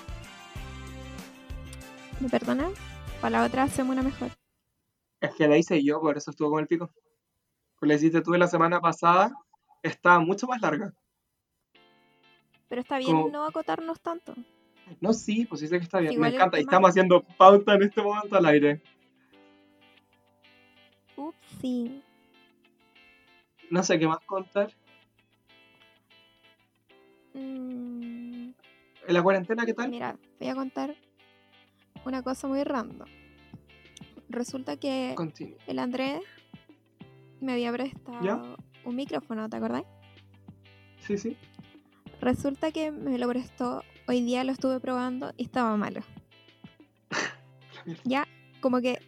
¿Me 2.20 2.30
perdonas? 2.30 2.72
Para 3.22 3.40
la 3.40 3.46
otra 3.46 3.64
hacemos 3.64 3.94
una 3.94 4.04
mejor. 4.04 4.32
Es 5.22 5.34
que 5.36 5.48
la 5.48 5.58
hice 5.58 5.84
yo, 5.84 6.02
por 6.02 6.18
eso 6.18 6.32
estuvo 6.32 6.52
con 6.52 6.60
el 6.60 6.68
pico. 6.68 6.92
Pues 7.80 7.88
la 7.88 7.96
hiciste 7.96 8.22
tú 8.22 8.34
la 8.34 8.48
semana 8.48 8.82
pasada, 8.82 9.34
estaba 9.82 10.20
mucho 10.20 10.48
más 10.48 10.62
larga. 10.62 10.94
Pero 12.68 12.82
está 12.82 12.98
bien 12.98 13.12
Como- 13.12 13.30
no 13.30 13.46
acotarnos 13.46 14.02
tanto. 14.02 14.34
No, 15.00 15.14
sí, 15.14 15.46
pues 15.46 15.62
sí 15.62 15.68
sé 15.68 15.78
que 15.78 15.84
está 15.84 16.00
bien. 16.00 16.14
Igual 16.14 16.32
Me 16.32 16.36
encanta. 16.36 16.58
Y 16.58 16.62
estamos 16.62 16.90
haciendo 16.90 17.24
pauta 17.38 17.76
en 17.76 17.84
este 17.84 18.02
momento 18.02 18.36
al 18.36 18.46
aire. 18.46 18.82
Ups, 21.16 21.38
sí. 21.62 22.02
No 23.70 23.84
sé 23.84 23.98
qué 24.00 24.08
más 24.08 24.20
contar. 24.26 24.72
Mm, 27.34 28.52
¿En 29.08 29.14
la 29.14 29.24
cuarentena 29.24 29.66
qué 29.66 29.74
tal? 29.74 29.90
mira, 29.90 30.18
voy 30.40 30.50
a 30.50 30.56
contar 30.56 30.96
una 32.06 32.22
cosa 32.22 32.48
muy 32.48 32.64
random. 32.64 33.08
Resulta 34.30 34.78
que 34.78 35.16
el 35.68 35.80
Andrés 35.80 36.22
me 37.40 37.54
había 37.54 37.72
prestado 37.72 38.24
¿Ya? 38.24 38.42
un 38.86 38.96
micrófono, 38.96 39.50
¿te 39.50 39.58
acordás? 39.58 39.84
Sí, 41.00 41.18
sí. 41.18 41.38
Resulta 42.22 42.72
que 42.72 42.92
me 42.92 43.18
lo 43.18 43.28
prestó, 43.28 43.84
hoy 44.08 44.22
día 44.22 44.44
lo 44.44 44.52
estuve 44.52 44.80
probando 44.80 45.34
y 45.38 45.44
estaba 45.44 45.76
malo. 45.78 46.02
Ya, 48.06 48.26
como 48.62 48.80
que, 48.80 49.00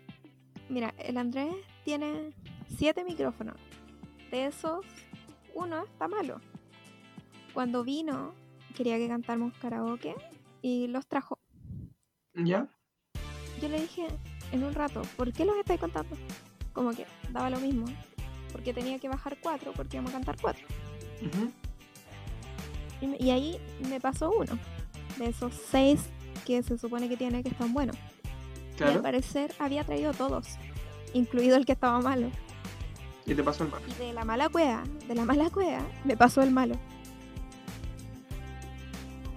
mira, 0.67 0.93
el 0.97 1.17
Andrés 1.17 1.55
tiene 1.85 2.33
siete 2.77 3.05
micrófonos. 3.05 3.55
De 4.31 4.47
esos, 4.47 4.85
uno 5.53 5.85
está 5.85 6.09
malo. 6.09 6.41
Cuando 7.53 7.85
vino, 7.85 8.33
quería 8.75 8.97
que 8.97 9.07
cantáramos 9.07 9.53
karaoke 9.59 10.13
y 10.61 10.87
los 10.87 11.07
trajo. 11.07 11.39
¿Ya? 12.33 12.67
Yo 13.61 13.69
le 13.69 13.79
dije 13.79 14.07
en 14.51 14.63
un 14.65 14.73
rato, 14.73 15.03
¿por 15.15 15.31
qué 15.31 15.45
los 15.45 15.55
estáis 15.55 15.79
contando? 15.79 16.17
Como 16.73 16.91
que 16.91 17.05
daba 17.31 17.49
lo 17.49 17.59
mismo. 17.61 17.85
Porque 18.51 18.73
tenía 18.73 18.99
que 18.99 19.07
bajar 19.07 19.37
cuatro, 19.41 19.71
porque 19.73 19.95
íbamos 19.95 20.11
a 20.11 20.15
cantar 20.15 20.35
cuatro. 20.41 20.65
Y, 22.99 23.23
y 23.23 23.31
ahí 23.31 23.57
me 23.89 24.01
pasó 24.01 24.31
uno. 24.31 24.59
De 25.17 25.27
esos 25.27 25.53
seis 25.71 26.01
que 26.45 26.61
se 26.63 26.77
supone 26.77 27.07
que 27.09 27.17
tiene 27.17 27.41
que 27.43 27.49
están 27.49 27.73
buenos. 27.73 27.95
Y 27.95 28.83
al 28.83 28.89
Claro. 28.89 29.01
parecer 29.01 29.53
había 29.59 29.83
traído 29.85 30.13
todos, 30.13 30.47
incluido 31.13 31.55
el 31.55 31.65
que 31.65 31.71
estaba 31.71 31.99
malo. 32.01 32.29
Y 33.25 33.33
te 33.33 33.41
pasó 33.43 33.63
el 33.63 33.71
mal. 33.71 33.81
Y 33.87 33.93
de 33.93 34.13
la 34.13 34.25
mala 34.25 34.49
cueva, 34.49 34.83
de 35.07 35.15
la 35.15 35.25
mala 35.25 35.49
cueva, 35.49 35.81
me 36.03 36.15
pasó 36.17 36.41
el 36.43 36.51
malo. 36.51 36.75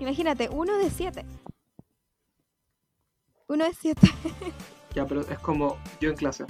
Imagínate, 0.00 0.48
uno 0.50 0.76
de 0.78 0.90
siete. 0.90 1.24
Uno 3.48 3.64
de 3.64 3.74
siete. 3.74 4.08
Ya, 4.94 5.06
pero 5.06 5.20
es 5.20 5.38
como 5.40 5.76
yo 6.00 6.08
en 6.10 6.16
clase. 6.16 6.44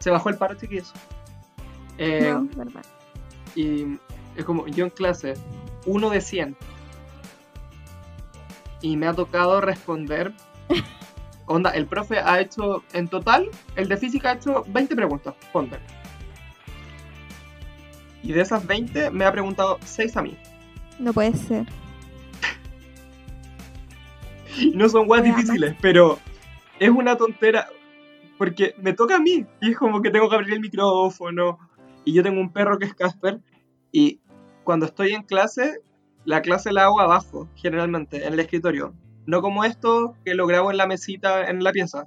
Se 0.00 0.10
bajó 0.10 0.28
el 0.28 0.36
paro, 0.36 0.56
chiquillos. 0.56 0.92
Eh, 1.96 2.28
no, 2.30 2.42
verdad. 2.56 2.84
Y 3.54 3.96
es 4.34 4.44
como 4.44 4.66
yo 4.66 4.84
en 4.84 4.90
clase, 4.90 5.34
uno 5.86 6.10
de 6.10 6.20
100. 6.20 6.56
Y 8.80 8.96
me 8.96 9.06
ha 9.06 9.14
tocado 9.14 9.60
responder. 9.60 10.32
Onda, 11.46 11.70
el 11.70 11.86
profe 11.86 12.18
ha 12.18 12.40
hecho, 12.40 12.82
en 12.92 13.08
total, 13.08 13.48
el 13.76 13.88
de 13.88 13.96
física 13.96 14.30
ha 14.30 14.34
hecho 14.34 14.64
20 14.68 14.96
preguntas, 14.96 15.34
ponte. 15.52 15.78
Y 18.22 18.32
de 18.32 18.40
esas 18.40 18.66
20 18.66 19.10
me 19.10 19.24
ha 19.24 19.30
preguntado 19.30 19.78
6 19.84 20.16
a 20.16 20.22
mí. 20.22 20.36
No 20.98 21.12
puede 21.12 21.34
ser. 21.34 21.66
No 24.74 24.88
son 24.88 25.06
weas 25.06 25.22
Wea, 25.22 25.36
difíciles, 25.36 25.76
pero 25.82 26.18
es 26.80 26.88
una 26.88 27.16
tontera. 27.16 27.68
Porque 28.38 28.74
me 28.78 28.94
toca 28.94 29.16
a 29.16 29.20
mí. 29.20 29.44
Y 29.60 29.70
es 29.70 29.76
como 29.76 30.00
que 30.00 30.10
tengo 30.10 30.30
que 30.30 30.34
abrir 30.34 30.54
el 30.54 30.60
micrófono. 30.60 31.58
Y 32.04 32.14
yo 32.14 32.22
tengo 32.22 32.40
un 32.40 32.50
perro 32.50 32.78
que 32.78 32.86
es 32.86 32.94
Casper. 32.94 33.40
Y 33.92 34.20
cuando 34.64 34.86
estoy 34.86 35.12
en 35.12 35.22
clase, 35.22 35.80
la 36.26 36.42
clase 36.42 36.72
la 36.72 36.84
hago 36.84 37.00
abajo, 37.00 37.48
generalmente, 37.56 38.26
en 38.26 38.34
el 38.34 38.40
escritorio. 38.40 38.92
No 39.26 39.40
como 39.42 39.64
esto 39.64 40.14
que 40.24 40.34
lo 40.34 40.46
grabo 40.46 40.70
en 40.70 40.76
la 40.76 40.86
mesita 40.86 41.48
en 41.48 41.64
la 41.64 41.72
pieza. 41.72 42.04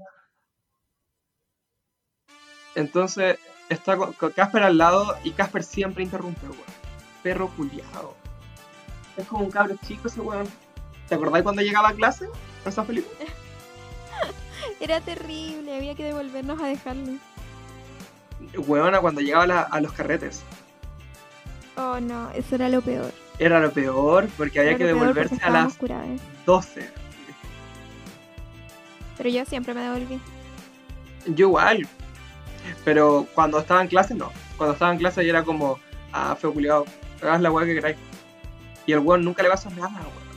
Entonces 2.76 3.38
está 3.70 3.98
con, 3.98 4.14
con 4.14 4.32
Casper 4.32 4.64
al 4.64 4.78
lado 4.78 5.16
y 5.24 5.32
Casper 5.32 5.64
siempre 5.64 6.04
interrumpe, 6.04 6.46
weón. 6.46 6.58
Perro 7.24 7.50
culiado. 7.50 8.14
Es 9.18 9.28
como 9.28 9.44
un 9.44 9.52
cabro 9.52 9.76
chico 9.86 10.08
ese 10.08 10.22
weón. 10.22 10.48
¿Te 11.08 11.16
acordás 11.16 11.42
cuando 11.44 11.62
llegaba 11.62 11.90
a 11.90 11.94
clase? 11.94 12.26
¿En 12.26 12.70
esa 12.70 12.84
película? 12.84 13.18
Era 14.80 15.02
terrible, 15.02 15.76
había 15.76 15.96
que 15.96 16.04
devolvernos 16.06 16.62
a 16.62 16.68
dejarlo. 16.68 17.14
Weona, 18.68 19.02
cuando 19.02 19.20
llegaba 19.22 19.48
la- 19.48 19.62
a 19.64 19.82
los 19.82 19.92
carretes. 19.92 20.42
Oh 21.76 22.00
no, 22.00 22.30
eso 22.32 22.56
era 22.56 22.68
lo 22.70 22.82
peor. 22.82 23.12
Era 23.40 23.62
lo 23.62 23.72
peor 23.72 24.28
porque 24.38 24.60
había 24.60 24.78
que 24.78 24.86
devolverse 24.86 25.38
a 25.42 25.50
las 25.50 25.78
curadas. 25.78 26.22
12. 26.46 26.90
Pero 29.18 29.30
yo 29.30 29.46
siempre 29.46 29.74
me 29.74 29.82
devolví. 29.82 30.20
Yo 31.26 31.48
igual. 31.48 31.88
Pero 32.84 33.28
cuando 33.34 33.60
estaba 33.60 33.82
en 33.82 33.88
clase, 33.88 34.14
no. 34.14 34.32
Cuando 34.58 34.74
estaba 34.74 34.92
en 34.92 34.98
clase, 35.00 35.24
yo 35.24 35.30
era 35.30 35.44
como, 35.44 35.80
ah, 36.12 36.36
feo 36.36 36.54
culiado, 36.54 36.86
haz 37.22 37.42
la 37.42 37.52
weá 37.52 37.66
que 37.66 37.76
queráis. 37.76 37.98
Y 38.86 38.92
el 38.92 39.00
weón 39.00 39.24
nunca 39.24 39.44
le 39.44 39.50
pasó 39.50 39.70
nada, 39.70 39.90
weón. 39.90 40.30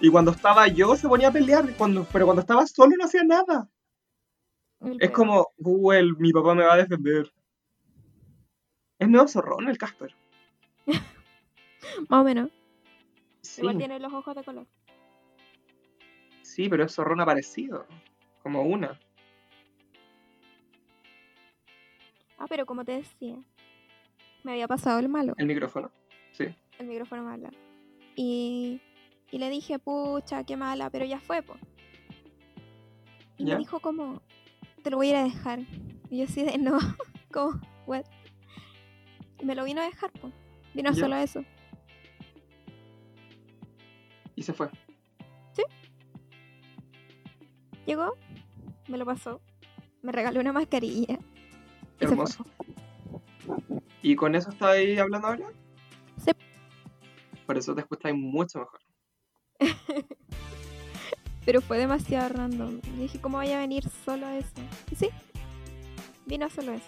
Y 0.00 0.10
cuando 0.10 0.32
estaba 0.32 0.66
yo, 0.66 0.96
se 0.96 1.08
ponía 1.08 1.28
a 1.28 1.32
pelear. 1.32 1.72
Cuando, 1.76 2.04
pero 2.12 2.24
cuando 2.24 2.40
estaba 2.40 2.66
solo, 2.66 2.96
no 2.98 3.04
hacía 3.04 3.22
nada. 3.22 3.68
El 4.80 4.96
Es 4.98 5.10
peor. 5.10 5.12
como, 5.12 5.52
Google, 5.58 6.14
mi 6.18 6.32
papá 6.32 6.54
me 6.54 6.64
va 6.64 6.74
a 6.74 6.78
defender. 6.78 7.32
Es 8.98 9.08
medio 9.08 9.28
zorrón 9.28 9.68
el 9.68 9.78
Casper. 9.78 10.14
Más 12.08 12.20
o 12.20 12.24
menos. 12.24 12.50
Sí, 13.42 13.60
Igual 13.62 13.78
tiene 13.78 13.98
los 13.98 14.12
ojos 14.12 14.34
de 14.36 14.44
color. 14.44 14.66
sí, 16.42 16.68
pero 16.68 16.84
es 16.84 16.92
zorrón 16.94 17.20
aparecido. 17.20 17.86
Como 18.42 18.62
una. 18.62 18.98
Ah, 22.38 22.46
pero 22.48 22.66
como 22.66 22.84
te 22.84 22.92
decía, 22.92 23.36
me 24.42 24.52
había 24.52 24.66
pasado 24.68 24.98
el 24.98 25.08
malo, 25.08 25.34
El 25.38 25.46
micrófono. 25.46 25.90
Sí. 26.32 26.46
el 26.78 26.86
micrófono 26.86 27.22
malo. 27.22 27.48
Y, 28.16 28.80
y 29.30 29.38
le 29.38 29.48
dije, 29.48 29.78
pucha, 29.78 30.44
qué 30.44 30.56
mala, 30.56 30.90
pero 30.90 31.04
ya 31.04 31.20
fue, 31.20 31.42
po. 31.42 31.54
Y 33.38 33.44
¿Ya? 33.46 33.54
me 33.54 33.60
dijo 33.60 33.80
como, 33.80 34.20
te 34.82 34.90
lo 34.90 34.96
voy 34.96 35.08
a 35.08 35.10
ir 35.10 35.16
a 35.16 35.24
dejar. 35.24 35.60
Y 36.10 36.18
yo 36.18 36.24
así 36.24 36.42
de, 36.42 36.58
no, 36.58 36.78
como, 37.32 37.60
what? 37.86 38.04
Y 39.40 39.44
me 39.44 39.54
lo 39.54 39.64
vino 39.64 39.80
a 39.80 39.84
dejar, 39.84 40.10
po. 40.12 40.30
Vino 40.74 40.90
¿Ya? 40.92 41.00
solo 41.00 41.16
eso. 41.16 41.44
Y 44.36 44.42
se 44.42 44.52
fue. 44.52 44.68
Llegó, 47.86 48.16
me 48.88 48.96
lo 48.96 49.04
pasó, 49.04 49.40
me 50.02 50.12
regaló 50.12 50.40
una 50.40 50.52
mascarilla. 50.52 51.18
Y. 52.00 52.04
Hermoso. 52.04 52.44
¿Y 54.02 54.16
con 54.16 54.34
eso 54.34 54.50
estáis 54.50 54.98
hablando 54.98 55.28
ahora? 55.28 55.52
Sí. 56.16 56.30
Por 57.46 57.58
eso 57.58 57.74
te 57.74 57.80
escucháis 57.80 58.14
mucho 58.14 58.60
mejor. 58.60 58.80
Pero 61.44 61.60
fue 61.60 61.78
demasiado 61.78 62.28
random. 62.28 62.80
Y 62.96 63.00
dije, 63.00 63.20
¿cómo 63.20 63.38
vaya 63.38 63.58
a 63.58 63.60
venir 63.60 63.84
solo 64.04 64.26
a 64.26 64.36
eso? 64.36 64.62
Y 64.90 64.94
sí, 64.94 65.08
vino 66.26 66.48
solo 66.50 66.72
a 66.72 66.76
eso. 66.76 66.86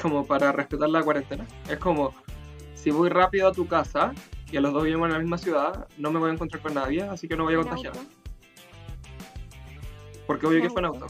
Como 0.00 0.26
para 0.26 0.52
respetar 0.52 0.90
la 0.90 1.02
cuarentena. 1.02 1.46
Es 1.68 1.78
como, 1.78 2.14
si 2.74 2.90
voy 2.90 3.08
rápido 3.08 3.48
a 3.48 3.52
tu 3.52 3.66
casa, 3.66 4.12
y 4.52 4.56
a 4.56 4.60
los 4.60 4.72
dos 4.72 4.84
vivimos 4.84 5.06
en 5.06 5.12
la 5.14 5.18
misma 5.18 5.38
ciudad, 5.38 5.88
no 5.96 6.12
me 6.12 6.18
voy 6.20 6.30
a 6.30 6.34
encontrar 6.34 6.60
con 6.62 6.74
nadie, 6.74 7.02
así 7.02 7.26
que 7.26 7.36
no 7.36 7.44
voy 7.44 7.54
a 7.54 7.58
contagiar. 7.58 7.96
auto. 7.96 8.06
Porque 10.26 10.46
obvio 10.46 10.60
que 10.62 10.70
fue 10.70 10.80
en 10.80 10.84
auto. 10.86 11.06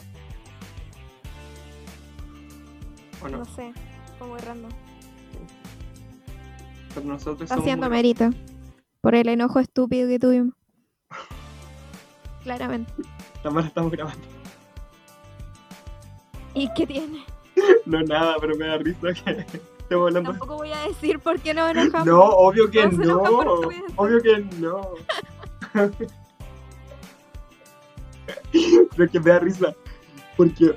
¿O 3.23 3.29
no? 3.29 3.39
No 3.39 3.45
sé, 3.45 3.73
fue 4.19 4.27
muy 4.29 4.39
random. 4.41 4.71
Pero 6.95 7.07
nosotros 7.07 7.43
Está 7.43 7.57
haciendo 7.57 7.89
muy- 7.89 7.97
mérito 7.97 8.31
por 9.01 9.15
el 9.15 9.29
enojo 9.29 9.59
estúpido 9.61 10.09
que 10.09 10.19
tuvimos. 10.19 10.55
Claramente. 12.45 12.93
La 13.45 13.61
estamos 13.61 13.91
grabando. 13.93 14.25
¿Y 16.55 16.73
qué 16.75 16.87
tiene? 16.87 17.25
No 17.87 18.01
nada, 18.03 18.37
pero 18.41 18.57
me 18.57 18.67
da 18.67 18.79
risa 18.79 19.13
que 19.13 19.61
hablando. 20.01 20.31
Tampoco 20.31 20.57
voy 20.57 20.73
a 20.73 20.87
decir 20.89 21.19
por 21.19 21.41
qué 21.41 21.55
nos 21.55 21.71
enojamos. 21.71 22.07
No, 22.07 22.23
obvio 22.23 22.71
que 22.71 22.87
no. 22.89 23.23
Obvio 23.97 24.23
que 24.23 24.39
no. 24.59 24.91
Pero 28.53 29.05
es 29.05 29.11
que 29.11 29.21
me 29.21 29.31
da 29.31 29.39
risa. 29.39 29.75
Porque, 30.37 30.75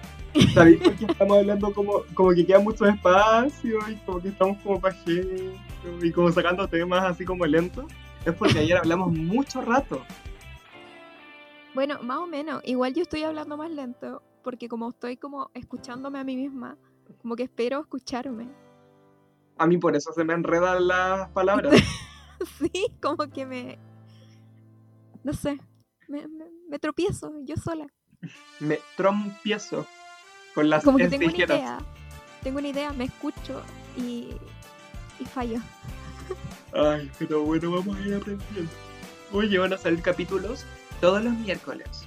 ¿sabéis 0.54 0.82
por 0.82 0.96
qué 0.96 1.06
estamos 1.06 1.38
hablando 1.38 1.74
como, 1.74 2.04
como 2.14 2.32
que 2.32 2.46
queda 2.46 2.60
mucho 2.60 2.86
espacio 2.86 3.80
y 3.90 3.96
como 4.06 4.22
que 4.22 4.30
estamos 4.30 4.58
como 4.62 4.80
pajeros 4.80 5.56
y 6.02 6.12
como 6.12 6.32
sacando 6.32 6.68
temas 6.68 7.04
así 7.04 7.26
como 7.26 7.46
lentos? 7.46 7.86
Es 8.26 8.34
porque 8.34 8.60
ayer 8.60 8.78
hablamos 8.78 9.12
mucho 9.14 9.62
rato. 9.62 10.02
Bueno, 11.74 12.02
más 12.02 12.20
o 12.20 12.28
menos. 12.28 12.62
Igual 12.66 12.94
yo 12.94 13.04
estoy 13.04 13.24
hablando 13.24 13.58
más 13.58 13.70
lento 13.70 14.24
porque 14.44 14.70
como 14.70 14.90
estoy 14.90 15.18
como 15.18 15.50
escuchándome 15.54 16.20
a 16.20 16.24
mí 16.24 16.38
misma, 16.38 16.78
como 17.22 17.36
que 17.36 17.44
espero 17.44 17.80
escucharme. 17.80 18.48
A 19.58 19.68
mí 19.68 19.78
por 19.78 19.96
eso 19.96 20.12
se 20.14 20.24
me 20.24 20.34
enredan 20.34 20.88
las 20.88 21.30
palabras. 21.30 21.74
sí, 22.60 22.88
como 23.02 23.30
que 23.30 23.46
me... 23.46 23.78
No 25.24 25.34
sé, 25.34 25.60
me, 26.08 26.28
me- 26.28 26.52
me 26.70 26.80
tropiezo 26.80 27.32
yo 27.44 27.56
sola. 27.56 27.88
me 28.60 28.80
trompiezo 28.98 29.88
con 30.54 30.70
las 30.70 30.84
Como 30.84 30.98
que 30.98 31.08
tengo 31.08 31.26
una 31.28 31.38
idea, 31.38 31.78
tengo 32.44 32.60
una 32.60 32.68
idea, 32.68 32.94
me 32.94 33.06
escucho 33.06 33.62
y, 33.98 34.30
y 35.20 35.26
fallo. 35.26 35.60
Ay, 36.74 37.10
pero 37.18 37.44
bueno, 37.44 37.72
vamos 37.72 37.98
a 37.98 38.02
ir 38.02 38.14
aprendiendo. 38.16 38.72
Oye, 39.32 39.58
van 39.58 39.74
a 39.74 39.78
salir 39.78 40.02
capítulos 40.02 40.66
todos 41.02 41.24
los 41.24 41.34
miércoles. 41.34 42.06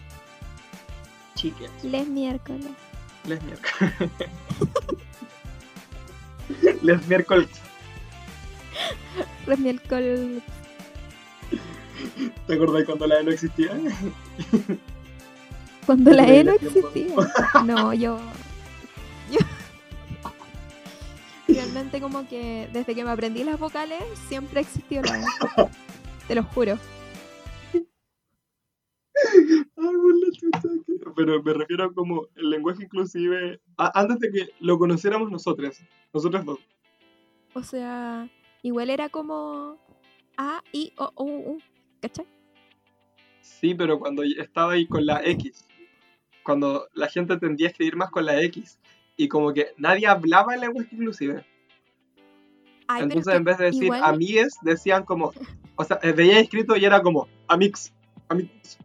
Chiques, 1.34 1.70
Les 1.82 2.06
miércoles. 2.06 2.66
les 3.26 3.42
miércoles. 3.42 3.92
les 6.82 7.06
miércoles. 7.06 7.48
Les 9.46 9.58
miércoles. 9.58 10.42
¿Te 12.46 12.54
acordás 12.54 12.84
cuando 12.84 13.06
la 13.06 13.20
E 13.20 13.24
no 13.24 13.30
existía? 13.30 13.72
Cuando 15.86 16.10
la 16.10 16.28
E 16.28 16.44
no 16.44 16.52
existía. 16.52 17.14
No, 17.64 17.94
yo. 17.94 18.18
Yo. 19.30 19.38
Realmente, 21.46 21.98
como 22.00 22.28
que 22.28 22.68
desde 22.74 22.94
que 22.94 23.04
me 23.04 23.10
aprendí 23.10 23.42
las 23.42 23.58
vocales, 23.58 24.02
siempre 24.28 24.60
existió 24.60 25.00
la 25.00 25.18
E. 25.18 25.24
Te 26.26 26.34
lo 26.34 26.42
juro. 26.42 26.78
Pero 31.16 31.42
me 31.42 31.52
refiero 31.52 31.84
a 31.84 31.92
como 31.92 32.26
el 32.36 32.50
lenguaje 32.50 32.84
inclusive 32.84 33.60
a- 33.76 34.00
antes 34.00 34.18
de 34.20 34.30
que 34.30 34.48
lo 34.60 34.78
conociéramos 34.78 35.30
nosotros, 35.30 35.80
nosotros 36.12 36.44
dos. 36.44 36.58
O 37.54 37.62
sea, 37.62 38.28
igual 38.62 38.90
era 38.90 39.08
como 39.08 39.78
A, 40.36 40.62
I, 40.72 40.92
O, 40.96 41.12
U, 41.16 41.52
U. 41.54 41.58
¿Cachai? 42.00 42.26
Sí, 43.40 43.74
pero 43.74 43.98
cuando 43.98 44.22
estaba 44.22 44.74
ahí 44.74 44.86
con 44.86 45.04
la 45.06 45.24
X, 45.24 45.66
cuando 46.44 46.88
la 46.94 47.08
gente 47.08 47.36
tendía 47.38 47.66
a 47.68 47.70
escribir 47.70 47.96
más 47.96 48.10
con 48.10 48.24
la 48.24 48.40
X 48.42 48.78
y 49.16 49.26
como 49.28 49.52
que 49.52 49.68
nadie 49.76 50.06
hablaba 50.06 50.54
el 50.54 50.60
lenguaje 50.60 50.88
inclusive. 50.92 51.44
Ay, 52.86 53.02
Entonces 53.02 53.34
en 53.34 53.44
vez 53.44 53.58
de 53.58 53.64
decir 53.66 53.84
igual- 53.84 54.02
amigues, 54.04 54.56
decían 54.62 55.04
como, 55.04 55.32
o 55.76 55.84
sea, 55.84 55.98
eh, 56.02 56.12
veía 56.12 56.38
escrito 56.40 56.76
y 56.76 56.84
era 56.84 57.02
como 57.02 57.26
amix, 57.48 57.92
amix, 58.28 58.78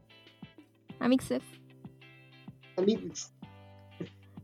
Amixes. 1.04 1.44
amix. 2.78 3.34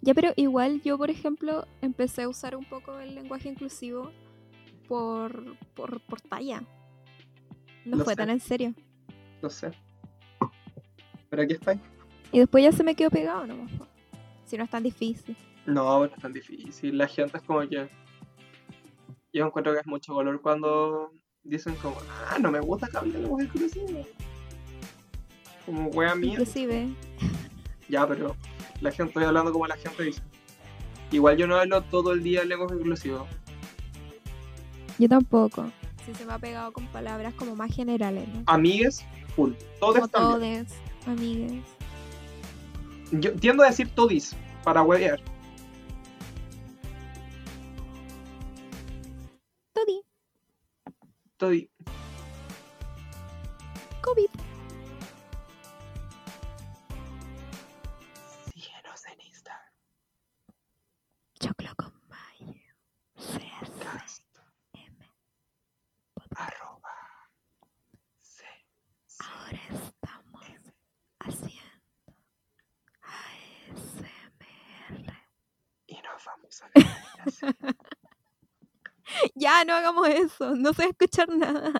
Ya, 0.02 0.14
pero 0.14 0.32
igual 0.36 0.82
yo, 0.82 0.98
por 0.98 1.10
ejemplo, 1.10 1.66
empecé 1.82 2.24
a 2.24 2.30
usar 2.30 2.56
un 2.56 2.66
poco 2.66 3.00
el 3.00 3.16
lenguaje 3.16 3.50
inclusivo 3.50 4.12
por, 4.88 5.58
por, 5.74 6.02
por 6.02 6.22
talla. 6.22 6.64
No 7.86 7.98
Lo 7.98 8.04
fue 8.04 8.14
sé. 8.14 8.18
tan 8.18 8.30
en 8.30 8.40
serio. 8.40 8.74
No 9.42 9.50
sé. 9.50 9.72
Pero 11.30 11.44
aquí 11.44 11.54
está. 11.54 11.78
Y 12.32 12.40
después 12.40 12.64
ya 12.64 12.72
se 12.72 12.84
me 12.84 12.96
quedó 12.96 13.10
pegado 13.10 13.48
po. 13.78 13.88
Si 14.46 14.58
no 14.58 14.64
es 14.64 14.70
tan 14.70 14.84
difícil. 14.84 15.36
No, 15.66 16.00
no 16.00 16.06
es 16.06 16.22
tan 16.22 16.34
difícil. 16.34 16.98
La 16.98 17.08
gente 17.08 17.38
es 17.38 17.44
como 17.44 17.60
que. 17.68 17.90
Yo 19.32 19.46
encuentro 19.46 19.74
que 19.74 19.80
es 19.80 19.88
mucho 19.88 20.16
valor 20.16 20.42
cuando 20.42 21.12
dicen 21.44 21.76
como, 21.76 21.98
ah, 22.30 22.38
no 22.40 22.52
me 22.52 22.60
gusta 22.60 22.88
hable 22.98 23.16
el 23.16 23.22
lenguaje 23.24 23.46
inclusivo. 23.46 24.06
Como 25.70 25.90
wea 25.92 26.16
mía. 26.16 26.32
Inclusive, 26.32 26.90
Ya, 27.90 28.08
pero 28.08 28.36
la 28.82 28.90
gente, 28.90 29.12
estoy 29.12 29.24
hablando 29.26 29.52
como 29.52 29.68
la 29.68 29.78
gente 29.78 30.02
dice. 30.02 30.22
Igual 31.12 31.38
yo 31.38 31.46
no 31.46 31.58
hablo 31.58 31.84
todo 31.84 32.14
el 32.14 32.24
día 32.24 32.42
el 32.42 32.50
lenguaje 32.50 32.74
inclusivo. 32.76 33.28
yo 34.98 35.08
tampoco. 35.08 35.72
Sí 36.08 36.14
se 36.16 36.26
me 36.26 36.34
ha 36.34 36.40
pegado 36.40 36.72
con 36.74 36.88
palabras 36.88 37.36
como 37.36 37.56
más 37.56 37.72
generales, 37.76 38.28
¿no? 38.30 38.42
Amigues, 38.48 39.06
full. 39.36 39.54
Todes 39.80 40.10
también. 40.10 40.66
todes, 40.66 40.74
amigues. 41.06 41.64
Yo 43.12 43.34
tiendo 43.34 43.62
a 43.64 43.68
decir 43.68 43.90
todis 43.94 44.36
para 44.64 44.82
huevear. 44.82 45.22
Todi, 49.74 50.02
Todi. 51.38 51.70
COVID. 54.02 54.39
Ya, 79.36 79.64
no 79.66 79.74
hagamos 79.74 80.08
eso. 80.08 80.56
No 80.56 80.72
sé 80.74 80.86
escuchar 80.86 81.28
nada. 81.30 81.72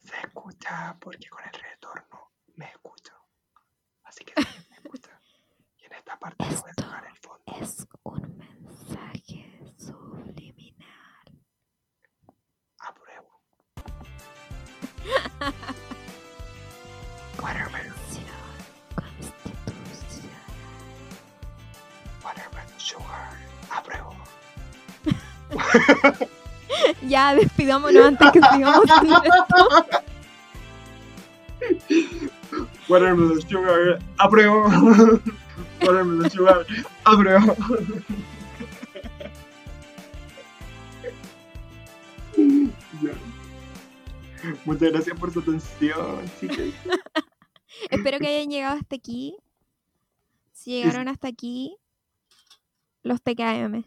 Se 0.00 0.16
escucha 0.20 0.96
porque 1.00 1.28
con 1.28 1.42
el 1.44 1.52
retorno 1.52 2.32
me 2.56 2.66
escucho. 2.70 3.12
Así 4.04 4.24
que 4.24 4.32
sí, 4.42 4.58
me 4.70 4.76
escucha. 4.76 5.20
Y 5.76 5.84
en 5.84 5.92
esta 5.92 6.18
parte 6.18 6.44
le 6.44 6.50
voy 6.56 6.64
a 6.64 6.70
Esto 6.70 6.82
tocar 6.84 7.04
el 7.06 7.16
fondo. 7.18 7.44
Es 7.60 7.86
un 8.04 8.38
mensaje 8.38 9.74
subliminal. 9.76 11.42
Apruebo. 12.78 13.42
Watermelon, 17.42 17.94
Constitución. 18.96 20.32
watermelon 22.24 22.80
sugar. 22.80 23.27
Apruebo. 23.70 24.14
Ya, 27.02 27.34
despidámonos 27.34 28.04
antes 28.04 28.30
que 28.30 28.40
sigamos. 28.52 28.84
Watermelon 32.88 33.40
sugar. 33.48 33.98
Apruebo. 34.18 34.68
Watermelon 35.80 36.30
sugar. 36.30 36.66
Apruebo. 37.04 37.56
Muchas 44.64 44.92
gracias 44.92 45.18
por 45.18 45.32
su 45.32 45.40
atención, 45.40 46.22
chicas. 46.40 46.68
Espero 47.90 48.18
que 48.18 48.28
hayan 48.28 48.48
llegado 48.50 48.76
hasta 48.78 48.96
aquí. 48.96 49.36
Si 50.52 50.70
llegaron 50.70 51.08
hasta 51.08 51.28
aquí, 51.28 51.76
los 53.08 53.22
TKM. 53.22 53.84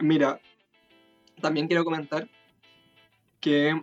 Mira, 0.00 0.40
también 1.40 1.66
quiero 1.66 1.84
comentar 1.84 2.28
que 3.40 3.82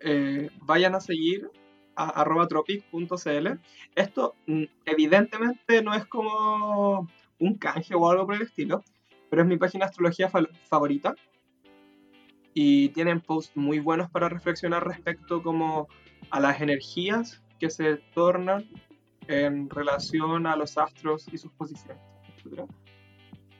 eh, 0.00 0.50
vayan 0.62 0.94
a 0.94 1.00
seguir 1.00 1.50
a 1.94 2.08
arroba 2.20 2.46
tropic.cl. 2.46 3.48
Esto 3.94 4.34
mm, 4.46 4.64
evidentemente 4.84 5.82
no 5.82 5.94
es 5.94 6.04
como 6.06 7.08
un 7.38 7.54
canje 7.58 7.94
o 7.94 8.10
algo 8.10 8.26
por 8.26 8.34
el 8.34 8.42
estilo, 8.42 8.82
pero 9.30 9.42
es 9.42 9.48
mi 9.48 9.56
página 9.56 9.84
de 9.86 9.90
astrología 9.90 10.28
fa- 10.28 10.48
favorita. 10.68 11.14
Y 12.54 12.88
tienen 12.90 13.20
posts 13.20 13.56
muy 13.56 13.80
buenos 13.80 14.10
para 14.10 14.28
reflexionar 14.28 14.86
respecto 14.86 15.42
como 15.42 15.88
a 16.30 16.40
las 16.40 16.60
energías 16.60 17.42
que 17.58 17.70
se 17.70 17.96
tornan 18.14 18.66
en 19.28 19.68
relación 19.68 20.46
a 20.46 20.56
los 20.56 20.78
astros 20.78 21.26
y 21.32 21.38
sus 21.38 21.52
posiciones, 21.52 22.00
etc. 22.44 22.64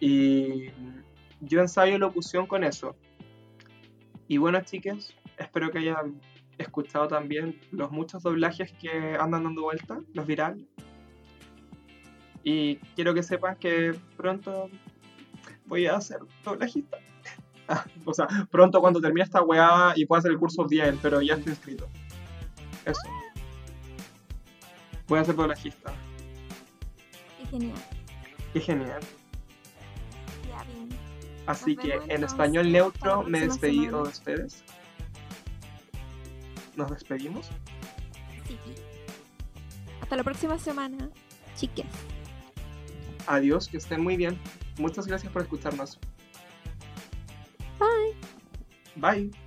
Y 0.00 0.70
yo 1.40 1.60
ensayo 1.60 1.98
locución 1.98 2.46
con 2.46 2.64
eso. 2.64 2.96
Y 4.28 4.38
bueno, 4.38 4.60
chicas, 4.62 5.14
espero 5.38 5.70
que 5.70 5.78
hayan 5.78 6.20
escuchado 6.58 7.08
también 7.08 7.60
los 7.70 7.90
muchos 7.90 8.22
doblajes 8.22 8.72
que 8.72 9.16
andan 9.18 9.44
dando 9.44 9.62
vuelta, 9.62 10.00
los 10.12 10.26
virales. 10.26 10.64
Y 12.42 12.76
quiero 12.94 13.14
que 13.14 13.22
sepan 13.22 13.56
que 13.56 13.94
pronto 14.16 14.70
voy 15.66 15.86
a 15.86 16.00
ser 16.00 16.20
doblajista. 16.44 16.98
Ah, 17.68 17.84
o 18.04 18.14
sea, 18.14 18.28
pronto 18.48 18.80
cuando 18.80 19.00
termine 19.00 19.24
esta 19.24 19.42
weá 19.42 19.92
y 19.96 20.06
pueda 20.06 20.20
hacer 20.20 20.30
el 20.30 20.38
curso 20.38 20.68
bien, 20.68 21.00
pero 21.02 21.20
ya 21.20 21.34
estoy 21.34 21.50
inscrito. 21.50 21.88
Eso. 22.84 23.00
Voy 25.08 25.18
a 25.18 25.24
ser 25.24 25.34
doblajista. 25.34 25.92
Qué 27.40 27.46
genial. 27.46 27.78
Qué 28.52 28.60
genial. 28.60 29.00
Así 31.46 31.76
que 31.76 32.00
en 32.08 32.24
español 32.24 32.72
neutro 32.72 33.22
me 33.22 33.40
despedí 33.40 33.84
semana. 33.84 34.02
de 34.02 34.08
ustedes. 34.08 34.64
Nos 36.76 36.90
despedimos. 36.90 37.48
Sí. 38.46 38.58
Hasta 40.02 40.16
la 40.16 40.24
próxima 40.24 40.58
semana, 40.58 41.10
chicas. 41.56 41.86
Adiós, 43.26 43.68
que 43.68 43.78
estén 43.78 44.02
muy 44.02 44.16
bien. 44.16 44.38
Muchas 44.78 45.06
gracias 45.06 45.32
por 45.32 45.42
escucharnos. 45.42 45.98
Bye. 47.78 48.14
Bye. 48.96 49.45